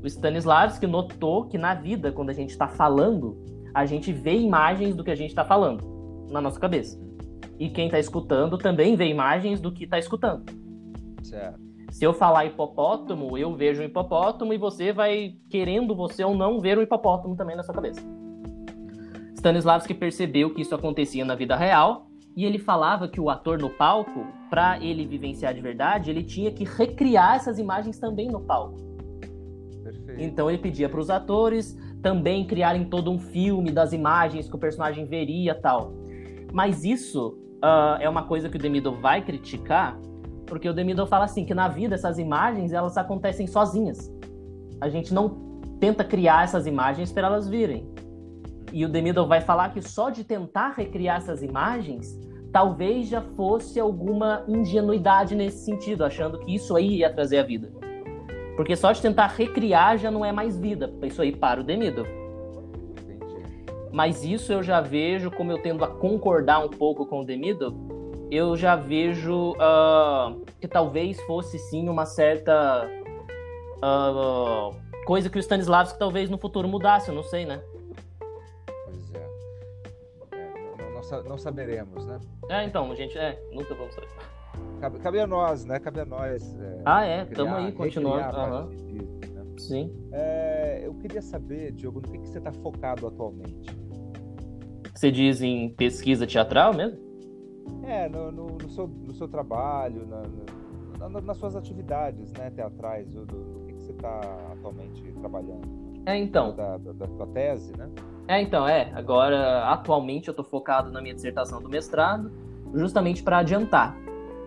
[0.00, 3.36] o Stanislavski notou que na vida, quando a gente está falando,
[3.74, 5.84] a gente vê imagens do que a gente está falando
[6.30, 6.96] na nossa cabeça.
[7.58, 10.44] E quem está escutando também vê imagens do que está escutando.
[11.20, 11.58] Certo.
[11.90, 16.60] Se eu falar hipopótamo, eu vejo um hipopótamo e você vai, querendo você ou não,
[16.60, 18.00] ver o hipopótamo também na sua cabeça.
[19.46, 23.70] Stanislavski percebeu que isso acontecia na vida real e ele falava que o ator no
[23.70, 28.76] palco, para ele vivenciar de verdade, ele tinha que recriar essas imagens também no palco.
[29.84, 30.20] Perfeito.
[30.20, 34.58] Então ele pedia para os atores também criarem todo um filme das imagens que o
[34.58, 35.92] personagem veria tal.
[36.52, 39.96] Mas isso uh, é uma coisa que o Demido vai criticar,
[40.44, 44.12] porque o Demido fala assim que na vida essas imagens elas acontecem sozinhas.
[44.80, 45.28] A gente não
[45.78, 47.88] tenta criar essas imagens para elas virem.
[48.76, 52.14] E o Demido vai falar que só de tentar recriar essas imagens,
[52.52, 57.72] talvez já fosse alguma ingenuidade nesse sentido, achando que isso aí ia trazer a vida.
[58.54, 60.92] Porque só de tentar recriar já não é mais vida.
[61.04, 62.06] Isso aí para o Demido.
[63.90, 67.74] Mas isso eu já vejo, como eu tendo a concordar um pouco com o Demido,
[68.30, 72.86] eu já vejo uh, que talvez fosse sim uma certa
[73.78, 74.76] uh,
[75.06, 77.58] coisa que o Stanislavski talvez no futuro mudasse, eu não sei, né?
[81.24, 82.20] Não, saberemos, né?
[82.48, 84.08] É, então, gente, é, nunca vamos saber.
[84.80, 85.78] Cabe, cabe a nós, né?
[85.78, 86.56] Cabe a nós.
[86.58, 88.38] É, ah, é, estamos aí, continuando.
[88.38, 88.68] Uhum.
[88.86, 89.44] Disso, né?
[89.58, 90.08] Sim.
[90.12, 93.76] É, eu queria saber, Diogo, no que, que você está focado atualmente?
[94.94, 96.98] Você diz em pesquisa teatral mesmo?
[97.84, 103.12] É, no, no, no seu, no seu trabalho, na, na, nas suas atividades né, teatrais,
[103.12, 104.20] do, do, que, que você está
[104.52, 105.68] atualmente trabalhando.
[106.06, 106.54] É, então.
[106.54, 107.90] Da, da, da tua tese, né?
[108.28, 108.90] É, então, é.
[108.94, 112.30] Agora, atualmente, eu estou focado na minha dissertação do mestrado,
[112.74, 113.96] justamente para adiantar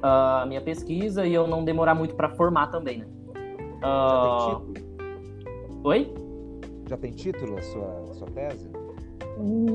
[0.02, 3.06] a minha pesquisa e eu não demorar muito para formar também, né?
[3.78, 3.82] Uh...
[3.82, 4.74] Já tem ah, título?
[5.84, 6.14] Oi?
[6.90, 8.70] Já tem título a sua, a sua tese?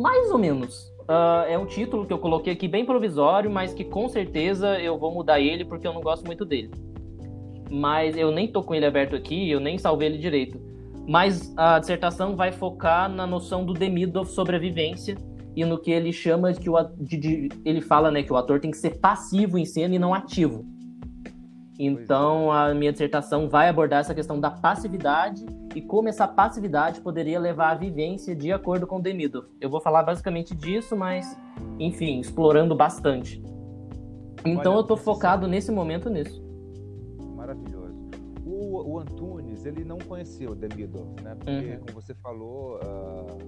[0.00, 0.92] Mais ou menos.
[1.02, 4.98] Uh, é um título que eu coloquei aqui bem provisório, mas que com certeza eu
[4.98, 6.70] vou mudar ele porque eu não gosto muito dele.
[7.70, 10.58] Mas eu nem tô com ele aberto aqui, eu nem salvei ele direito.
[11.06, 15.16] Mas a dissertação vai focar na noção do Demidov sobre a vivência
[15.56, 18.58] e no que ele chama que o de, de, ele fala, né, que o ator
[18.58, 20.64] tem que ser passivo em cena e não ativo.
[21.78, 25.44] Então a minha dissertação vai abordar essa questão da passividade
[25.74, 29.46] e como essa passividade poderia levar à vivência de acordo com Demidov.
[29.60, 31.36] Eu vou falar basicamente disso, mas
[31.78, 33.42] enfim, explorando bastante.
[34.44, 36.44] Então Olha, eu tô focado nesse momento nisso.
[37.34, 37.94] Maravilhoso.
[38.44, 41.34] O, o Antunes, ele não conheceu o Demidov, né?
[41.34, 41.80] Porque, uhum.
[41.80, 43.38] como você falou, uh,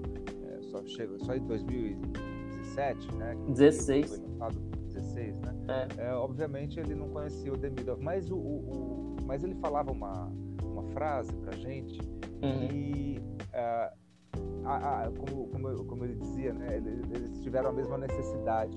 [0.48, 3.36] é, só, chega, só em 2017, né?
[3.48, 4.08] 16.
[4.08, 5.54] Foi lançado 16, né?
[5.98, 6.06] É.
[6.06, 10.32] É, obviamente ele não conhecia o Demidov, mas, o, o, o, mas ele falava uma,
[10.62, 12.00] uma frase pra gente
[12.42, 12.68] uhum.
[12.72, 13.18] e
[13.52, 14.06] uh,
[14.64, 16.76] a, a, como, como, como, ele dizia, né?
[16.76, 18.76] Eles, eles, tiveram a mesma necessidade,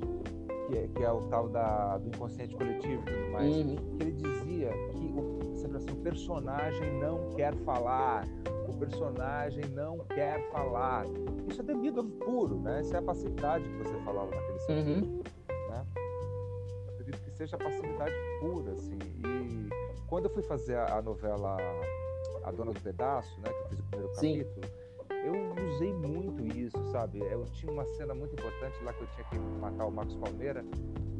[0.67, 3.75] que é, que é o tal da, do inconsciente coletivo e tudo mais, uhum.
[3.75, 5.38] que ele dizia que o,
[5.79, 8.27] assim, o personagem não quer falar,
[8.67, 11.05] o personagem não quer falar.
[11.47, 12.81] Isso é devido puro, né?
[12.81, 15.05] Isso é a passividade que você falava naquele sentido.
[15.07, 15.23] Uhum.
[15.69, 15.85] Né?
[15.95, 18.99] Eu acredito que seja a passividade pura, assim.
[19.25, 19.69] E
[20.07, 21.57] quando eu fui fazer a, novela
[22.43, 23.51] A Dona do Pedaço, né?
[23.51, 24.43] Que eu fiz o primeiro Sim.
[24.43, 24.89] capítulo,
[25.25, 27.19] eu usei muito isso, sabe?
[27.19, 30.63] Eu tinha uma cena muito importante lá que eu tinha que matar o Marcos Palmeira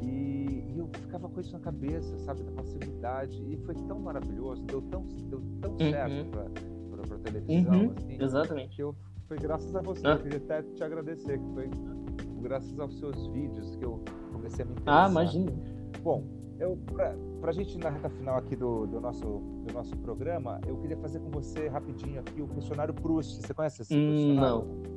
[0.00, 0.29] e,
[0.74, 2.42] e eu ficava com isso na cabeça, sabe?
[2.42, 3.42] Da passividade.
[3.48, 5.90] E foi tão maravilhoso, deu tão, deu tão uhum.
[5.90, 7.92] certo pra, pra, pra televisão, uhum.
[7.96, 8.22] assim.
[8.22, 8.76] Exatamente.
[8.76, 8.94] Que eu,
[9.26, 10.10] foi graças a você, ah.
[10.10, 11.70] eu queria até te agradecer, que foi
[12.40, 14.02] graças aos seus vídeos que eu
[14.32, 15.06] comecei a me ah, interessar.
[15.06, 15.52] Ah, imagina.
[16.02, 16.24] Bom,
[16.58, 19.24] eu, pra, pra gente na reta final aqui do, do, nosso,
[19.66, 23.40] do nosso programa, eu queria fazer com você rapidinho aqui o questionário Proust.
[23.40, 24.56] Você conhece esse hum, questionário?
[24.56, 24.90] Não.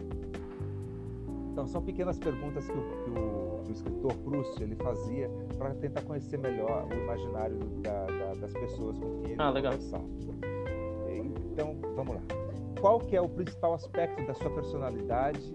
[1.51, 6.01] Então, são pequenas perguntas que o, que o, o escritor Proust ele fazia para tentar
[6.01, 10.03] conhecer melhor o imaginário da, da, das pessoas com quem ele ah, conversava.
[11.51, 12.21] Então, vamos lá.
[12.79, 15.53] Qual que é o principal aspecto da sua personalidade,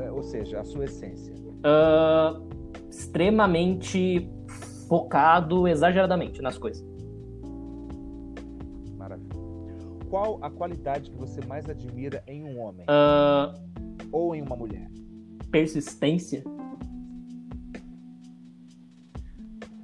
[0.00, 1.34] é, ou seja, a sua essência?
[1.34, 2.48] Uh,
[2.88, 4.30] extremamente
[4.88, 6.84] focado exageradamente nas coisas.
[8.96, 9.28] Maravilha.
[10.08, 12.86] Qual a qualidade que você mais admira em um homem?
[12.86, 13.68] Uh...
[14.10, 14.88] Ou em uma mulher?
[15.50, 16.42] Persistência.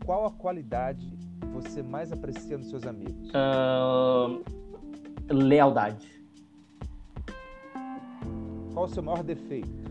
[0.05, 1.10] Qual a qualidade
[1.52, 3.31] você mais aprecia nos seus amigos?
[3.31, 4.44] Uh...
[5.32, 6.06] Lealdade.
[8.72, 9.85] Qual o seu maior defeito?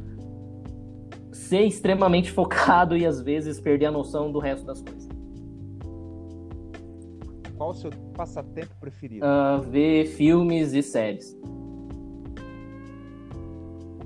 [1.34, 5.10] ser extremamente focado e às vezes perder a noção do resto das coisas.
[7.58, 9.26] Qual o seu passatempo preferido?
[9.26, 11.38] Uh, ver filmes e séries.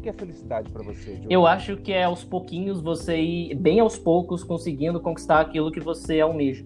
[0.08, 1.28] Que é felicidade para você, Diogo?
[1.30, 5.82] Eu acho que é aos pouquinhos você ir, bem aos poucos, conseguindo conquistar aquilo que
[5.82, 6.66] você almeja.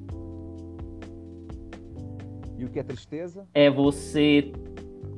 [2.56, 3.48] E o que é tristeza?
[3.52, 4.52] É você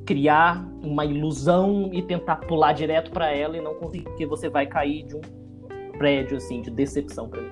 [0.06, 4.66] criar uma ilusão e tentar pular direto para ela e não conseguir, porque você vai
[4.66, 5.20] cair de um
[5.98, 7.50] prédio assim de decepção para mim.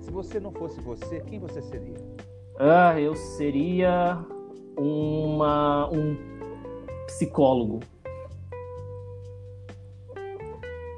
[0.00, 1.94] Se você não fosse você, quem você seria?
[2.58, 4.26] Ah, eu seria
[4.76, 6.29] uma um
[7.10, 7.80] psicólogo.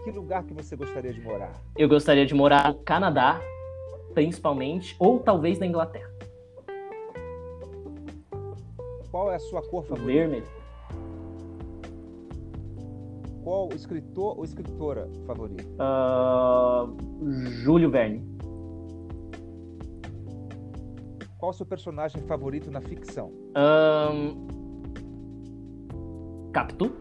[0.04, 1.52] Que lugar que você gostaria de morar?
[1.76, 3.40] Eu gostaria de morar no Canadá,
[4.12, 6.10] principalmente, ou talvez na Inglaterra.
[9.10, 10.12] Qual é a sua cor favorita?
[10.12, 10.46] Vermelho.
[13.44, 15.64] Qual escritor ou escritora favorita?
[15.64, 16.96] Uh,
[17.62, 18.22] Júlio Verne.
[21.38, 23.32] Qual o seu personagem favorito na ficção?
[23.56, 24.61] Um,
[26.52, 26.92] Capitu.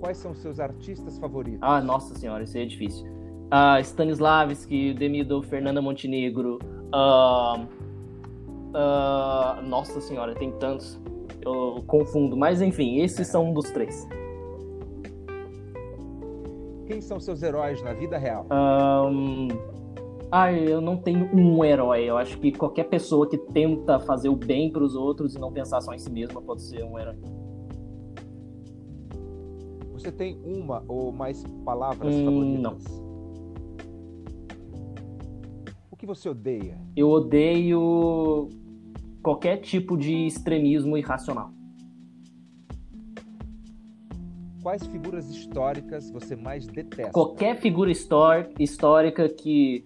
[0.00, 1.60] Quais são os seus artistas favoritos?
[1.60, 3.06] Ah, nossa senhora, isso aí é difícil.
[3.52, 6.58] Uh, Stanislavski, Demido, Fernanda Montenegro.
[6.94, 7.64] Uh,
[8.74, 11.00] uh, nossa senhora, tem tantos.
[11.44, 12.36] Eu confundo.
[12.36, 14.06] Mas enfim, esses são um dos três.
[16.86, 18.46] Quem são seus heróis na vida real?
[18.50, 19.48] Um...
[20.30, 22.04] Ah, eu não tenho um herói.
[22.04, 25.50] Eu acho que qualquer pessoa que tenta fazer o bem para os outros e não
[25.52, 27.16] pensar só em si mesma pode ser um herói.
[29.92, 32.62] Você tem uma ou mais palavras Hum, favoritas?
[32.62, 33.08] não.
[35.90, 36.78] O que você odeia?
[36.94, 38.48] Eu odeio
[39.22, 41.50] qualquer tipo de extremismo irracional.
[44.62, 47.12] Quais figuras históricas você mais detesta?
[47.12, 49.84] Qualquer figura histó- histórica que,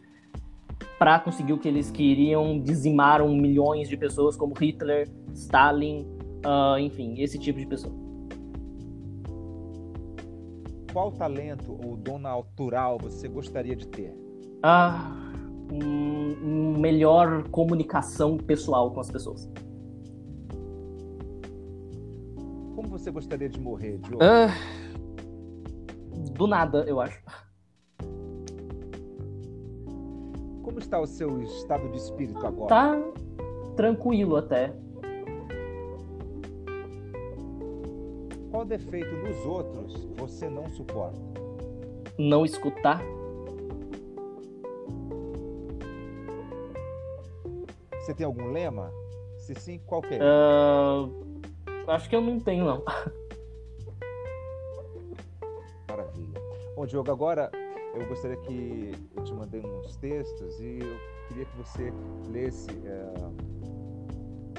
[1.03, 6.07] para conseguir o que eles queriam, dizimaram milhões de pessoas, como Hitler, Stalin,
[6.45, 7.93] ah, enfim, esse tipo de pessoa.
[10.93, 14.17] Qual talento ou dom natural você gostaria de ter?
[14.63, 15.13] Ah,
[15.73, 19.51] um, um melhor comunicação pessoal com as pessoas.
[22.77, 24.23] Como você gostaria de morrer, Diogo?
[24.23, 24.55] Ah,
[26.33, 27.21] do nada, eu acho.
[30.73, 32.69] Como está o seu estado de espírito agora?
[32.69, 32.99] Tá
[33.77, 34.73] tranquilo até.
[38.51, 41.21] Qual defeito nos outros você não suporta?
[42.17, 43.03] Não escutar.
[48.01, 48.91] Você tem algum lema?
[49.41, 50.21] Se sim, qual que é?
[50.23, 51.07] Ah,
[51.89, 52.83] acho que eu não tenho, não.
[55.87, 56.41] Maravilha.
[56.75, 57.51] Bom, Diogo, agora
[57.95, 60.97] eu gostaria que eu te mandei uns textos e eu
[61.29, 61.93] queria que você
[62.33, 63.15] lesse, eh,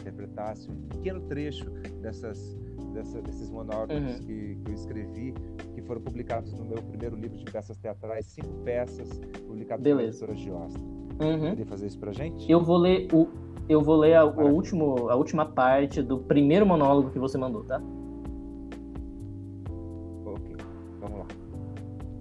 [0.02, 1.66] interpretasse um pequeno trecho
[2.02, 2.56] dessas,
[2.94, 4.20] dessa- desses monólogos Uhum.
[4.20, 5.34] que, que eu escrevi,
[5.74, 9.10] que foram publicados no meu primeiro livro de peças teatrais, cinco peças,
[9.48, 10.26] publicado Beleza.
[10.26, 10.80] pela editora Giosta.
[10.80, 11.40] Uhum.
[11.40, 12.52] Poderia fazer isso pra gente?
[12.52, 13.28] Eu vou ler o.
[13.70, 14.52] Eu vou ler a, Maravilha.
[14.54, 17.82] último, a última parte do primeiro monólogo que você mandou, tá?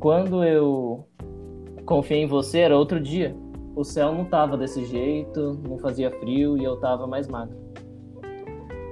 [0.02, 1.06] Quando eu
[1.86, 3.36] confiei em você, era outro dia.
[3.76, 7.56] O céu não tava desse jeito, não fazia frio e eu tava mais magro.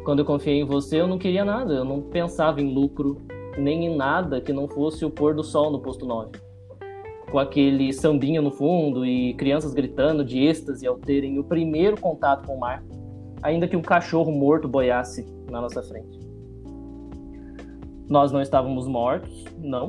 [0.05, 3.21] Quando eu confiei em você, eu não queria nada, eu não pensava em lucro,
[3.59, 6.31] nem em nada que não fosse o pôr do sol no posto 9.
[7.29, 12.47] Com aquele sambinha no fundo e crianças gritando de êxtase ao terem o primeiro contato
[12.47, 12.85] com o mar,
[13.43, 16.21] ainda que um cachorro morto boiasse na nossa frente.
[18.09, 19.89] Nós não estávamos mortos, não,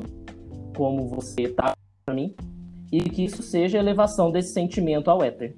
[0.75, 1.75] como você tá
[2.05, 2.35] para mim,
[2.91, 5.55] e que isso seja a elevação desse sentimento ao éter.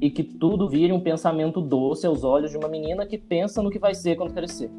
[0.00, 3.70] E que tudo vire um pensamento doce aos olhos de uma menina que pensa no
[3.70, 4.70] que vai ser quando crescer.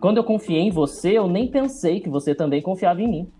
[0.00, 3.32] Quando eu confiei em você, eu nem pensei que você também confiava em mim.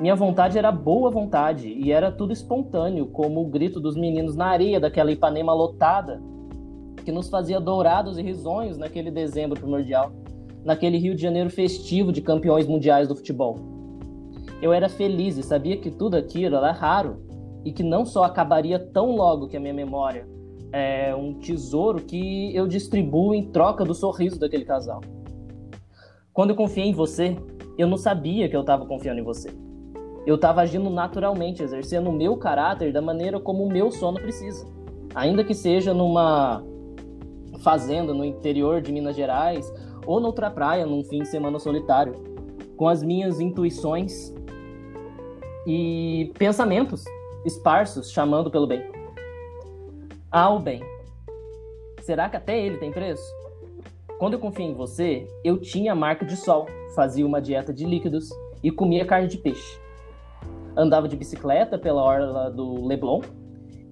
[0.00, 4.46] Minha vontade era boa vontade e era tudo espontâneo, como o grito dos meninos na
[4.46, 6.20] areia daquela Ipanema lotada,
[7.04, 10.10] que nos fazia dourados e risonhos naquele dezembro primordial,
[10.64, 13.58] naquele Rio de Janeiro festivo de campeões mundiais do futebol.
[14.62, 17.22] Eu era feliz e sabia que tudo aquilo era raro
[17.64, 20.26] e que não só acabaria tão logo que a minha memória
[20.72, 25.00] é um tesouro que eu distribuo em troca do sorriso daquele casal.
[26.32, 27.36] Quando eu confiei em você,
[27.78, 29.50] eu não sabia que eu estava confiando em você.
[30.26, 34.66] Eu estava agindo naturalmente, exercendo o meu caráter da maneira como o meu sono precisa.
[35.14, 36.64] Ainda que seja numa
[37.60, 39.72] fazenda no interior de Minas Gerais
[40.06, 42.14] ou noutra praia num fim de semana solitário,
[42.76, 44.34] com as minhas intuições
[45.66, 47.04] e pensamentos
[47.44, 48.90] esparsos chamando pelo bem.
[50.30, 50.82] Ah, o bem.
[52.02, 53.24] Será que até ele tem preço?
[54.18, 58.28] Quando eu confiei em você, eu tinha marca de sol, fazia uma dieta de líquidos
[58.62, 59.78] e comia carne de peixe.
[60.76, 63.20] Andava de bicicleta pela orla do Leblon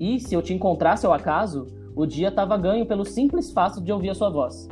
[0.01, 3.93] e, se eu te encontrasse ao acaso, o dia estava ganho pelo simples fato de
[3.93, 4.69] ouvir a sua voz.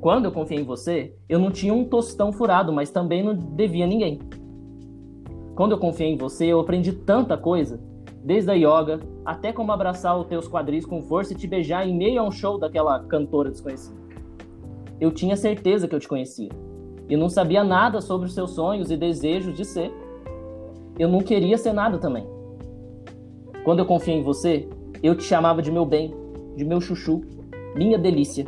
[0.00, 3.86] Quando eu confiei em você, eu não tinha um tostão furado, mas também não devia
[3.86, 4.20] ninguém.
[5.56, 7.80] Quando eu confiei em você, eu aprendi tanta coisa,
[8.22, 11.96] desde a yoga até como abraçar os teus quadris com força e te beijar em
[11.96, 13.96] meio a um show daquela cantora desconhecida.
[15.00, 16.50] Eu tinha certeza que eu te conhecia
[17.08, 19.92] e não sabia nada sobre os seus sonhos e desejos de ser.
[20.98, 22.26] Eu não queria ser nada também.
[23.64, 24.68] Quando eu confiei em você,
[25.02, 26.14] eu te chamava de meu bem,
[26.56, 27.22] de meu chuchu,
[27.74, 28.46] minha delícia.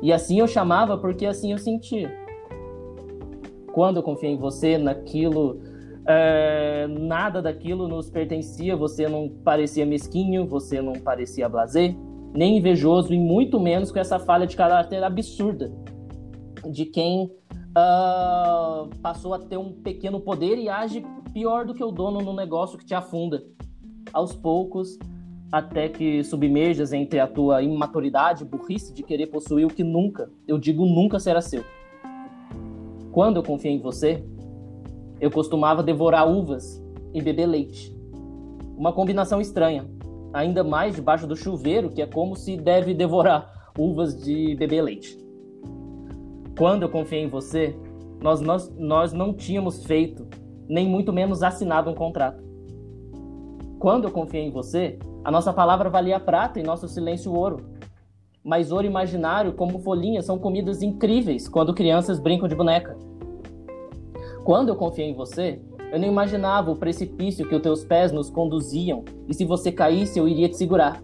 [0.00, 2.12] E assim eu chamava porque assim eu sentia.
[3.72, 5.60] Quando eu confiei em você, naquilo
[6.06, 11.94] é, nada daquilo nos pertencia, você não parecia mesquinho, você não parecia blazer,
[12.32, 15.70] nem invejoso, e muito menos com essa falha de caráter absurda
[16.70, 17.30] de quem
[17.70, 22.32] uh, passou a ter um pequeno poder e age pior do que o dono no
[22.32, 23.44] negócio que te afunda.
[24.12, 24.98] Aos poucos,
[25.50, 30.58] até que submerjas entre a tua imaturidade, burrice de querer possuir o que nunca, eu
[30.58, 31.64] digo nunca será seu.
[33.12, 34.22] Quando eu confiei em você,
[35.20, 37.96] eu costumava devorar uvas e beber leite.
[38.76, 39.88] Uma combinação estranha,
[40.32, 45.18] ainda mais debaixo do chuveiro, que é como se deve devorar uvas de beber leite.
[46.56, 47.74] Quando eu confiei em você,
[48.20, 50.26] nós, nós, nós não tínhamos feito,
[50.68, 52.42] nem muito menos assinado um contrato.
[53.78, 54.98] Quando eu confiei em você,
[55.28, 57.60] a nossa palavra valia prata e nosso silêncio ouro.
[58.42, 62.96] Mas ouro imaginário, como folhinhas, são comidas incríveis quando crianças brincam de boneca.
[64.42, 65.60] Quando eu confiei em você,
[65.92, 70.18] eu não imaginava o precipício que os teus pés nos conduziam e se você caísse
[70.18, 70.98] eu iria te segurar.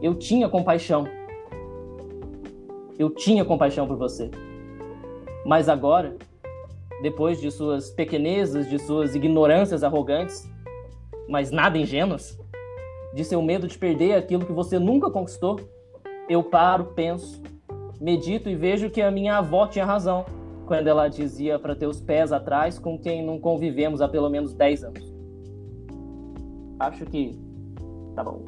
[0.00, 1.04] Eu tinha compaixão.
[2.98, 4.30] Eu tinha compaixão por você.
[5.44, 6.16] Mas agora,
[7.02, 10.50] depois de suas pequenezas, de suas ignorâncias arrogantes,
[11.28, 12.42] mas nada ingênuas,
[13.14, 15.60] de seu medo de perder aquilo que você nunca conquistou,
[16.28, 17.40] eu paro, penso,
[18.00, 20.26] medito e vejo que a minha avó tinha razão
[20.66, 24.52] quando ela dizia para ter os pés atrás com quem não convivemos há pelo menos
[24.54, 25.14] 10 anos.
[26.78, 27.38] Acho que
[28.14, 28.44] tá bom.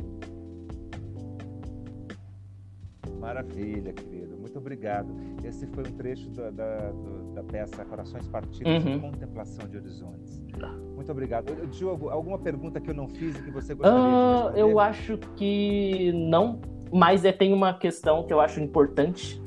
[3.21, 4.37] Maravilha, querido.
[4.37, 5.09] Muito obrigado.
[5.45, 6.93] Esse foi um trecho da, da,
[7.35, 9.01] da peça Corações Partidos uhum.
[9.01, 10.46] Contemplação de Horizontes.
[10.95, 11.55] Muito obrigado.
[11.69, 14.61] Diogo, alguma pergunta que eu não fiz e que você gostaria de ah, responder?
[14.61, 16.61] Eu acho que não,
[16.93, 19.41] mas é, tem uma questão que eu acho importante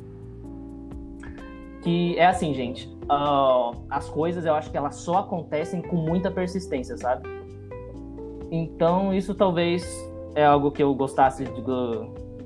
[1.82, 2.88] que é assim, gente.
[3.04, 7.28] Uh, as coisas eu acho que elas só acontecem com muita persistência, sabe?
[8.52, 9.86] Então, isso talvez
[10.36, 11.64] é algo que eu gostasse de,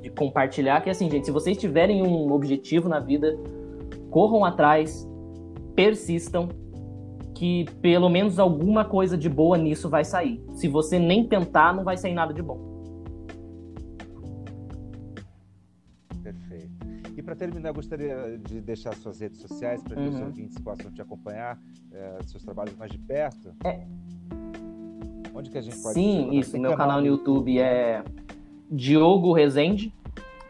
[0.02, 0.82] de compartilhar.
[0.82, 3.38] Que é assim, gente, se vocês tiverem um objetivo na vida,
[4.10, 5.08] corram atrás,
[5.76, 6.50] persistam,
[7.44, 10.42] que pelo menos alguma coisa de boa nisso vai sair.
[10.54, 12.72] Se você nem tentar, não vai sair nada de bom.
[17.22, 20.10] para terminar, eu gostaria de deixar suas redes sociais para que uhum.
[20.10, 21.58] os ouvintes possam te acompanhar,
[21.92, 23.54] é, seus trabalhos mais de perto.
[23.64, 23.86] É.
[25.34, 26.60] Onde que a gente pode Sim, isso.
[26.60, 28.04] Meu canal no YouTube é
[28.70, 29.94] Diogo Rezende.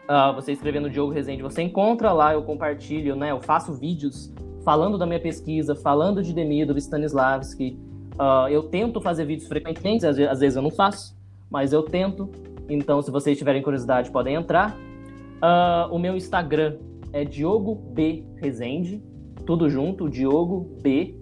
[0.04, 3.30] Uh, você escrevendo Diogo Rezende, você encontra lá, eu compartilho, né?
[3.30, 4.32] Eu faço vídeos
[4.64, 7.78] falando da minha pesquisa, falando de Demidov, Stanislavski.
[8.14, 11.16] Uh, eu tento fazer vídeos frequentemente, às vezes eu não faço,
[11.50, 12.30] mas eu tento.
[12.68, 14.74] Então, se vocês tiverem curiosidade, podem entrar.
[14.74, 16.78] Uh, o meu Instagram
[17.12, 19.02] é Diogo B Rezende,
[19.44, 21.14] tudo junto, Diogo B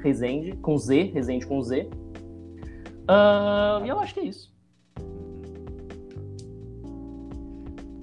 [0.00, 1.88] Rezende, com Z, Rezende com Z.
[3.04, 4.52] Uh, e eu acho que é isso.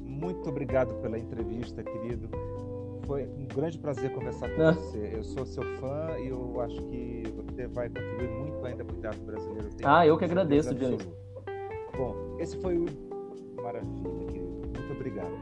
[0.06, 2.30] Muito obrigado pela entrevista, querido.
[3.12, 4.72] Foi um grande prazer conversar com ah.
[4.72, 5.12] você.
[5.14, 9.00] Eu sou seu fã e eu acho que você vai contribuir muito ainda para o
[9.02, 9.70] teatro brasileiro.
[9.84, 11.14] ah, eu que agradeço, Diogo.
[11.98, 12.86] Bom, esse foi o
[13.62, 14.62] Maravilha, querido.
[14.64, 15.34] Muito obrigado.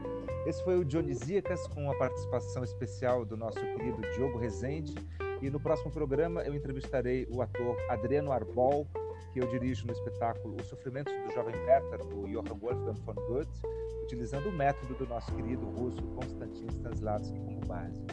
[0.44, 4.92] Esse foi o Dionisíacas com a participação especial do nosso querido Diogo Rezende.
[5.40, 8.84] E no próximo programa eu entrevistarei o ator Adriano Arbol,
[9.32, 13.62] que eu dirijo no espetáculo Os Sofrimentos do Jovem Werther, do Johann Wolfgang von Goethe,
[14.02, 18.04] utilizando o método do nosso querido russo Konstantin Stanislavski como base.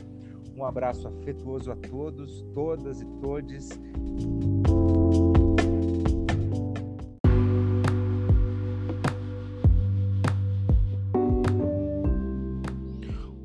[0.56, 3.70] Um abraço afetuoso a todos, todas e todes.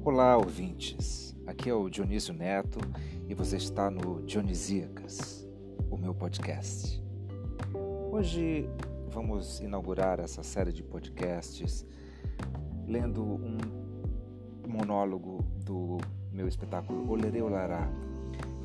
[0.05, 1.35] Olá, ouvintes.
[1.47, 2.81] Aqui é o Dionísio Neto
[3.29, 5.49] e você está no Dionisíacas,
[5.91, 7.02] o meu podcast.
[8.13, 8.69] Hoje
[9.09, 11.87] vamos inaugurar essa série de podcasts
[12.87, 13.57] lendo um
[14.69, 15.97] monólogo do
[16.31, 17.91] meu espetáculo Olerê Olará.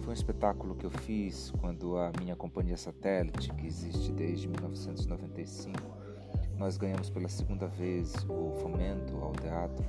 [0.02, 5.80] Foi um espetáculo que eu fiz quando a minha companhia satélite, que existe desde 1995,
[6.58, 9.86] nós ganhamos pela segunda vez o fomento ao teatro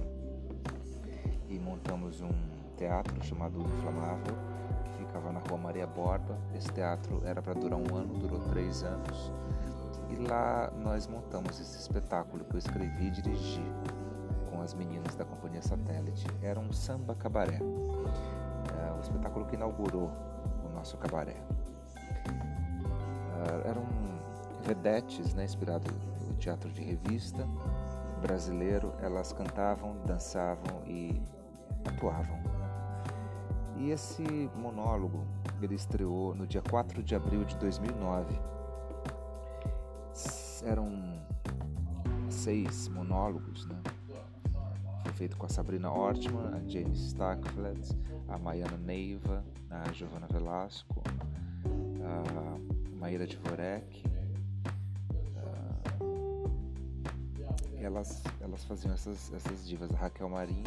[1.49, 2.31] e montamos um
[2.77, 4.37] teatro chamado Inflamável,
[4.85, 6.39] que ficava na rua Maria Borba.
[6.55, 9.33] Esse teatro era para durar um ano, durou três anos.
[10.11, 13.65] E lá nós montamos esse espetáculo que eu escrevi e dirigi
[14.51, 16.27] com as meninas da Companhia Satélite.
[16.43, 20.11] Era um samba cabaré, é, o espetáculo que inaugurou
[20.65, 21.37] o nosso cabaré.
[23.39, 23.87] É, eram
[24.63, 25.87] vedetes, né, inspirado
[26.27, 27.47] no teatro de revista
[28.21, 28.93] brasileiro.
[29.01, 31.23] Elas cantavam, dançavam e
[31.87, 32.39] atuavam.
[33.77, 34.23] E esse
[34.57, 35.25] monólogo
[35.63, 38.58] ele estreou no dia 4 de abril de 2009.
[40.65, 40.91] Eram
[42.31, 43.81] seis monólogos, né?
[45.03, 47.97] Foi feito com a Sabrina Ortman, a Jane Stackflet,
[48.29, 51.03] a Maiana Neiva, a Giovanna Velasco,
[52.05, 54.03] a Maíra Dvorek.
[57.81, 60.65] Elas, elas faziam essas, essas divas, a Raquel Marinho,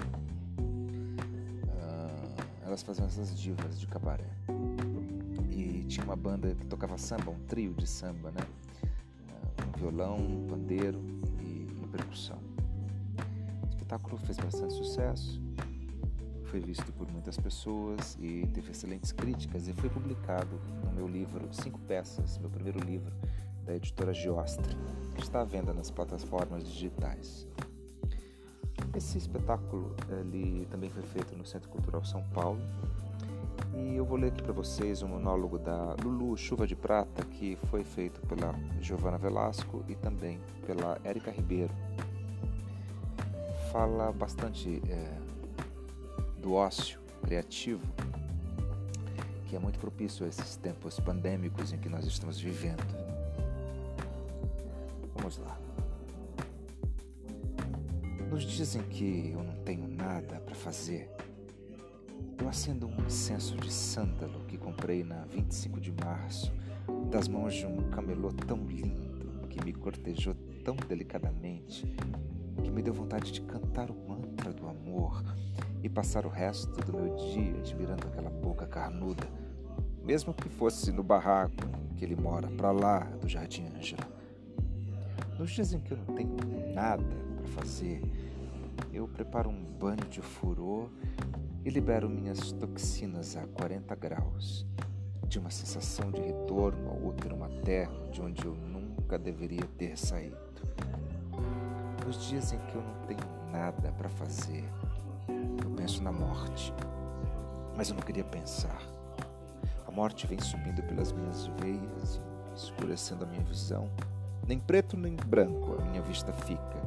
[2.72, 4.30] elas faziam essas divas de cabaré.
[5.50, 8.42] E tinha uma banda que tocava samba, um trio de samba, né?
[9.82, 11.02] Violão, pandeiro
[11.40, 12.38] e, e percussão.
[13.66, 15.42] O espetáculo fez bastante sucesso,
[16.46, 21.52] foi visto por muitas pessoas e teve excelentes críticas e foi publicado no meu livro
[21.52, 23.12] Cinco Peças, meu primeiro livro
[23.66, 24.78] da editora Giostre,
[25.16, 27.48] que está à venda nas plataformas digitais.
[28.96, 32.62] Esse espetáculo ele também foi feito no Centro Cultural São Paulo
[33.74, 37.58] e eu vou ler aqui para vocês um monólogo da Lulu Chuva de Prata que
[37.70, 41.74] foi feito pela Giovana Velasco e também pela Érica Ribeiro.
[43.72, 45.18] Fala bastante é,
[46.42, 47.86] do ócio criativo
[49.52, 52.82] que é muito propício a esses tempos pandêmicos em que nós estamos vivendo.
[55.14, 55.60] Vamos lá.
[58.30, 61.10] Nos dias em que eu não tenho nada para fazer,
[62.42, 66.52] eu acendo um incenso de sândalo que comprei na 25 de março,
[67.12, 71.86] das mãos de um camelô tão lindo que me cortejou tão delicadamente,
[72.64, 75.24] que me deu vontade de cantar o mantra do amor
[75.84, 79.28] e passar o resto do meu dia admirando aquela boca carnuda,
[80.04, 81.54] mesmo que fosse no barraco
[81.92, 84.08] em que ele mora, para lá do Jardim Ângela.
[85.38, 86.36] Nos dias em que eu não tenho
[86.74, 87.04] nada
[87.36, 88.02] para fazer.
[88.92, 90.90] Eu preparo um banho de furor
[91.64, 94.66] e libero minhas toxinas a 40 graus,
[95.28, 100.38] de uma sensação de retorno ao útero materno de onde eu nunca deveria ter saído.
[102.06, 104.64] Nos dias em que eu não tenho nada para fazer,
[105.64, 106.74] eu penso na morte,
[107.76, 108.82] mas eu não queria pensar.
[109.88, 112.22] A morte vem subindo pelas minhas veias,
[112.56, 113.90] escurecendo a minha visão.
[114.48, 116.82] Nem preto nem branco a minha vista fica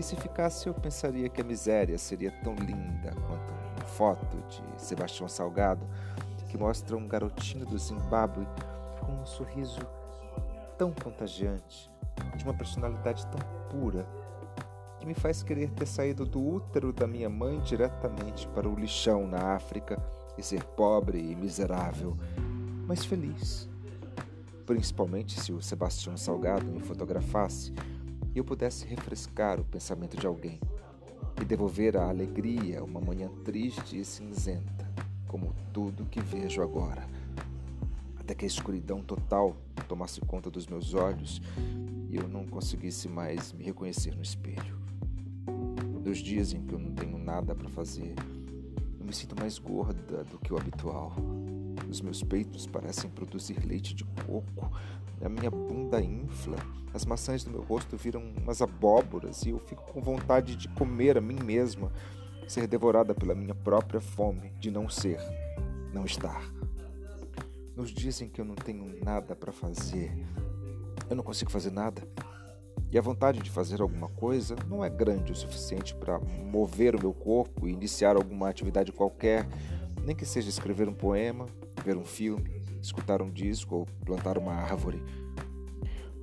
[0.00, 4.62] que se ficasse eu pensaria que a miséria seria tão linda quanto uma foto de
[4.82, 5.86] Sebastião Salgado
[6.50, 8.46] que mostra um garotinho do Zimbábue
[9.00, 9.80] com um sorriso
[10.76, 11.90] tão contagiante,
[12.36, 13.40] de uma personalidade tão
[13.70, 14.04] pura,
[14.98, 19.26] que me faz querer ter saído do útero da minha mãe diretamente para o lixão
[19.26, 20.02] na África
[20.36, 22.16] e ser pobre e miserável,
[22.86, 23.68] mas feliz.
[24.66, 27.72] Principalmente se o Sebastião Salgado me fotografasse
[28.34, 30.60] e eu pudesse refrescar o pensamento de alguém
[31.40, 34.86] e devolver a alegria uma manhã triste e cinzenta,
[35.26, 37.08] como tudo que vejo agora.
[38.18, 39.56] Até que a escuridão total
[39.88, 41.40] tomasse conta dos meus olhos
[42.10, 44.78] e eu não conseguisse mais me reconhecer no espelho.
[46.04, 48.14] Nos dias em que eu não tenho nada para fazer,
[48.98, 51.14] eu me sinto mais gorda do que o habitual.
[51.88, 54.70] Os meus peitos parecem produzir leite de coco,
[55.22, 56.56] a minha bunda infla,
[56.92, 61.16] as maçãs do meu rosto viram umas abóboras e eu fico com vontade de comer
[61.16, 61.92] a mim mesma,
[62.48, 65.20] ser devorada pela minha própria fome de não ser,
[65.92, 66.42] não estar.
[67.76, 70.12] Nos dias em que eu não tenho nada para fazer,
[71.08, 72.02] eu não consigo fazer nada.
[72.92, 77.00] E a vontade de fazer alguma coisa não é grande o suficiente para mover o
[77.00, 79.46] meu corpo e iniciar alguma atividade qualquer,
[80.04, 81.46] nem que seja escrever um poema,
[81.84, 85.02] ver um filme, escutar um disco ou plantar uma árvore.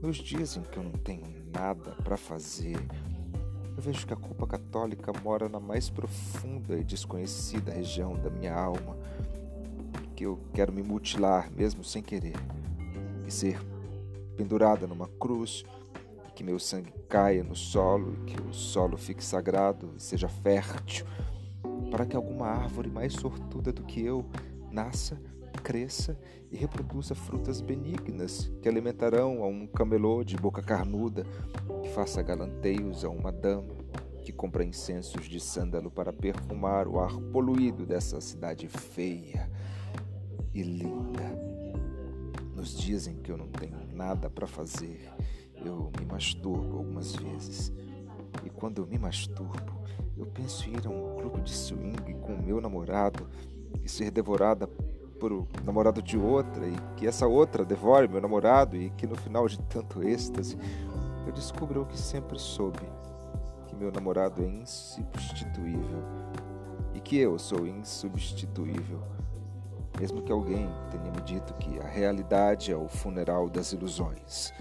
[0.01, 2.77] Nos dias em que eu não tenho nada para fazer,
[3.75, 8.53] eu vejo que a culpa católica mora na mais profunda e desconhecida região da minha
[8.53, 8.97] alma,
[10.15, 12.35] que eu quero me mutilar mesmo sem querer
[13.27, 13.59] e ser
[14.35, 15.63] pendurada numa cruz,
[16.35, 21.05] que meu sangue caia no solo e que o solo fique sagrado e seja fértil,
[21.89, 24.25] para que alguma árvore mais sortuda do que eu
[24.71, 25.19] nasça,
[25.57, 26.17] cresça
[26.51, 31.25] e reproduza frutas benignas que alimentarão a um camelô de boca carnuda,
[31.81, 33.75] que faça galanteios a uma dama,
[34.23, 39.49] que compra incensos de sândalo para perfumar o ar poluído dessa cidade feia
[40.53, 41.23] e linda.
[42.55, 45.09] Nos dias em que eu não tenho nada para fazer,
[45.55, 47.71] eu me masturbo algumas vezes.
[48.43, 49.77] E quando eu me masturbo,
[50.17, 53.29] eu penso em ir a um clube de swing com o meu namorado
[53.84, 54.67] e ser devorada
[55.18, 59.15] por o namorado de outra e que essa outra devore meu namorado e que no
[59.15, 60.57] final de tanto êxtase
[61.26, 62.88] eu descubro o que sempre soube,
[63.68, 66.03] que meu namorado é insubstituível
[66.94, 69.02] e que eu sou insubstituível
[69.99, 74.53] mesmo que alguém tenha me dito que a realidade é o funeral das ilusões.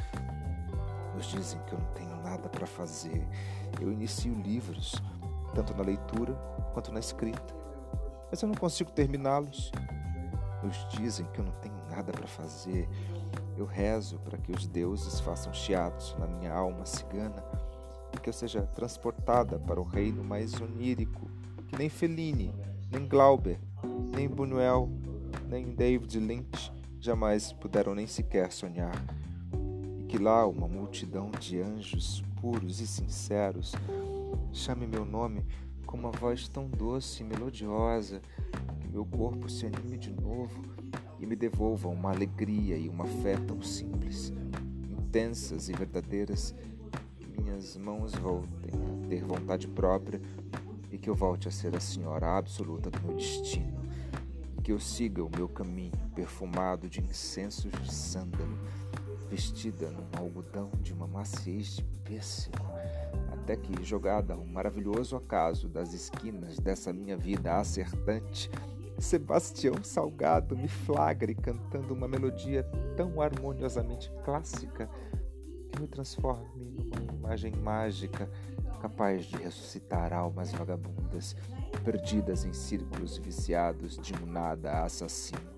[1.15, 3.27] Nos dizem que eu não tenho nada para fazer.
[3.79, 4.95] Eu inicio livros,
[5.55, 6.33] tanto na leitura
[6.73, 7.55] quanto na escrita,
[8.31, 9.71] mas eu não consigo terminá-los.
[10.63, 12.89] Nos dizem que eu não tenho nada para fazer.
[13.57, 17.45] Eu rezo para que os deuses façam chiados na minha alma cigana
[18.15, 21.31] e que eu seja transportada para o reino mais onírico
[21.69, 22.55] que nem Fellini,
[22.91, 23.59] nem Glauber,
[24.15, 24.89] nem Buñuel
[25.49, 28.97] nem David Lynch jamais puderam nem sequer sonhar,
[30.01, 33.73] e que lá uma multidão de anjos puros e sinceros
[34.53, 35.45] chame meu nome
[35.87, 38.21] com uma voz tão doce e melodiosa
[38.97, 40.65] meu corpo se anime de novo
[41.21, 44.33] e me devolva uma alegria e uma fé tão simples,
[44.91, 46.55] intensas e verdadeiras
[47.19, 50.19] que minhas mãos voltem a ter vontade própria
[50.91, 53.77] e que eu volte a ser a senhora absoluta do meu destino
[54.67, 58.59] que eu siga o meu caminho perfumado de incensos de sândalo,
[59.31, 62.57] vestida num algodão de uma maciez de pêssego,
[63.33, 68.51] até que, jogada a um maravilhoso acaso das esquinas dessa minha vida acertante,
[68.99, 72.63] Sebastião Salgado me flagre cantando uma melodia
[72.97, 74.89] tão harmoniosamente clássica
[75.71, 78.31] que me transforme numa imagem mágica
[78.81, 81.37] capaz de ressuscitar almas vagabundas
[81.85, 85.57] perdidas em círculos viciados de um nada assassino.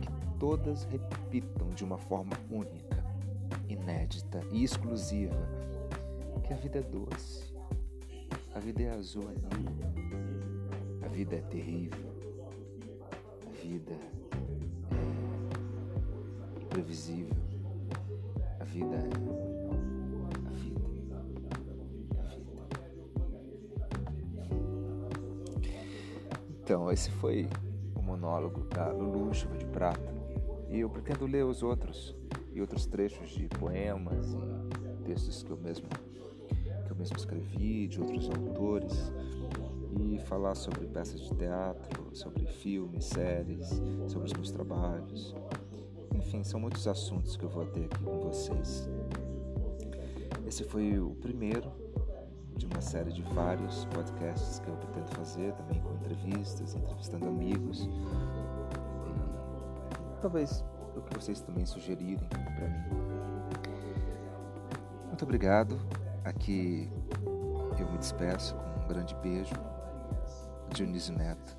[0.00, 3.04] Que todas repitam de uma forma única,
[3.68, 5.36] inédita e exclusiva
[6.42, 7.54] que a vida é doce,
[8.54, 9.24] a vida é azul
[11.02, 12.13] a vida é terrível,
[13.64, 13.94] vida
[16.60, 17.34] é imprevisível,
[18.60, 19.34] a vida é
[26.62, 27.48] Então, esse foi
[27.94, 30.14] o monólogo da Lulu Chuva de Prata.
[30.70, 32.16] E eu pretendo ler os outros
[32.54, 35.86] e outros trechos de poemas e textos que eu mesmo
[36.84, 39.12] que eu mesmo escrevi de outros autores
[40.00, 45.34] e falar sobre peças de teatro, sobre filmes, séries, sobre os meus trabalhos.
[46.14, 48.88] Enfim, são muitos assuntos que eu vou ter aqui com vocês.
[50.46, 51.70] Esse foi o primeiro
[52.56, 57.88] de uma série de vários podcasts que eu pretendo fazer, também com entrevistas, entrevistando amigos.
[60.16, 60.64] E talvez
[60.96, 62.84] o que vocês também sugerirem para mim.
[65.08, 65.80] Muito obrigado.
[66.24, 66.90] Aqui
[67.78, 69.54] eu me despeço com um grande beijo.
[70.74, 71.56] Dionísio Neto,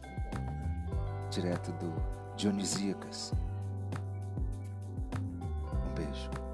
[1.31, 1.93] direto do
[2.35, 3.31] Dionisíacas.
[5.73, 6.44] Um beijo.